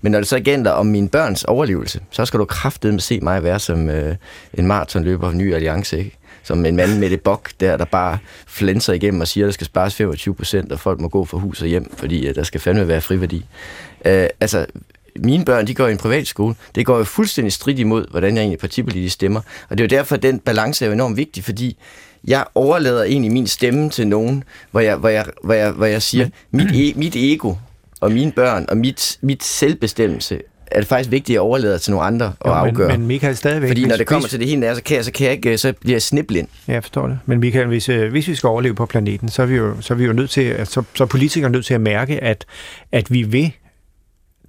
Men 0.00 0.12
når 0.12 0.18
det 0.18 0.28
så 0.28 0.40
gælder 0.40 0.70
om 0.70 0.86
min 0.86 1.08
børns 1.08 1.44
overlevelse, 1.44 2.00
så 2.10 2.24
skal 2.24 2.40
du 2.40 2.44
kraftedeme 2.44 3.00
se 3.00 3.20
mig 3.20 3.42
være 3.42 3.58
som 3.58 3.88
øh, 3.88 4.16
en 4.54 4.66
maratonløber 4.66 5.28
af 5.28 5.34
Ny 5.34 5.54
Alliance, 5.54 5.98
ikke? 5.98 6.16
Som 6.42 6.66
en 6.66 6.76
mand 6.76 6.98
med 6.98 7.10
det 7.10 7.20
bok 7.20 7.50
der, 7.60 7.76
der 7.76 7.84
bare 7.84 8.18
flænser 8.46 8.92
igennem 8.92 9.20
og 9.20 9.28
siger, 9.28 9.44
at 9.44 9.46
der 9.46 9.52
skal 9.52 9.66
spares 9.66 9.94
25 9.94 10.34
procent, 10.34 10.72
og 10.72 10.80
folk 10.80 11.00
må 11.00 11.08
gå 11.08 11.24
fra 11.24 11.38
hus 11.38 11.62
og 11.62 11.68
hjem, 11.68 11.92
fordi 11.96 12.26
øh, 12.26 12.34
der 12.34 12.42
skal 12.42 12.60
fandme 12.60 12.88
være 12.88 13.00
friværdi. 13.00 13.46
Øh, 14.04 14.26
altså, 14.40 14.66
mine 15.24 15.44
børn, 15.44 15.66
de 15.66 15.74
går 15.74 15.86
i 15.88 15.92
en 15.92 15.98
privatskole. 15.98 16.54
Det 16.74 16.86
går 16.86 16.98
jo 16.98 17.04
fuldstændig 17.04 17.52
stridt 17.52 17.78
imod, 17.78 18.06
hvordan 18.10 18.34
jeg 18.34 18.40
egentlig 18.42 18.58
partipolitisk 18.58 19.14
stemmer. 19.14 19.40
Og 19.70 19.78
det 19.78 19.84
er 19.84 19.96
jo 19.96 19.98
derfor, 19.98 20.16
at 20.16 20.22
den 20.22 20.38
balance 20.38 20.84
er 20.84 20.88
jo 20.88 20.92
enormt 20.92 21.16
vigtig, 21.16 21.44
fordi 21.44 21.76
jeg 22.26 22.44
overlader 22.54 23.02
egentlig 23.04 23.32
min 23.32 23.46
stemme 23.46 23.90
til 23.90 24.06
nogen, 24.06 24.44
hvor 24.70 24.80
jeg, 24.80 24.96
hvor 24.96 25.08
jeg, 25.08 25.24
hvor 25.44 25.54
jeg, 25.54 25.70
hvor 25.72 25.86
jeg 25.86 26.02
siger, 26.02 26.28
mit, 26.50 26.68
e- 26.68 26.98
mit 26.98 27.16
ego 27.16 27.54
og 28.00 28.12
mine 28.12 28.32
børn 28.32 28.66
og 28.68 28.76
mit, 28.76 29.18
mit 29.22 29.44
selvbestemmelse 29.44 30.40
er 30.70 30.78
det 30.80 30.88
faktisk 30.88 31.10
vigtigt 31.10 31.36
at 31.36 31.40
overlade 31.40 31.78
til 31.78 31.90
nogle 31.92 32.06
andre 32.06 32.26
at 32.26 32.32
Jo, 32.46 32.50
afgøre. 32.52 32.88
Men, 32.88 32.98
men 33.00 33.06
Michael 33.08 33.36
stadigvæk... 33.36 33.70
Fordi 33.70 33.84
når 33.86 33.96
det 33.96 34.06
kommer 34.06 34.22
hvis- 34.22 34.30
til 34.30 34.40
det 34.40 34.48
hele 34.48 34.60
nære, 34.60 34.74
så 34.76 34.82
kan 34.82 34.96
jeg, 34.96 35.04
så 35.04 35.12
kan 35.12 35.24
jeg 35.26 35.32
ikke, 35.32 35.58
så 35.58 35.72
bliver 35.80 35.94
jeg 35.94 36.02
sniblind. 36.02 36.48
Ja, 36.68 36.72
jeg 36.72 36.82
forstår 36.82 37.06
det. 37.06 37.18
Men 37.26 37.40
Michael, 37.40 37.66
hvis, 37.66 37.88
øh, 37.88 38.10
hvis 38.10 38.28
vi 38.28 38.34
skal 38.34 38.46
overleve 38.48 38.74
på 38.74 38.86
planeten, 38.86 39.28
så 39.28 39.42
er 39.42 39.46
vi 39.46 39.56
jo, 39.56 39.74
så 39.80 39.94
er 39.94 39.98
vi 39.98 40.04
jo 40.04 40.12
nødt 40.12 40.30
til, 40.30 40.40
at, 40.40 40.68
så, 40.68 40.82
så 40.94 41.04
er 41.04 41.08
politikere 41.08 41.50
nødt 41.50 41.66
til 41.66 41.74
at 41.74 41.80
mærke, 41.80 42.24
at, 42.24 42.44
at 42.92 43.10
vi 43.12 43.22
vil 43.22 43.52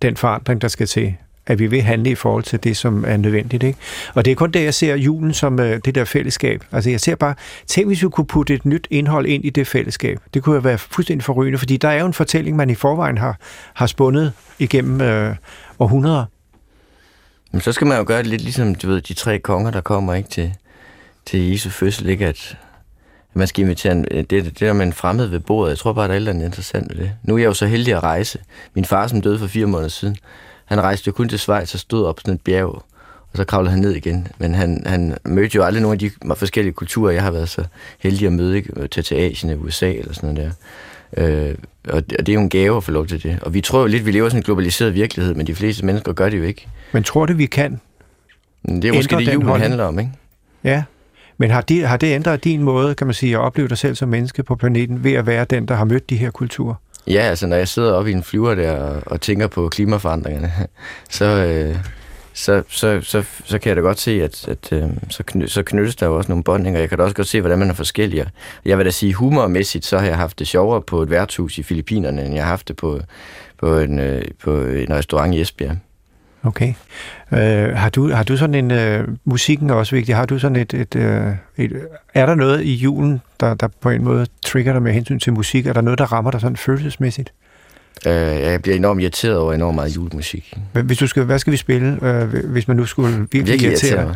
den 0.01 0.17
forandring, 0.17 0.61
der 0.61 0.67
skal 0.67 0.87
til. 0.87 1.15
At 1.45 1.59
vi 1.59 1.67
vil 1.67 1.81
handle 1.81 2.09
i 2.09 2.15
forhold 2.15 2.43
til 2.43 2.63
det, 2.63 2.77
som 2.77 3.05
er 3.07 3.17
nødvendigt. 3.17 3.63
Ikke? 3.63 3.79
Og 4.13 4.25
det 4.25 4.31
er 4.31 4.35
kun 4.35 4.51
det, 4.51 4.63
jeg 4.63 4.73
ser 4.73 4.95
julen 4.95 5.33
som 5.33 5.59
øh, 5.59 5.79
det 5.85 5.95
der 5.95 6.05
fællesskab. 6.05 6.63
Altså 6.71 6.89
jeg 6.89 6.99
ser 6.99 7.15
bare, 7.15 7.35
tænk 7.67 7.87
hvis 7.87 8.03
vi 8.03 8.09
kunne 8.09 8.27
putte 8.27 8.53
et 8.53 8.65
nyt 8.65 8.87
indhold 8.89 9.25
ind 9.25 9.45
i 9.45 9.49
det 9.49 9.67
fællesskab. 9.67 10.19
Det 10.33 10.43
kunne 10.43 10.55
jo 10.55 10.61
være 10.61 10.77
fuldstændig 10.77 11.23
forrygende, 11.23 11.57
fordi 11.57 11.77
der 11.77 11.89
er 11.89 11.99
jo 11.99 12.05
en 12.05 12.13
fortælling, 12.13 12.55
man 12.55 12.69
i 12.69 12.75
forvejen 12.75 13.17
har, 13.17 13.37
har 13.73 13.85
spundet 13.85 14.33
igennem 14.59 15.01
øh, 15.01 15.35
århundreder. 15.79 16.25
Men 17.51 17.61
så 17.61 17.71
skal 17.71 17.87
man 17.87 17.97
jo 17.97 18.03
gøre 18.07 18.17
det 18.17 18.27
lidt 18.27 18.41
ligesom, 18.41 18.75
du 18.75 18.87
ved, 18.87 19.01
de 19.01 19.13
tre 19.13 19.39
konger, 19.39 19.71
der 19.71 19.81
kommer 19.81 20.13
ikke 20.13 20.29
til, 20.29 20.53
til 21.25 21.51
Jesu 21.51 21.69
fødsel, 21.69 22.09
ikke? 22.09 22.27
At 22.27 22.57
man 23.33 23.47
skal 23.47 23.63
invitere 23.63 23.91
en, 23.91 24.03
det, 24.03 24.29
det 24.29 24.59
der 24.59 24.73
med 24.73 24.85
en 24.85 24.93
fremmed 24.93 25.25
ved 25.25 25.39
bordet. 25.39 25.69
Jeg 25.69 25.77
tror 25.77 25.93
bare, 25.93 26.07
der 26.07 26.13
er 26.13 26.15
et 26.15 26.17
eller 26.17 26.31
andet 26.31 26.45
interessant 26.45 26.89
ved 26.89 27.03
det. 27.03 27.11
Nu 27.23 27.33
er 27.33 27.37
jeg 27.37 27.45
jo 27.45 27.53
så 27.53 27.65
heldig 27.65 27.93
at 27.93 28.03
rejse. 28.03 28.39
Min 28.73 28.85
far, 28.85 29.07
som 29.07 29.21
døde 29.21 29.39
for 29.39 29.47
fire 29.47 29.65
måneder 29.65 29.89
siden, 29.89 30.17
han 30.65 30.81
rejste 30.81 31.07
jo 31.07 31.11
kun 31.11 31.29
til 31.29 31.39
Schweiz 31.39 31.73
og 31.73 31.79
stod 31.79 32.05
op 32.05 32.15
på 32.15 32.21
sådan 32.25 32.33
et 32.33 32.41
bjerg, 32.41 32.65
og 32.65 32.83
så 33.35 33.43
kravlede 33.43 33.71
han 33.71 33.79
ned 33.79 33.91
igen. 33.91 34.27
Men 34.37 34.55
han, 34.55 34.83
han 34.85 35.17
mødte 35.25 35.55
jo 35.55 35.63
aldrig 35.63 35.81
nogle 35.81 35.93
af 35.93 35.99
de 35.99 36.11
forskellige 36.35 36.73
kulturer, 36.73 37.11
jeg 37.11 37.23
har 37.23 37.31
været 37.31 37.49
så 37.49 37.63
heldig 37.99 38.27
at 38.27 38.33
møde, 38.33 38.57
ikke? 38.57 38.87
Tage 38.87 39.03
til 39.03 39.15
Asien 39.15 39.59
USA 39.59 39.91
eller 39.91 40.13
sådan 40.13 40.33
noget 40.33 40.51
der. 41.17 41.47
Øh, 41.49 41.55
og, 41.89 42.09
det, 42.09 42.29
er 42.29 42.33
jo 42.33 42.39
en 42.39 42.49
gave 42.49 42.77
at 42.77 42.83
få 42.83 42.91
lov 42.91 43.07
til 43.07 43.23
det. 43.23 43.39
Og 43.41 43.53
vi 43.53 43.61
tror 43.61 43.79
jo 43.79 43.87
lidt, 43.87 44.05
vi 44.05 44.11
lever 44.11 44.27
i 44.27 44.29
sådan 44.29 44.39
en 44.39 44.43
globaliseret 44.43 44.93
virkelighed, 44.93 45.33
men 45.33 45.47
de 45.47 45.55
fleste 45.55 45.85
mennesker 45.85 46.13
gør 46.13 46.29
det 46.29 46.37
jo 46.37 46.43
ikke. 46.43 46.67
Men 46.91 47.03
tror 47.03 47.25
det, 47.25 47.37
vi 47.37 47.45
kan? 47.45 47.81
Det 48.65 48.85
er 48.85 48.93
måske 48.93 49.15
det, 49.15 49.33
julen 49.33 49.61
handler 49.61 49.83
om, 49.83 49.99
ikke? 49.99 50.11
Ja. 50.63 50.83
Men 51.41 51.51
har, 51.51 51.61
de, 51.61 51.81
har 51.81 51.97
det 51.97 52.15
ændret 52.15 52.43
din 52.43 52.63
måde, 52.63 52.95
kan 52.95 53.07
man 53.07 53.13
sige, 53.13 53.33
at 53.33 53.39
opleve 53.39 53.67
dig 53.67 53.77
selv 53.77 53.95
som 53.95 54.09
menneske 54.09 54.43
på 54.43 54.55
planeten, 54.55 55.03
ved 55.03 55.13
at 55.13 55.27
være 55.27 55.45
den, 55.45 55.65
der 55.65 55.75
har 55.75 55.85
mødt 55.85 56.09
de 56.09 56.17
her 56.17 56.31
kulturer? 56.31 56.75
Ja, 57.07 57.21
altså 57.21 57.47
når 57.47 57.55
jeg 57.55 57.67
sidder 57.67 57.93
oppe 57.93 58.11
i 58.11 58.13
en 58.13 58.23
flyver 58.23 58.55
der 58.55 58.71
og, 58.71 59.01
og 59.05 59.21
tænker 59.21 59.47
på 59.47 59.69
klimaforandringerne, 59.69 60.51
så, 61.09 61.25
øh, 61.25 61.75
så, 62.33 62.63
så, 62.69 63.01
så, 63.01 63.23
så 63.45 63.59
kan 63.59 63.69
jeg 63.69 63.75
da 63.75 63.81
godt 63.81 63.99
se, 63.99 64.23
at, 64.23 64.47
at 64.47 64.73
øh, 64.73 64.89
så, 65.09 65.23
kny, 65.23 65.45
så 65.45 65.63
knyttes 65.63 65.95
der 65.95 66.05
jo 66.05 66.17
også 66.17 66.31
nogle 66.31 66.43
båndninger. 66.43 66.79
Jeg 66.79 66.89
kan 66.89 66.97
da 66.97 67.03
også 67.03 67.15
godt 67.15 67.27
se, 67.27 67.41
hvordan 67.41 67.59
man 67.59 67.69
er 67.69 67.73
forskellige. 67.73 68.25
Jeg 68.65 68.77
vil 68.77 68.85
da 68.85 68.91
sige, 68.91 69.13
humormæssigt, 69.13 69.85
så 69.85 69.97
har 69.97 70.05
jeg 70.05 70.17
haft 70.17 70.39
det 70.39 70.47
sjovere 70.47 70.81
på 70.81 71.01
et 71.01 71.09
værtshus 71.09 71.57
i 71.57 71.63
Filippinerne, 71.63 72.25
end 72.25 72.33
jeg 72.33 72.43
har 72.43 72.49
haft 72.49 72.67
det 72.67 72.75
på, 72.75 72.99
på, 73.57 73.77
en, 73.77 73.99
øh, 73.99 74.23
på 74.43 74.61
en 74.61 74.89
restaurant 74.93 75.35
i 75.35 75.41
Esbjerg. 75.41 75.77
Okay. 76.43 76.73
Øh, 77.31 77.75
har, 77.75 77.89
du, 77.89 78.11
har 78.11 78.23
du 78.23 78.37
sådan 78.37 78.55
en... 78.55 78.71
Øh, 78.71 79.07
musikken 79.25 79.69
er 79.69 79.73
også 79.73 79.95
vigtig. 79.95 80.15
Har 80.15 80.25
du 80.25 80.39
sådan 80.39 80.55
et... 80.55 80.73
et, 80.73 80.95
øh, 80.95 81.27
et 81.57 81.87
er 82.13 82.25
der 82.25 82.35
noget 82.35 82.61
i 82.61 82.73
julen, 82.73 83.21
der, 83.39 83.53
der 83.53 83.67
på 83.81 83.89
en 83.89 84.03
måde 84.03 84.25
trigger 84.45 84.73
dig 84.73 84.81
med 84.81 84.93
hensyn 84.93 85.19
til 85.19 85.33
musik? 85.33 85.67
Er 85.67 85.73
der 85.73 85.81
noget, 85.81 85.99
der 85.99 86.05
rammer 86.11 86.31
dig 86.31 86.41
sådan 86.41 86.57
følelsesmæssigt? 86.57 87.33
Øh, 88.07 88.13
jeg 88.13 88.61
bliver 88.61 88.75
enormt 88.75 89.01
irriteret 89.01 89.37
over 89.37 89.53
enormt 89.53 89.75
meget 89.75 89.95
julemusik. 89.95 90.53
Hvis 90.73 90.97
du 90.97 91.07
skal, 91.07 91.23
hvad 91.23 91.39
skal 91.39 91.51
vi 91.51 91.57
spille, 91.57 91.99
øh, 92.01 92.45
hvis 92.45 92.67
man 92.67 92.77
nu 92.77 92.85
skulle 92.85 93.17
virkelig, 93.17 93.45
Virkelig 93.47 93.69
irritere 93.69 94.05
mig. 94.05 94.15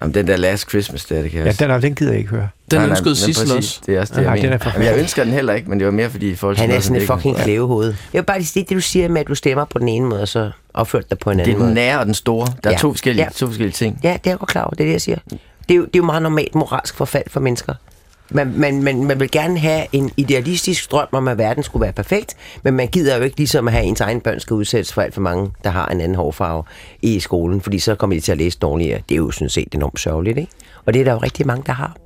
Jamen, 0.00 0.14
den 0.14 0.26
der 0.26 0.36
Last 0.36 0.68
Christmas 0.70 1.04
der, 1.04 1.22
det 1.22 1.30
kan 1.30 1.38
jeg 1.40 1.46
Ja, 1.60 1.64
den, 1.64 1.70
er- 1.74 1.78
den 1.80 1.94
gider 1.94 2.10
jeg 2.10 2.18
ikke 2.18 2.30
høre. 2.30 2.48
Den 2.70 2.78
Nej, 2.78 2.86
nej, 2.86 2.90
ønskede 2.96 3.16
Sissel 3.16 3.56
også. 3.56 3.80
Det 3.86 3.96
er 3.96 4.00
også 4.00 4.14
det, 4.14 4.22
Nej, 4.22 4.30
jeg 4.32 4.36
den 4.42 4.44
er 4.46 4.50
mener. 4.50 4.58
for 4.64 4.70
Jamen, 4.70 4.86
jeg 4.86 4.98
ønsker 4.98 5.24
den 5.24 5.32
heller 5.32 5.52
ikke, 5.52 5.70
men 5.70 5.78
det 5.78 5.86
var 5.86 5.92
mere 5.92 6.10
fordi 6.10 6.34
folk... 6.34 6.58
Han 6.58 6.70
er 6.70 6.80
sådan 6.80 7.02
et 7.02 7.06
fucking 7.06 7.36
klævehoved. 7.36 7.86
Jeg 8.12 8.20
vil 8.20 8.26
bare 8.26 8.38
lige 8.38 8.46
sige, 8.46 8.66
det 8.68 8.74
du 8.76 8.80
siger 8.80 9.08
med, 9.08 9.20
at 9.20 9.28
du 9.28 9.34
stemmer 9.34 9.64
på 9.64 9.78
den 9.78 9.88
ene 9.88 10.06
måde, 10.06 10.22
og 10.22 10.28
så 10.28 10.50
opført 10.74 11.10
dig 11.10 11.18
på 11.18 11.30
en 11.30 11.38
Det 11.38 11.42
anden 11.42 11.54
er 11.54 11.58
den 11.58 11.64
måde. 11.66 11.74
nære 11.74 11.98
og 12.00 12.06
den 12.06 12.14
store. 12.14 12.46
Der 12.64 12.70
er 12.70 12.74
Ja. 12.74 12.78
to, 12.78 12.92
forskellige, 12.92 13.24
Ja. 13.24 13.30
to 13.30 13.46
forskellige 13.46 13.72
ting. 13.72 14.00
Ja, 14.02 14.08
det 14.08 14.26
er 14.26 14.30
jeg 14.30 14.38
godt 14.38 14.50
klar 14.50 14.62
over, 14.62 14.70
det 14.70 14.80
er 14.80 14.84
det, 14.84 14.92
jeg 14.92 15.00
siger. 15.00 15.18
Det 15.68 15.74
er 15.74 15.74
jo, 15.74 15.82
det 15.84 15.94
er 15.94 15.98
jo 15.98 16.04
meget 16.04 16.22
normalt 16.22 16.54
moralsk 16.54 16.94
forfald 16.96 17.24
for 17.30 17.40
mennesker. 17.40 17.74
Man, 18.30 18.52
man, 18.58 18.82
man, 18.82 19.04
man 19.04 19.20
vil 19.20 19.30
gerne 19.30 19.58
have 19.58 19.86
en 19.92 20.10
idealistisk 20.16 20.90
drøm 20.92 21.08
om, 21.12 21.28
at 21.28 21.38
verden 21.38 21.62
skulle 21.62 21.80
være 21.82 21.92
perfekt, 21.92 22.36
men 22.62 22.74
man 22.74 22.88
gider 22.88 23.16
jo 23.16 23.22
ikke 23.22 23.36
ligesom 23.36 23.68
at 23.68 23.74
have 23.74 23.84
ens 23.84 24.00
egen 24.00 24.20
børn 24.20 24.40
skal 24.40 24.54
udsættes 24.54 24.92
for 24.92 25.02
alt 25.02 25.14
for 25.14 25.20
mange, 25.20 25.50
der 25.64 25.70
har 25.70 25.86
en 25.86 26.00
anden 26.00 26.14
hårfarve 26.14 26.62
i 27.02 27.20
skolen, 27.20 27.60
fordi 27.60 27.78
så 27.78 27.94
kommer 27.94 28.16
de 28.16 28.20
til 28.20 28.32
at 28.32 28.38
læse 28.38 28.58
dårligere. 28.58 29.00
Det 29.08 29.14
er 29.14 29.16
jo 29.16 29.30
sådan 29.30 29.48
set 29.48 29.68
enormt 29.74 30.00
sørgeligt, 30.00 30.38
ikke? 30.38 30.52
Og 30.84 30.94
det 30.94 31.00
er 31.00 31.04
der 31.04 31.12
jo 31.12 31.18
rigtig 31.18 31.46
mange, 31.46 31.62
der 31.66 31.72
har. 31.72 31.96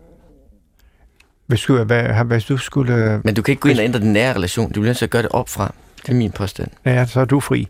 Hvis 1.46 1.60
du, 1.60 1.84
hvad, 1.84 2.24
hvis 2.24 2.44
du 2.44 2.56
skulle... 2.56 2.94
øh, 2.94 3.20
Men 3.24 3.34
du 3.34 3.42
kan 3.42 3.52
ikke 3.52 3.60
gå 3.60 3.68
ind 3.68 3.78
og 3.78 3.84
ændre 3.84 4.00
den 4.00 4.12
nære 4.12 4.34
relation. 4.34 4.66
Du 4.66 4.72
bliver 4.72 4.86
nødt 4.86 4.98
til 4.98 5.04
at 5.04 5.10
gøre 5.10 5.22
det 5.22 5.30
op 5.30 5.48
fra. 5.48 5.74
Det 6.02 6.08
er 6.08 6.14
min 6.14 6.30
påstand. 6.30 6.68
Ja, 6.84 7.06
så 7.06 7.20
er 7.20 7.24
du 7.24 7.40
fri. 7.40 7.68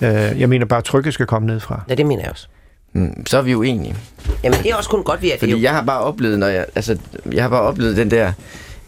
Øh, 0.00 0.10
jeg 0.10 0.48
mener 0.48 0.66
bare, 0.66 0.78
at 0.78 0.84
trykket 0.84 1.14
skal 1.14 1.26
komme 1.26 1.46
ned 1.46 1.60
fra. 1.60 1.82
Ja, 1.88 1.94
det 1.94 2.06
mener 2.06 2.22
jeg 2.22 2.30
også. 2.30 2.48
Mm, 2.92 3.26
så 3.26 3.38
er 3.38 3.42
vi 3.42 3.50
jo 3.52 3.62
enige. 3.62 3.96
Jamen, 4.44 4.58
det 4.62 4.70
er 4.70 4.74
også 4.74 4.90
kun 4.90 5.04
godt, 5.04 5.22
vi 5.22 5.28
er 5.28 5.32
det. 5.32 5.38
Fordi 5.40 5.52
jo- 5.52 5.58
jeg 5.58 5.70
har 5.72 5.82
bare 5.84 6.00
oplevet, 6.00 6.38
når 6.38 6.46
jeg, 6.46 6.66
altså, 6.74 6.98
jeg 7.32 7.42
har 7.44 7.48
bare 7.50 7.60
oplevet 7.60 7.96
den 7.96 8.10
der, 8.10 8.32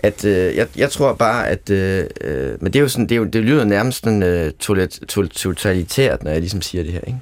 at 0.02 0.24
øh, 0.24 0.56
jeg, 0.56 0.66
jeg 0.76 0.90
tror 0.90 1.12
bare, 1.12 1.48
at, 1.48 1.70
øh, 1.70 2.04
øh, 2.20 2.50
men 2.60 2.72
det 2.72 2.78
er 2.78 2.82
jo 2.82 2.88
sådan, 2.88 3.06
det, 3.06 3.12
er 3.12 3.16
jo, 3.16 3.24
det 3.24 3.42
lyder 3.42 3.64
nærmest 3.64 4.04
sådan 4.04 4.22
øh, 4.22 4.52
total- 4.60 4.88
to- 5.08 5.26
totalitært, 5.26 6.22
når 6.24 6.30
jeg 6.30 6.40
ligesom 6.40 6.62
siger 6.62 6.84
det 6.84 6.92
her, 6.92 7.00
ikke? 7.06 7.18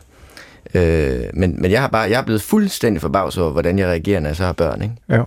Øh, 1.22 1.24
men, 1.34 1.62
men 1.62 1.70
jeg 1.70 1.80
har 1.80 1.88
bare, 1.88 2.10
jeg 2.10 2.18
er 2.20 2.24
blevet 2.24 2.42
fuldstændig 2.42 3.00
forbavset 3.00 3.42
over, 3.42 3.52
hvordan 3.52 3.78
jeg 3.78 3.86
reagerer, 3.88 4.20
når 4.20 4.28
jeg 4.28 4.36
så 4.36 4.44
har 4.44 4.52
børn, 4.52 4.82
ikke? 4.82 4.94
Ja. 5.08 5.22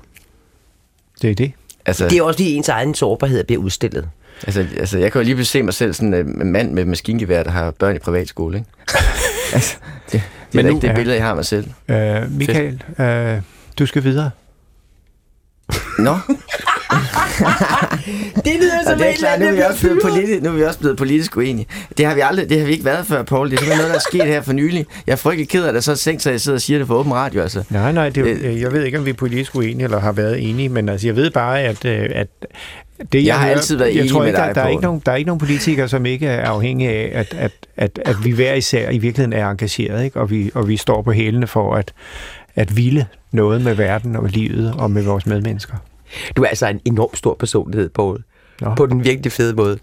Det 1.21 1.29
er 1.31 1.35
det. 1.35 1.51
Altså, 1.85 2.09
Det 2.09 2.17
er 2.17 2.23
også 2.23 2.39
lige 2.43 2.55
ens 2.55 2.69
egen 2.69 2.95
sårbarhed 2.95 3.43
bliver 3.43 3.61
udstillet. 3.61 4.09
altså, 4.47 4.65
altså, 4.77 4.97
jeg 4.99 5.11
kan 5.11 5.21
jo 5.21 5.25
lige 5.25 5.45
se 5.45 5.63
mig 5.63 5.73
selv 5.73 5.93
sådan 5.93 6.13
øh, 6.13 6.19
en 6.19 6.51
mand 6.51 6.71
med 6.71 6.85
maskingevær, 6.85 7.43
der 7.43 7.51
har 7.51 7.71
børn 7.71 7.95
i 7.95 7.99
privatskole, 7.99 8.57
ikke? 8.57 8.69
altså, 9.53 9.75
det, 10.13 10.21
det 10.51 10.59
er 10.59 10.63
Men 10.63 10.75
ikke 10.75 10.87
det 10.87 10.95
billede, 10.95 11.15
jeg 11.15 11.23
har 11.23 11.29
af 11.29 11.35
mig 11.35 11.45
selv. 11.45 11.65
Øh, 11.87 12.31
Michael, 12.31 12.83
øh, 12.99 13.41
du 13.79 13.85
skal 13.85 14.03
videre. 14.03 14.29
Nå, 15.99 16.17
Det 18.45 18.53
lyder 18.61 18.93
Og 18.93 18.99
det 18.99 19.09
er 19.09 19.13
klart, 19.13 19.39
nu 19.39 19.45
er, 19.45 19.51
vi 19.51 19.61
også 19.61 19.79
blevet 19.81 19.99
politisk, 20.01 20.41
nu 20.41 20.49
er 20.49 20.53
vi 20.53 20.63
også 20.63 20.79
blevet 20.79 20.97
politisk 20.97 21.37
uenige. 21.37 21.67
Det 21.97 22.05
har 22.05 22.15
vi 22.15 22.21
aldrig, 22.21 22.49
det 22.49 22.59
har 22.59 22.65
vi 22.65 22.71
ikke 22.71 22.85
været 22.85 23.05
før, 23.05 23.23
Paul. 23.23 23.51
Det 23.51 23.55
er 23.55 23.57
simpelthen 23.57 23.77
noget, 23.77 23.89
der 23.89 23.95
er 23.95 24.03
sket 24.09 24.25
her 24.25 24.41
for 24.41 24.53
nylig. 24.53 24.85
Jeg 25.07 25.11
er 25.13 25.17
frygtelig 25.17 25.49
ked 25.49 25.65
af 25.65 25.73
det, 25.73 25.83
så 25.83 25.91
er 25.91 25.95
sænkt, 25.95 26.21
så 26.21 26.29
jeg 26.29 26.41
sidder 26.41 26.57
og 26.57 26.61
siger 26.61 26.79
det 26.79 26.87
for 26.87 26.95
åben 26.95 27.13
radio. 27.13 27.41
Altså. 27.41 27.63
Nej, 27.69 27.91
nej, 27.91 28.09
det, 28.09 28.27
er 28.27 28.49
Øh. 28.51 28.61
jeg 28.61 28.71
ved 28.71 28.83
ikke, 28.83 28.97
om 28.97 29.05
vi 29.05 29.09
er 29.09 29.13
politisk 29.13 29.55
uenige 29.55 29.83
eller 29.83 29.99
har 29.99 30.11
været 30.11 30.49
enige, 30.49 30.69
men 30.69 30.89
altså, 30.89 31.07
jeg 31.07 31.15
ved 31.15 31.31
bare, 31.31 31.61
at, 31.61 31.85
øh, 31.85 32.09
at 32.11 32.27
det, 33.11 33.25
Jeg 33.25 33.35
har 33.35 33.45
hører- 33.45 33.55
altid 33.55 33.77
været 33.77 33.89
jeg 33.95 33.99
enig 33.99 34.11
tror 34.11 34.19
med 34.19 34.27
ikke, 34.27 34.37
der, 34.37 34.45
dig, 34.45 34.55
der, 34.55 34.61
er 34.61 34.67
ikke 34.67 34.81
nogen, 34.83 35.01
der 35.05 35.11
er 35.11 35.15
ikke 35.15 35.27
nogen 35.27 35.39
politikere, 35.39 35.89
som 35.89 36.05
ikke 36.05 36.27
er 36.27 36.49
afhængige 36.49 36.89
af, 36.89 37.19
at, 37.19 37.33
at, 37.33 37.51
at, 37.77 37.99
at 38.05 38.15
vi 38.25 38.31
hver 38.31 38.53
især 38.53 38.89
i 38.89 38.97
virkeligheden 38.97 39.33
er 39.33 39.49
engageret, 39.49 40.03
ikke? 40.03 40.19
Og, 40.19 40.29
vi, 40.29 40.51
og 40.55 40.67
vi 40.67 40.77
står 40.77 41.01
på 41.01 41.11
hælene 41.11 41.47
for 41.47 41.75
at, 41.75 41.93
at 42.55 42.77
ville 42.77 43.05
noget 43.31 43.61
med 43.61 43.75
verden 43.75 44.15
og 44.15 44.23
livet 44.29 44.73
og 44.77 44.91
med 44.91 45.03
vores 45.03 45.25
medmennesker. 45.25 45.75
Du 46.35 46.43
er 46.43 46.47
altså 46.47 46.67
en 46.67 46.79
enormt 46.85 47.17
stor 47.17 47.35
personlighed, 47.39 47.89
Poul. 47.89 48.23
Nå. 48.61 48.75
På 48.75 48.85
den 48.85 49.03
virkelig 49.03 49.31
fede 49.31 49.53
måde. 49.55 49.79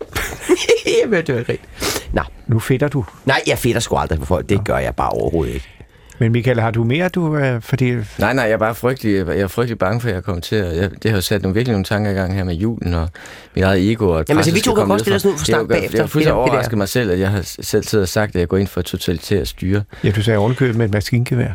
Jamen, 1.02 1.20
det 1.26 1.28
er 1.28 1.38
rigtigt. 1.38 2.08
Nå, 2.12 2.22
Nu 2.46 2.58
fedter 2.58 2.88
du. 2.88 3.04
nej, 3.26 3.40
jeg 3.46 3.58
fedter 3.58 3.80
sgu 3.80 3.96
aldrig 3.96 4.18
på 4.18 4.24
folk. 4.26 4.48
Det 4.48 4.64
gør 4.64 4.78
jeg 4.78 4.94
bare 4.94 5.08
overhovedet 5.10 5.54
ikke. 5.54 5.68
Men 6.18 6.32
Michael, 6.32 6.60
har 6.60 6.70
du 6.70 6.84
mere, 6.84 7.08
du... 7.08 7.36
Øh, 7.36 7.62
fordi, 7.62 7.90
Nej, 8.18 8.32
nej, 8.32 8.44
jeg 8.44 8.50
er 8.52 8.56
bare 8.56 8.74
frygtelig, 8.74 9.26
jeg 9.26 9.38
er 9.40 9.46
frygtelig 9.48 9.78
bange 9.78 10.00
for, 10.00 10.08
at 10.08 10.14
jeg 10.14 10.24
kommer 10.24 10.40
til 10.40 10.56
at... 10.56 10.76
Jeg, 10.76 10.90
det 11.02 11.10
har 11.10 11.18
jo 11.18 11.20
sat 11.22 11.42
nogle, 11.42 11.54
virkelig 11.54 11.72
nogle 11.72 11.84
tanker 11.84 12.10
i 12.10 12.14
gang 12.14 12.34
her 12.34 12.44
med 12.44 12.54
julen 12.54 12.94
og 12.94 13.08
mit 13.54 13.64
eget 13.64 13.90
ego. 13.92 14.08
Og 14.08 14.20
at 14.20 14.28
Jamen, 14.28 14.38
altså, 14.38 14.50
presset 14.50 14.54
vi 14.54 14.70
to 14.70 14.74
kan 14.74 14.88
godt 14.88 15.00
stille 15.00 15.16
os 15.16 15.24
ned 15.24 15.32
for 15.32 15.38
Det 15.38 15.46
snak 15.46 15.68
bagefter. 15.68 15.96
Jeg 15.98 16.02
har 16.02 16.06
fuldstændig 16.06 16.24
Det 16.34 16.40
er 16.40 16.44
det 16.44 16.50
overrasket 16.52 16.78
mig 16.78 16.88
selv, 16.88 17.10
at 17.10 17.18
jeg 17.18 17.30
har 17.30 17.40
selv 17.42 17.84
siddet 17.84 18.02
og 18.02 18.08
sagt, 18.08 18.34
at 18.34 18.40
jeg 18.40 18.48
går 18.48 18.56
ind 18.56 18.68
for 18.68 18.82
totalitært 18.82 19.48
styre. 19.48 19.82
ja, 20.04 20.10
du 20.10 20.22
sagde 20.22 20.38
ovenkøbet 20.38 20.76
med 20.76 20.86
et 20.86 20.92
maskingevær. 20.92 21.50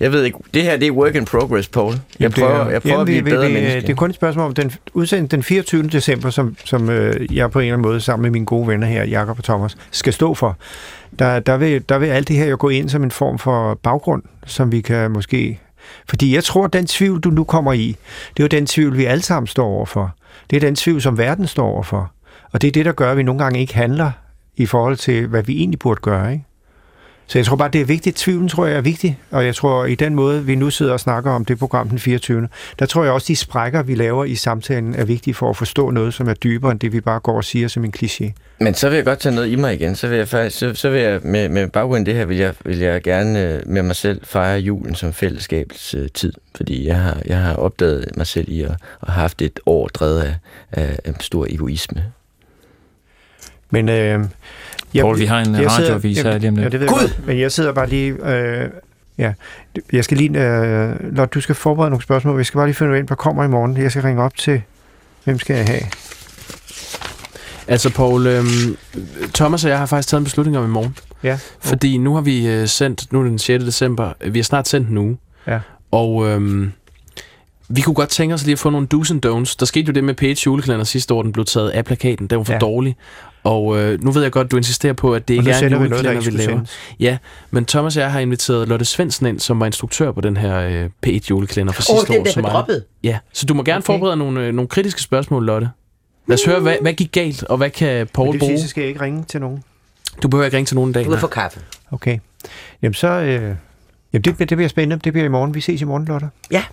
Jeg 0.00 0.12
ved 0.12 0.24
ikke, 0.24 0.38
det 0.54 0.62
her 0.62 0.76
det 0.76 0.86
er 0.88 0.90
work 0.90 1.14
in 1.14 1.24
progress, 1.24 1.68
Paul. 1.68 1.92
Jeg 1.92 2.00
Jamen, 2.20 2.32
det 2.32 2.42
prøver, 2.42 2.64
er- 2.64 2.70
jeg 2.70 2.82
prøver 2.82 2.94
jamen, 2.94 3.00
at 3.00 3.04
blive 3.06 3.18
et 3.18 3.24
bedre 3.24 3.46
vi- 3.46 3.52
menneske. 3.52 3.80
Det 3.80 3.88
er 3.90 3.94
kun 3.94 4.10
et 4.10 4.16
spørgsmål 4.16 4.46
om 4.46 4.54
den 4.54 4.72
udsendelse 4.94 5.36
den 5.36 5.42
24. 5.42 5.82
december, 5.82 6.30
som, 6.30 6.56
som 6.64 6.90
øh, 6.90 7.36
jeg 7.36 7.50
på 7.50 7.58
en 7.58 7.64
eller 7.64 7.74
anden 7.74 7.88
måde 7.88 8.00
sammen 8.00 8.22
med 8.22 8.30
mine 8.30 8.46
gode 8.46 8.68
venner 8.68 8.86
her, 8.86 9.04
Jakob 9.04 9.38
og 9.38 9.44
Thomas, 9.44 9.76
skal 9.90 10.12
stå 10.12 10.34
for. 10.34 10.56
Der, 11.18 11.40
der, 11.40 11.56
vil, 11.56 11.88
der 11.88 11.98
vil 11.98 12.06
alt 12.06 12.28
det 12.28 12.36
her 12.36 12.46
jo 12.46 12.56
gå 12.60 12.68
ind 12.68 12.88
som 12.88 13.02
en 13.02 13.10
form 13.10 13.38
for 13.38 13.74
baggrund, 13.74 14.22
som 14.46 14.72
vi 14.72 14.80
kan 14.80 15.10
måske... 15.10 15.60
Fordi 16.08 16.34
jeg 16.34 16.44
tror, 16.44 16.64
at 16.64 16.72
den 16.72 16.86
tvivl, 16.86 17.20
du 17.20 17.30
nu 17.30 17.44
kommer 17.44 17.72
i, 17.72 17.96
det 18.36 18.42
er 18.42 18.44
jo 18.44 18.58
den 18.58 18.66
tvivl, 18.66 18.96
vi 18.96 19.04
alle 19.04 19.22
sammen 19.22 19.46
står 19.46 19.66
overfor. 19.66 20.14
Det 20.50 20.56
er 20.56 20.60
den 20.60 20.74
tvivl, 20.74 21.02
som 21.02 21.18
verden 21.18 21.46
står 21.46 21.66
overfor. 21.66 22.12
Og 22.52 22.62
det 22.62 22.68
er 22.68 22.72
det, 22.72 22.84
der 22.84 22.92
gør, 22.92 23.10
at 23.10 23.16
vi 23.16 23.22
nogle 23.22 23.42
gange 23.42 23.60
ikke 23.60 23.74
handler 23.74 24.10
i 24.56 24.66
forhold 24.66 24.96
til, 24.96 25.26
hvad 25.26 25.42
vi 25.42 25.58
egentlig 25.58 25.78
burde 25.78 26.00
gøre, 26.00 26.32
ikke? 26.32 26.44
Så 27.26 27.38
jeg 27.38 27.46
tror 27.46 27.56
bare, 27.56 27.68
det 27.68 27.80
er 27.80 27.84
vigtigt. 27.84 28.16
Tvivlen 28.16 28.48
tror 28.48 28.66
jeg 28.66 28.76
er 28.76 28.80
vigtig, 28.80 29.18
og 29.30 29.46
jeg 29.46 29.54
tror, 29.54 29.84
i 29.84 29.94
den 29.94 30.14
måde, 30.14 30.44
vi 30.44 30.54
nu 30.54 30.70
sidder 30.70 30.92
og 30.92 31.00
snakker 31.00 31.30
om 31.30 31.44
det 31.44 31.58
program 31.58 31.88
den 31.88 31.98
24. 31.98 32.48
Der 32.78 32.86
tror 32.86 33.04
jeg 33.04 33.12
også, 33.12 33.24
de 33.28 33.36
sprækker, 33.36 33.82
vi 33.82 33.94
laver 33.94 34.24
i 34.24 34.34
samtalen, 34.34 34.94
er 34.94 35.04
vigtige 35.04 35.34
for 35.34 35.50
at 35.50 35.56
forstå 35.56 35.90
noget, 35.90 36.14
som 36.14 36.28
er 36.28 36.34
dybere 36.34 36.72
end 36.72 36.80
det, 36.80 36.92
vi 36.92 37.00
bare 37.00 37.20
går 37.20 37.36
og 37.36 37.44
siger 37.44 37.68
som 37.68 37.84
en 37.84 37.94
kliché. 37.96 38.32
Men 38.58 38.74
så 38.74 38.88
vil 38.88 38.96
jeg 38.96 39.04
godt 39.04 39.18
tage 39.18 39.34
noget 39.34 39.48
i 39.48 39.56
mig 39.56 39.74
igen. 39.74 39.96
Så 39.96 40.08
vil 40.08 40.18
jeg 40.18 40.28
faktisk, 40.28 40.58
så, 40.58 40.74
så 40.74 40.90
vil 40.90 41.00
jeg 41.00 41.20
med, 41.22 41.48
med 41.48 41.68
baggrund 41.68 42.06
det 42.06 42.14
her, 42.14 42.24
vil 42.24 42.36
jeg, 42.36 42.54
vil 42.64 42.78
jeg 42.78 43.02
gerne 43.02 43.42
øh, 43.42 43.62
med 43.66 43.82
mig 43.82 43.96
selv 43.96 44.20
fejre 44.24 44.58
julen 44.58 44.94
som 44.94 45.12
fællesskabets 45.12 45.94
øh, 45.94 46.08
tid. 46.14 46.32
Fordi 46.56 46.86
jeg 46.86 47.00
har, 47.00 47.18
jeg 47.26 47.38
har 47.38 47.54
opdaget 47.54 48.16
mig 48.16 48.26
selv 48.26 48.48
i 48.48 48.62
at, 48.62 48.70
at 48.70 49.08
have 49.08 49.20
haft 49.20 49.42
et 49.42 49.60
år 49.66 49.88
drevet 49.88 50.22
af, 50.22 50.34
af, 50.72 50.98
af 51.04 51.14
stor 51.20 51.46
egoisme. 51.50 52.04
Men 53.70 53.88
øh, 53.88 54.24
Poul, 55.02 55.18
vi 55.18 55.24
har 55.24 55.40
en 55.40 55.54
jeg 55.54 55.70
radioavis 55.70 56.16
sidder- 56.16 56.30
her 56.32 56.38
lige 56.38 56.48
om 56.48 56.56
Ja, 56.56 56.62
lidt. 56.62 56.72
det 56.72 56.80
ved 56.80 56.86
jeg 56.88 56.96
godt, 56.98 57.26
men 57.26 57.40
jeg 57.40 57.52
sidder 57.52 57.72
bare 57.72 57.88
lige... 57.88 58.12
Øh, 58.30 58.70
ja, 59.18 59.32
jeg 59.92 60.04
skal 60.04 60.16
lige... 60.16 60.40
Øh, 60.46 61.16
Lotte, 61.16 61.32
du 61.34 61.40
skal 61.40 61.54
forberede 61.54 61.90
nogle 61.90 62.02
spørgsmål. 62.02 62.36
Jeg 62.38 62.46
skal 62.46 62.58
bare 62.58 62.66
lige 62.66 62.74
finde 62.74 62.92
ud 62.92 62.96
af, 62.96 63.02
hvad 63.02 63.16
kommer 63.16 63.44
i 63.44 63.48
morgen. 63.48 63.76
Jeg 63.76 63.90
skal 63.90 64.02
ringe 64.02 64.22
op 64.22 64.36
til... 64.36 64.62
Hvem 65.24 65.38
skal 65.38 65.56
jeg 65.56 65.66
have? 65.66 65.80
Altså, 67.68 67.90
Paul, 67.90 68.26
øhm, 68.26 68.76
Thomas 69.34 69.64
og 69.64 69.70
jeg 69.70 69.78
har 69.78 69.86
faktisk 69.86 70.08
taget 70.08 70.20
en 70.20 70.24
beslutning 70.24 70.58
om 70.58 70.64
i 70.64 70.68
morgen. 70.68 70.96
Ja. 71.22 71.38
Fordi 71.60 71.98
nu 71.98 72.14
har 72.14 72.20
vi 72.20 72.46
øh, 72.48 72.68
sendt, 72.68 73.12
nu 73.12 73.18
er 73.18 73.22
det 73.22 73.30
den 73.30 73.38
6. 73.38 73.64
december, 73.64 74.12
vi 74.30 74.38
har 74.38 74.44
snart 74.44 74.68
sendt 74.68 74.88
en 74.88 74.98
uge. 74.98 75.16
Ja. 75.46 75.60
Og 75.90 76.26
øhm, 76.28 76.72
vi 77.68 77.80
kunne 77.80 77.94
godt 77.94 78.08
tænke 78.08 78.34
os 78.34 78.44
lige 78.44 78.52
at 78.52 78.58
få 78.58 78.70
nogle 78.70 78.86
do's 78.94 79.10
and 79.10 79.26
don'ts. 79.26 79.56
Der 79.60 79.66
skete 79.66 79.86
jo 79.86 79.92
det 79.92 80.04
med 80.04 80.22
P1 80.22 80.42
julekalender 80.46 80.84
sidste 80.84 81.14
år, 81.14 81.22
den 81.22 81.32
blev 81.32 81.44
taget 81.44 81.70
af 81.70 81.84
plakaten. 81.84 82.26
Den 82.26 82.38
var 82.38 82.44
for 82.44 82.52
Ja. 82.52 82.56
ja. 82.56 82.60
dårlig. 82.60 82.96
Og 83.44 83.78
øh, 83.78 84.04
nu 84.04 84.10
ved 84.10 84.22
jeg 84.22 84.32
godt, 84.32 84.50
du 84.50 84.56
insisterer 84.56 84.92
på, 84.92 85.14
at 85.14 85.28
det 85.28 85.34
ikke 85.34 85.50
er 85.50 85.54
en 85.54 85.58
sender 85.60 85.78
vi 85.78 85.88
noget, 85.88 86.04
der 86.04 86.10
julekalender, 86.12 86.20
vi 86.20 86.42
skulle 86.44 86.56
laver. 86.98 87.08
sendes. 87.08 87.20
Men 87.50 87.64
Thomas 87.64 87.96
og 87.96 88.02
jeg 88.02 88.12
har 88.12 88.20
inviteret 88.20 88.68
Lotte 88.68 88.84
Svendsen 88.84 89.26
ind, 89.26 89.40
som 89.40 89.60
var 89.60 89.66
instruktør 89.66 90.12
på 90.12 90.20
den 90.20 90.36
her 90.36 90.58
øh, 90.60 90.90
P1 91.06 91.26
julekalender 91.30 91.72
for 91.72 91.82
Åh, 91.92 91.98
sidste 91.98 92.12
den 92.12 92.20
år. 92.20 92.24
der 92.24 92.30
som 92.32 92.42
blev 92.42 92.50
mig. 92.50 92.52
droppet. 92.52 92.84
Ja, 93.02 93.18
så 93.32 93.46
du 93.46 93.54
må 93.54 93.62
gerne 93.62 93.78
Okay. 93.78 93.86
forberede 93.86 94.16
nogle, 94.16 94.40
øh, 94.46 94.54
nogle 94.54 94.68
kritiske 94.68 95.02
spørgsmål, 95.02 95.46
Lotte. 95.46 95.68
Lad 96.26 96.34
os 96.34 96.44
høre, 96.44 96.60
hvad, 96.60 96.76
hvad 96.82 96.92
gik 96.92 97.12
galt, 97.12 97.44
og 97.44 97.56
hvad 97.56 97.70
kan 97.70 98.06
Paul 98.14 98.26
det 98.26 98.32
vil 98.32 98.40
sige, 98.40 98.56
bruge? 98.56 98.68
skal 98.68 98.80
jeg 98.80 98.88
ikke 98.88 99.00
ringe 99.00 99.24
til 99.28 99.40
nogen. 99.40 99.62
Du 100.22 100.28
behøver 100.28 100.44
ikke 100.44 100.56
ringe 100.56 100.66
til 100.66 100.74
nogen 100.74 100.90
i 100.90 100.92
dag. 100.92 101.04
Du 101.04 101.10
kan 101.10 101.18
få 101.18 101.26
kaffe. 101.26 101.60
Okay. 101.90 102.18
Jamen 102.82 102.94
så... 102.94 103.08
Øh, 103.08 103.54
jamen 104.12 104.22
det, 104.24 104.38
det 104.38 104.48
bliver 104.56 104.68
spændende. 104.68 105.00
Det 105.04 105.12
bliver 105.12 105.26
i 105.26 105.28
morgen. 105.28 105.54
Vi 105.54 105.60
ses 105.60 105.80
i 105.80 105.84
morgen, 105.84 106.04
Lotte. 106.04 106.28
Ja. 106.50 106.64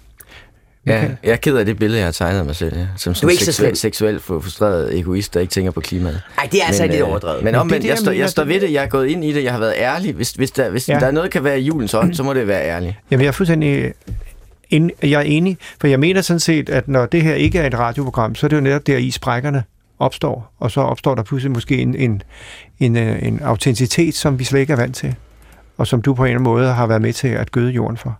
Ja, 0.87 1.09
jeg 1.23 1.31
er 1.31 1.35
ked 1.35 1.57
af 1.57 1.65
det 1.65 1.79
billede, 1.79 1.99
jeg 1.99 2.07
har 2.07 2.11
tegnet 2.11 2.39
af 2.39 2.45
mig 2.45 2.55
selv. 2.55 2.77
Ja. 2.77 2.85
Som 2.97 3.13
sådan 3.13 3.35
du 3.35 3.45
seksuel, 3.45 3.75
så 3.75 3.81
seksuel 3.81 4.19
frustreret 4.19 4.99
egoist, 4.99 5.33
der 5.33 5.39
ikke 5.39 5.51
tænker 5.51 5.71
på 5.71 5.81
klimaet. 5.81 6.21
Nej, 6.37 6.49
det 6.51 6.61
er 6.61 6.65
altså 6.65 6.83
men, 6.83 6.91
lidt 6.91 7.01
øh, 7.01 7.09
overdrevet. 7.09 7.43
Men, 7.43 7.51
men 7.51 7.55
omvendt, 7.55 7.85
jeg, 7.85 7.97
står, 7.97 8.11
jeg 8.11 8.29
står 8.29 8.43
ved 8.43 8.61
det, 8.61 8.73
jeg 8.73 8.83
er 8.83 8.87
gået 8.87 9.07
ind 9.07 9.25
i 9.25 9.33
det, 9.33 9.43
jeg 9.43 9.51
har 9.51 9.59
været 9.59 9.73
ærlig. 9.77 10.13
Hvis, 10.13 10.31
hvis, 10.31 10.51
der, 10.51 10.69
hvis 10.69 10.89
ja. 10.89 10.99
der 10.99 11.05
er 11.05 11.11
noget, 11.11 11.23
der 11.23 11.31
kan 11.31 11.43
være 11.43 11.59
i 11.59 11.63
julens 11.63 11.93
ånd, 11.93 12.13
så 12.13 12.23
må 12.23 12.33
det 12.33 12.47
være 12.47 12.65
ærligt. 12.65 12.95
Jamen, 13.11 13.21
jeg 13.21 13.27
er 13.27 13.31
fuldstændig 13.31 13.93
ind, 14.69 14.91
jeg 15.01 15.11
er 15.11 15.21
enig, 15.21 15.57
for 15.81 15.87
jeg 15.87 15.99
mener 15.99 16.21
sådan 16.21 16.39
set, 16.39 16.69
at 16.69 16.87
når 16.87 17.05
det 17.05 17.21
her 17.21 17.33
ikke 17.33 17.59
er 17.59 17.67
et 17.67 17.79
radioprogram, 17.79 18.35
så 18.35 18.47
er 18.47 18.47
det 18.47 18.55
jo 18.55 18.61
netop 18.61 18.87
der 18.87 18.97
i 18.97 19.11
sprækkerne 19.11 19.63
opstår, 19.99 20.53
og 20.59 20.71
så 20.71 20.81
opstår 20.81 21.15
der 21.15 21.23
pludselig 21.23 21.51
måske 21.51 21.77
en, 21.77 21.95
en, 21.95 22.21
en, 22.79 22.97
øh, 22.97 23.23
en 23.23 23.39
autenticitet, 23.39 24.15
som 24.15 24.39
vi 24.39 24.43
slet 24.43 24.59
ikke 24.59 24.73
er 24.73 24.77
vant 24.77 24.95
til, 24.95 25.15
og 25.77 25.87
som 25.87 26.01
du 26.01 26.13
på 26.13 26.23
en 26.23 26.27
eller 26.27 26.39
anden 26.39 26.53
måde 26.53 26.67
har 26.67 26.87
været 26.87 27.01
med 27.01 27.13
til 27.13 27.27
at 27.27 27.51
gøde 27.51 27.71
jorden 27.71 27.97
for. 27.97 28.19